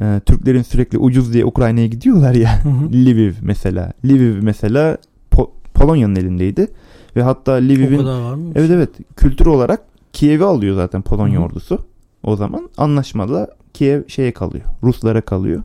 e, 0.00 0.20
Türklerin 0.26 0.62
sürekli 0.62 0.98
ucuz 0.98 1.32
diye 1.32 1.44
Ukrayna'ya 1.44 1.86
gidiyorlar 1.86 2.34
ya. 2.34 2.64
Hı 2.64 2.68
hı. 2.68 2.88
Lviv 2.92 3.32
mesela. 3.42 3.92
Lviv 4.04 4.42
mesela 4.42 4.98
Po- 5.30 5.50
Polonya'nın 5.74 6.16
elindeydi. 6.16 6.68
Ve 7.16 7.22
hatta 7.22 7.52
Lviv'in? 7.52 8.06
Evet 8.54 8.70
evet 8.70 8.90
kültür 9.16 9.46
olarak 9.46 9.89
Kiev'i 10.12 10.44
alıyor 10.44 10.76
zaten 10.76 11.02
Polonya 11.02 11.40
Hı 11.40 11.44
ordusu. 11.44 11.78
O 12.22 12.36
zaman 12.36 12.70
anlaşmada 12.76 13.48
Kiev 13.74 14.08
şeye 14.08 14.32
kalıyor. 14.32 14.64
Ruslara 14.82 15.20
kalıyor. 15.20 15.62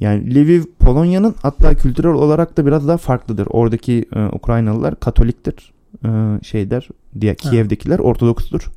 Yani 0.00 0.34
Lviv 0.34 0.62
Polonya'nın 0.78 1.34
hatta 1.42 1.74
kültürel 1.74 2.12
olarak 2.12 2.56
da 2.56 2.66
biraz 2.66 2.88
daha 2.88 2.96
farklıdır. 2.96 3.46
Oradaki 3.50 4.04
e, 4.16 4.26
Ukraynalılar 4.26 5.00
Katoliktir. 5.00 5.72
E, 6.04 6.08
şeyler 6.42 6.88
diye 7.20 7.34
Kiev'dekiler 7.34 7.98
Ortodokstur. 7.98 8.70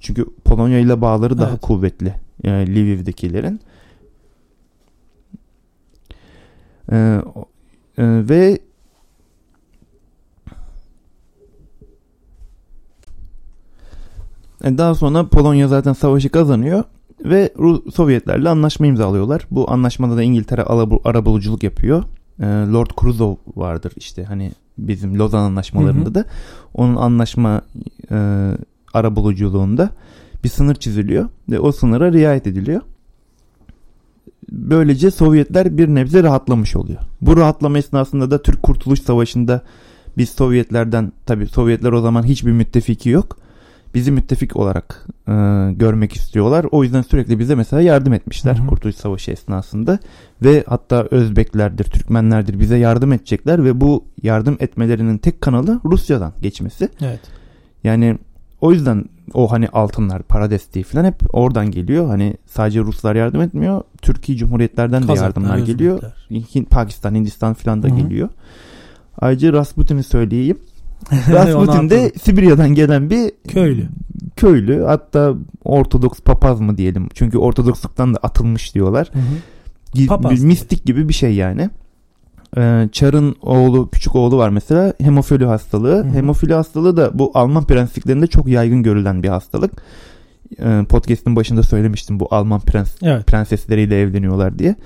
Çünkü 0.00 0.26
Polonya 0.44 0.78
ile 0.78 1.00
bağları 1.00 1.38
daha 1.38 1.50
Evet. 1.50 1.60
kuvvetli 1.60 2.14
e, 2.44 2.50
Lviv'dekilerin. 2.50 3.60
E, 6.92 6.96
e, 6.96 7.22
ve 8.28 8.58
E, 14.64 14.78
Daha 14.78 14.94
sonra 14.94 15.26
Polonya 15.26 15.68
zaten 15.68 15.92
savaşı 15.92 16.28
kazanıyor 16.28 16.84
ve 17.24 17.52
Sovyetlerle 17.94 18.48
anlaşma 18.48 18.86
imzalıyorlar. 18.86 19.46
Bu 19.50 19.70
anlaşmada 19.70 20.16
da 20.16 20.22
İngiltere 20.22 20.62
arabuluculuk 21.04 21.62
yapıyor. 21.62 22.04
E, 22.40 22.46
Lord 22.46 22.90
Curzon 22.96 23.36
vardır 23.56 23.92
işte 23.96 24.24
hani 24.24 24.52
bizim 24.78 25.18
Lozan 25.18 25.42
anlaşmalarında 25.42 26.04
Hı 26.04 26.10
hı. 26.10 26.14
da 26.14 26.24
onun 26.74 26.96
anlaşma 26.96 27.62
e, 28.10 28.50
arabuluculuğunda 28.94 29.90
bir 30.44 30.48
sınır 30.48 30.74
çiziliyor 30.74 31.28
ve 31.50 31.60
o 31.60 31.72
sınıra 31.72 32.12
riayet 32.12 32.46
ediliyor. 32.46 32.80
Böylece 34.52 35.10
Sovyetler 35.10 35.78
bir 35.78 35.88
nebze 35.88 36.22
rahatlamış 36.22 36.76
oluyor. 36.76 36.98
Bu 37.20 37.36
rahatlama 37.36 37.78
esnasında 37.78 38.30
da 38.30 38.42
Türk 38.42 38.62
Kurtuluş 38.62 39.02
Savaşı'nda 39.02 39.62
biz 40.16 40.28
Sovyetlerden 40.28 41.12
tabi 41.26 41.46
Sovyetler 41.46 41.92
o 41.92 42.00
zaman 42.00 42.22
hiçbir 42.22 42.52
müttefiki 42.52 43.08
yok. 43.08 43.36
Bizi 43.94 44.10
müttefik 44.12 44.56
olarak 44.56 45.06
e, 45.28 45.32
görmek 45.72 46.12
istiyorlar. 46.12 46.66
O 46.70 46.82
yüzden 46.84 47.02
sürekli 47.02 47.38
bize 47.38 47.54
mesela 47.54 47.82
yardım 47.82 48.12
etmişler 48.12 48.56
Hı 48.58 48.62
hı. 48.62 48.66
Kurtuluş 48.66 48.94
Savaşı 48.96 49.30
esnasında. 49.30 49.98
Ve 50.42 50.64
hatta 50.66 51.06
Özbeklerdir, 51.10 51.84
Türkmenlerdir 51.84 52.60
bize 52.60 52.76
yardım 52.76 53.12
edecekler 53.12 53.64
ve 53.64 53.80
bu 53.80 54.04
yardım 54.22 54.56
etmelerinin 54.60 55.18
tek 55.18 55.40
kanalı 55.40 55.80
Rusya'dan 55.84 56.32
geçmesi. 56.42 56.88
Evet. 57.00 57.20
Yani 57.84 58.18
o 58.60 58.72
yüzden 58.72 59.04
o 59.34 59.52
hani 59.52 59.68
altınlar, 59.68 60.22
para 60.22 60.50
desteği 60.50 60.82
falan 60.84 61.04
hep 61.04 61.14
oradan 61.32 61.70
geliyor. 61.70 62.06
Hani 62.06 62.34
sadece 62.46 62.80
Ruslar 62.80 63.14
yardım 63.16 63.40
etmiyor. 63.40 63.82
Türkiye 64.02 64.38
Cumhuriyetlerden 64.38 65.02
de 65.02 65.06
Kazaklar, 65.06 65.24
yardımlar 65.26 65.54
Özbekler. 65.54 65.72
geliyor. 65.74 66.02
Hint, 66.30 66.70
Pakistan, 66.70 67.14
Hindistan 67.14 67.54
falan 67.54 67.82
da 67.82 67.88
Hı 67.88 67.92
hı. 67.92 67.96
geliyor. 67.96 68.28
Ayrıca 69.18 69.52
Rasputin'i 69.52 70.02
söyleyeyim. 70.02 70.58
Rasputin 71.10 71.90
de. 71.90 72.12
Sibirya'dan 72.22 72.74
gelen 72.74 73.10
bir 73.10 73.32
Köylü. 73.48 73.88
köylü. 74.36 74.82
Hatta 74.82 75.34
Ortodoks 75.64 76.20
papaz 76.20 76.60
mı 76.60 76.76
diyelim. 76.76 77.08
Çünkü 77.14 77.38
Ortodoksluktan 77.38 78.14
da 78.14 78.18
atılmış 78.22 78.74
diyorlar. 78.74 79.10
Hı 79.12 79.18
hı. 79.18 80.06
Papaz 80.06 80.32
bir 80.32 80.40
mistik 80.46 80.84
gibi 80.86 81.08
bir 81.08 81.14
şey 81.14 81.34
yani. 81.34 81.70
Ee, 82.56 82.88
Çar'ın 82.92 83.36
oğlu, 83.42 83.90
küçük 83.90 84.16
oğlu 84.16 84.36
var 84.38 84.48
mesela 84.48 84.94
hemofili 85.00 85.44
hastalığı. 85.44 85.96
Hı 85.96 86.08
hı. 86.08 86.14
Hemofili 86.14 86.54
hastalığı 86.54 86.96
da 86.96 87.18
bu 87.18 87.30
Alman 87.34 87.64
prensliklerinde 87.66 88.26
çok 88.26 88.48
yaygın 88.48 88.82
görülen 88.82 89.22
bir 89.22 89.28
hastalık. 89.28 89.72
Ee, 90.58 90.84
podcast'ın 90.88 91.36
başında 91.36 91.62
söylemiştim 91.62 92.20
bu 92.20 92.28
Alman 92.30 92.60
prens 92.60 92.96
Evet. 93.02 93.26
prensesleriyle 93.26 94.00
evleniyorlar 94.00 94.58
diye. 94.58 94.76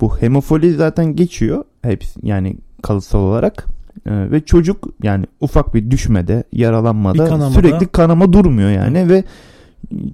Bu 0.00 0.16
hemofili 0.16 0.74
zaten 0.74 1.16
geçiyor 1.16 1.64
hepsi 1.82 2.20
yani 2.22 2.56
kalıtsal 2.82 3.18
olarak. 3.18 3.77
Ee, 4.06 4.30
ve 4.30 4.40
çocuk 4.40 4.88
yani 5.02 5.26
ufak 5.40 5.74
bir 5.74 5.90
düşmede, 5.90 6.44
yaralanmada 6.52 7.24
Bir 7.24 7.28
kanamada- 7.28 7.50
sürekli 7.54 7.86
kanama 7.86 8.32
durmuyor 8.32 8.70
yani 8.70 9.08
ve 9.08 9.24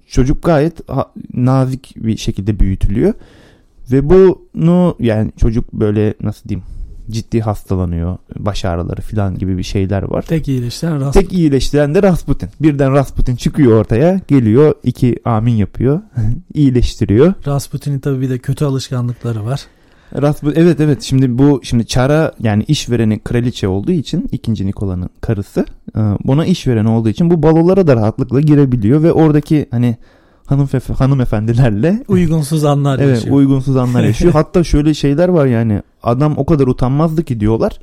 çocuk 0.06 0.42
gayet 0.42 0.90
ha- 0.90 1.10
nazik 1.34 1.94
bir 1.96 2.16
şekilde 2.16 2.60
büyütülüyor. 2.60 3.14
Ve 3.92 4.10
bunu 4.10 4.96
yani 5.00 5.32
çocuk 5.36 5.72
böyle 5.72 6.14
nasıl 6.22 6.48
diyeyim 6.48 6.66
ciddi 7.10 7.40
hastalanıyor. 7.40 8.16
Baş 8.38 8.64
ağrıları 8.64 9.00
falan 9.00 9.38
gibi 9.38 9.58
bir 9.58 9.62
şeyler 9.62 10.02
var. 10.02 10.22
Tek 10.22 10.48
iyileştiren 10.48 11.00
Rast. 11.00 11.14
Tek 11.14 11.32
iyileştiren 11.32 11.94
de 11.94 12.02
Rasputin. 12.02 12.48
Birden 12.62 12.92
Rasputin 12.92 13.36
çıkıyor 13.36 13.80
ortaya. 13.80 14.20
Geliyor 14.28 14.74
iki 14.84 15.16
amin 15.24 15.52
yapıyor. 15.54 16.00
iyileştiriyor. 16.54 17.34
Rasputin'in 17.46 17.98
tabii 17.98 18.20
bir 18.20 18.30
de 18.30 18.38
kötü 18.38 18.64
alışkanlıkları 18.64 19.44
var. 19.44 19.66
Rasput 20.22 20.58
evet 20.58 20.80
evet 20.80 21.02
şimdi 21.02 21.38
bu 21.38 21.60
şimdi 21.62 21.86
Çara 21.86 22.32
yani 22.40 22.64
işvereni 22.68 23.18
kraliçe 23.18 23.68
olduğu 23.68 23.92
için 23.92 24.28
ikinci 24.32 24.66
Nikola'nın 24.66 25.10
karısı 25.20 25.66
e, 25.96 26.00
buna 26.24 26.46
işveren 26.46 26.84
olduğu 26.84 27.08
için 27.08 27.30
bu 27.30 27.42
balolara 27.42 27.86
da 27.86 27.96
rahatlıkla 27.96 28.40
girebiliyor 28.40 29.02
ve 29.02 29.12
oradaki 29.12 29.66
hani 29.70 29.96
hanım 30.46 30.68
hanımefendilerle 30.98 32.04
Uygunsuz 32.08 32.64
anlar 32.64 32.98
evet 32.98 33.16
yaşıyor. 33.16 33.36
uygunsuz 33.36 33.76
anlar 33.76 34.04
yaşıyor. 34.04 34.32
Hatta 34.34 34.64
şöyle 34.64 34.94
şeyler 34.94 35.28
var 35.28 35.46
yani 35.46 35.82
adam 36.02 36.34
o 36.36 36.46
kadar 36.46 36.66
utanmazdı 36.66 37.24
ki 37.24 37.40
diyorlar. 37.40 37.78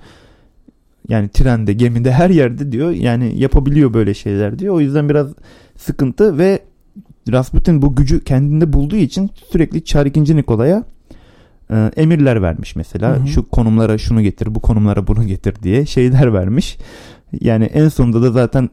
Yani 1.09 1.29
trende, 1.29 1.73
gemide 1.73 2.11
her 2.11 2.29
yerde 2.29 2.71
diyor. 2.71 2.91
Yani 2.91 3.39
yapabiliyor 3.39 3.93
böyle 3.93 4.13
şeyler 4.13 4.59
diyor. 4.59 4.75
O 4.75 4.79
yüzden 4.79 5.09
biraz 5.09 5.27
sıkıntı 5.77 6.37
ve 6.37 6.59
Rasputin 7.31 7.81
bu 7.81 7.95
gücü 7.95 8.23
kendinde 8.23 8.73
bulduğu 8.73 8.95
için 8.95 9.29
sürekli 9.51 9.83
Çar 9.83 10.05
2. 10.05 10.35
Nikola'ya 10.35 10.83
e, 11.71 11.91
emirler 11.95 12.41
vermiş 12.41 12.75
mesela. 12.75 13.15
Hı 13.15 13.23
hı. 13.23 13.27
Şu 13.27 13.49
konumlara 13.49 13.97
şunu 13.97 14.21
getir, 14.21 14.55
bu 14.55 14.59
konumlara 14.59 15.07
bunu 15.07 15.27
getir 15.27 15.55
diye 15.63 15.85
şeyler 15.85 16.33
vermiş. 16.39 16.77
Yani 17.41 17.65
en 17.65 17.87
sonunda 17.87 18.21
da 18.21 18.31
zaten 18.31 18.69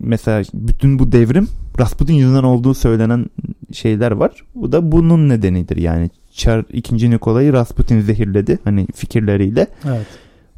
mesela 0.00 0.42
bütün 0.54 0.98
bu 0.98 1.12
devrim 1.12 1.48
Rasputin 1.80 2.14
yüzünden 2.14 2.42
olduğu 2.42 2.74
söylenen 2.74 3.26
şeyler 3.72 4.10
var. 4.10 4.30
Bu 4.54 4.72
da 4.72 4.92
bunun 4.92 5.28
nedenidir 5.28 5.76
yani. 5.76 6.10
Çar 6.32 6.64
2. 6.72 7.10
Nikolay'ı 7.10 7.52
Rasputin 7.52 8.00
zehirledi 8.00 8.58
hani 8.64 8.86
fikirleriyle. 8.94 9.66
Evet. 9.84 10.06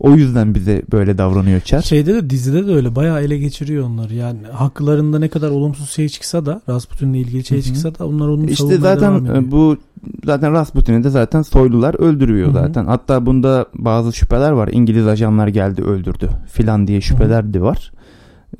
O 0.00 0.10
yüzden 0.10 0.54
bize 0.54 0.82
böyle 0.92 1.18
davranıyor 1.18 1.60
Çar. 1.60 1.82
Şeyde 1.82 2.14
de 2.14 2.30
dizide 2.30 2.66
de 2.66 2.72
öyle 2.72 2.96
bayağı 2.96 3.22
ele 3.22 3.38
geçiriyor 3.38 3.86
onları. 3.86 4.14
Yani 4.14 4.38
haklarında 4.52 5.18
ne 5.18 5.28
kadar 5.28 5.50
olumsuz 5.50 5.90
şey 5.90 6.08
çıksa 6.08 6.46
da 6.46 6.62
Rasputin'le 6.68 7.14
ilgili 7.14 7.44
şey 7.44 7.62
çıksa 7.62 7.98
da 7.98 8.06
onlar 8.06 8.28
onu 8.28 8.50
İşte 8.50 8.76
zaten 8.76 9.24
e, 9.24 9.50
bu 9.50 9.76
zaten 10.24 10.52
Rasputin'i 10.52 11.04
de 11.04 11.10
zaten 11.10 11.42
soylular 11.42 11.94
öldürüyor 11.94 12.46
Hı 12.46 12.50
hı. 12.50 12.54
zaten. 12.54 12.86
Hatta 12.86 13.26
bunda 13.26 13.66
bazı 13.74 14.12
şüpheler 14.12 14.50
var. 14.50 14.68
İngiliz 14.72 15.06
ajanlar 15.06 15.48
geldi 15.48 15.82
öldürdü 15.82 16.28
filan 16.52 16.86
diye 16.86 17.00
şüpheler 17.00 17.54
de 17.54 17.60
var. 17.60 17.92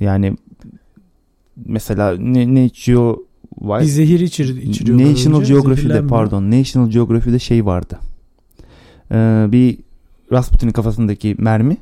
Yani 0.00 0.36
mesela 1.66 2.16
ne 2.16 2.54
ne 2.54 2.64
içiyor 2.64 3.16
bir 3.60 3.84
zehir 3.84 4.20
içir, 4.20 4.56
içiriyorlar 4.62 5.10
National 5.10 5.40
önce, 5.40 5.52
Geography'de 5.52 6.06
pardon 6.06 6.50
National 6.50 6.90
Geography'de 6.90 7.38
şey 7.38 7.66
vardı. 7.66 7.98
Ee, 9.12 9.46
bir 9.52 9.78
Rasputin'in 10.32 10.72
kafasındaki 10.72 11.34
mermi 11.38 11.76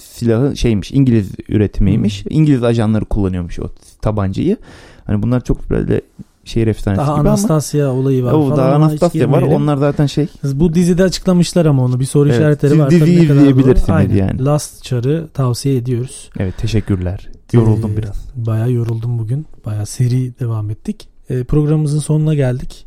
silahı 0.00 0.56
şeymiş 0.56 0.92
İngiliz 0.92 1.30
üretimiymiş. 1.48 2.24
İngiliz 2.30 2.62
ajanları 2.62 3.04
kullanıyormuş 3.04 3.58
o 3.60 3.70
tabancayı. 4.02 4.56
Hani 5.04 5.22
bunlar 5.22 5.44
çok 5.44 5.70
böyle 5.70 6.00
şehir 6.44 6.66
efsanesi 6.66 6.98
Daha 6.98 7.12
gibi 7.12 7.20
ama 7.20 7.30
Anastasia 7.30 7.90
olayı 7.92 8.24
var 8.24 8.32
o 8.32 8.42
falan. 8.44 8.56
daha 8.56 8.72
Anastasia 8.72 9.32
var. 9.32 9.42
Onlar 9.42 9.76
zaten 9.76 10.06
şey 10.06 10.26
Bu 10.52 10.74
dizide 10.74 11.02
açıklamışlar 11.04 11.66
ama 11.66 11.84
onu 11.84 12.00
bir 12.00 12.04
soru 12.04 12.28
Evet, 12.28 12.38
işaretleri 12.38 12.78
var. 12.78 12.90
diziyi 12.90 13.22
izleyebilirsiniz 13.22 14.14
yani. 14.14 14.44
Last 14.44 14.82
Char'ı 14.84 15.28
tavsiye 15.34 15.76
ediyoruz. 15.76 16.30
evet 16.38 16.58
teşekkürler. 16.58 17.28
Yoruldum 17.52 17.92
Ee, 17.92 17.96
biraz. 17.96 18.24
Bayağı 18.36 18.72
yoruldum 18.72 19.18
bugün. 19.18 19.46
Bayağı 19.66 19.86
seri 19.86 20.38
devam 20.40 20.70
ettik. 20.70 21.08
Ee, 21.30 21.44
programımızın 21.44 21.98
sonuna 21.98 22.34
geldik. 22.34 22.86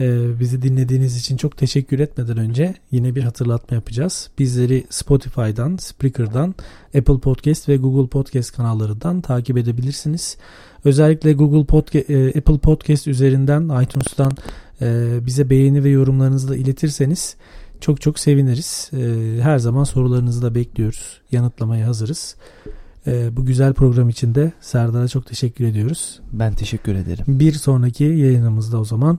Ee, 0.00 0.40
bizi 0.40 0.62
dinlediğiniz 0.62 1.16
için 1.16 1.36
çok 1.36 1.56
teşekkür 1.56 1.98
etmeden 1.98 2.36
önce 2.36 2.74
yine 2.90 3.14
bir 3.14 3.22
hatırlatma 3.22 3.74
yapacağız. 3.74 4.30
Bizleri 4.38 4.84
Spotify'dan, 4.90 5.76
Spreaker'dan, 5.76 6.54
Apple 6.86 7.18
Podcast 7.18 7.68
ve 7.68 7.76
Google 7.76 8.08
Podcast 8.08 8.56
kanallarından 8.56 9.20
takip 9.20 9.58
edebilirsiniz. 9.58 10.36
Özellikle 10.84 11.32
Google 11.32 11.64
Podcast, 11.64 12.10
Apple 12.10 12.58
Podcast 12.58 13.06
üzerinden, 13.06 13.82
iTunes'tan 13.82 14.32
e, 14.80 15.18
bize 15.26 15.50
beğeni 15.50 15.84
ve 15.84 15.88
yorumlarınızı 15.88 16.48
da 16.48 16.56
iletirseniz 16.56 17.36
çok 17.80 18.00
çok 18.00 18.18
seviniriz. 18.18 18.90
Ee, 18.92 19.42
her 19.42 19.58
zaman 19.58 19.84
sorularınızı 19.84 20.42
da 20.42 20.54
bekliyoruz. 20.54 21.20
Yanıtlamaya 21.32 21.86
hazırız. 21.86 22.36
Bu 23.06 23.46
güzel 23.46 23.74
program 23.74 24.08
için 24.08 24.34
de 24.34 24.52
Serdar'a 24.60 25.08
çok 25.08 25.26
teşekkür 25.26 25.64
ediyoruz. 25.64 26.20
Ben 26.32 26.54
teşekkür 26.54 26.94
ederim. 26.94 27.24
Bir 27.28 27.52
sonraki 27.52 28.04
yayınımızda 28.04 28.80
o 28.80 28.84
zaman 28.84 29.18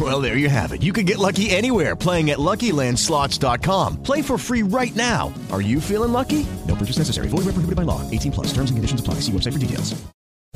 Well, 0.00 0.22
there 0.22 0.38
you 0.38 0.48
have 0.48 0.72
it. 0.72 0.82
You 0.82 0.94
can 0.94 1.04
get 1.04 1.18
lucky 1.18 1.50
anywhere 1.50 1.94
playing 1.94 2.30
at 2.30 2.38
LuckyLandSlots.com. 2.38 4.02
Play 4.02 4.22
for 4.22 4.38
free 4.38 4.62
right 4.62 4.96
now. 4.96 5.34
Are 5.50 5.60
you 5.60 5.78
feeling 5.78 6.12
lucky? 6.12 6.46
No 6.66 6.74
purchase 6.74 6.96
necessary. 6.96 7.28
Void 7.28 7.44
where 7.44 7.52
prohibited 7.52 7.76
by 7.76 7.82
law. 7.82 8.00
18 8.10 8.32
plus. 8.32 8.46
Terms 8.46 8.70
and 8.70 8.78
conditions 8.78 9.00
apply. 9.00 9.14
See 9.20 9.32
website 9.32 9.52
for 9.52 9.58
details. 9.58 10.02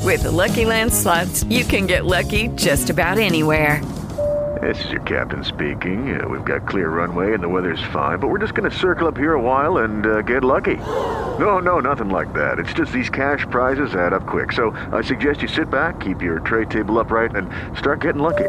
With 0.03 0.23
the 0.23 0.31
Lucky 0.31 0.65
Land 0.65 0.95
slots, 0.95 1.43
you 1.45 1.65
can 1.65 1.87
get 1.89 2.05
lucky 2.07 2.49
just 2.55 2.91
about 2.91 3.19
anywhere. 3.19 3.85
This 4.63 4.83
is 4.85 4.91
your 4.93 5.03
captain 5.03 5.45
speaking. 5.45 6.19
Uh, 6.19 6.27
we've 6.29 6.45
got 6.45 6.67
clear 6.67 6.89
runway 6.89 7.35
and 7.35 7.43
the 7.43 7.49
weather's 7.49 7.83
fine, 7.93 8.19
but 8.19 8.29
we're 8.29 8.39
just 8.39 8.55
going 8.55 8.71
to 8.71 8.77
circle 8.77 9.07
up 9.07 9.17
here 9.17 9.35
a 9.35 9.41
while 9.41 9.79
and 9.79 10.07
uh, 10.07 10.23
get 10.23 10.45
lucky. 10.45 10.77
No, 10.77 11.59
no, 11.59 11.81
nothing 11.81 12.09
like 12.09 12.33
that. 12.33 12.59
It's 12.59 12.73
just 12.73 12.93
these 12.93 13.11
cash 13.11 13.45
prizes 13.51 13.95
add 13.95 14.13
up 14.13 14.27
quick. 14.27 14.53
So 14.53 14.71
I 14.93 15.03
suggest 15.03 15.43
you 15.43 15.49
sit 15.49 15.71
back, 15.71 16.01
keep 16.01 16.23
your 16.23 16.41
tray 16.41 16.65
table 16.65 16.99
upright, 16.99 17.35
and 17.35 17.51
start 17.77 18.01
getting 18.01 18.23
lucky. 18.23 18.49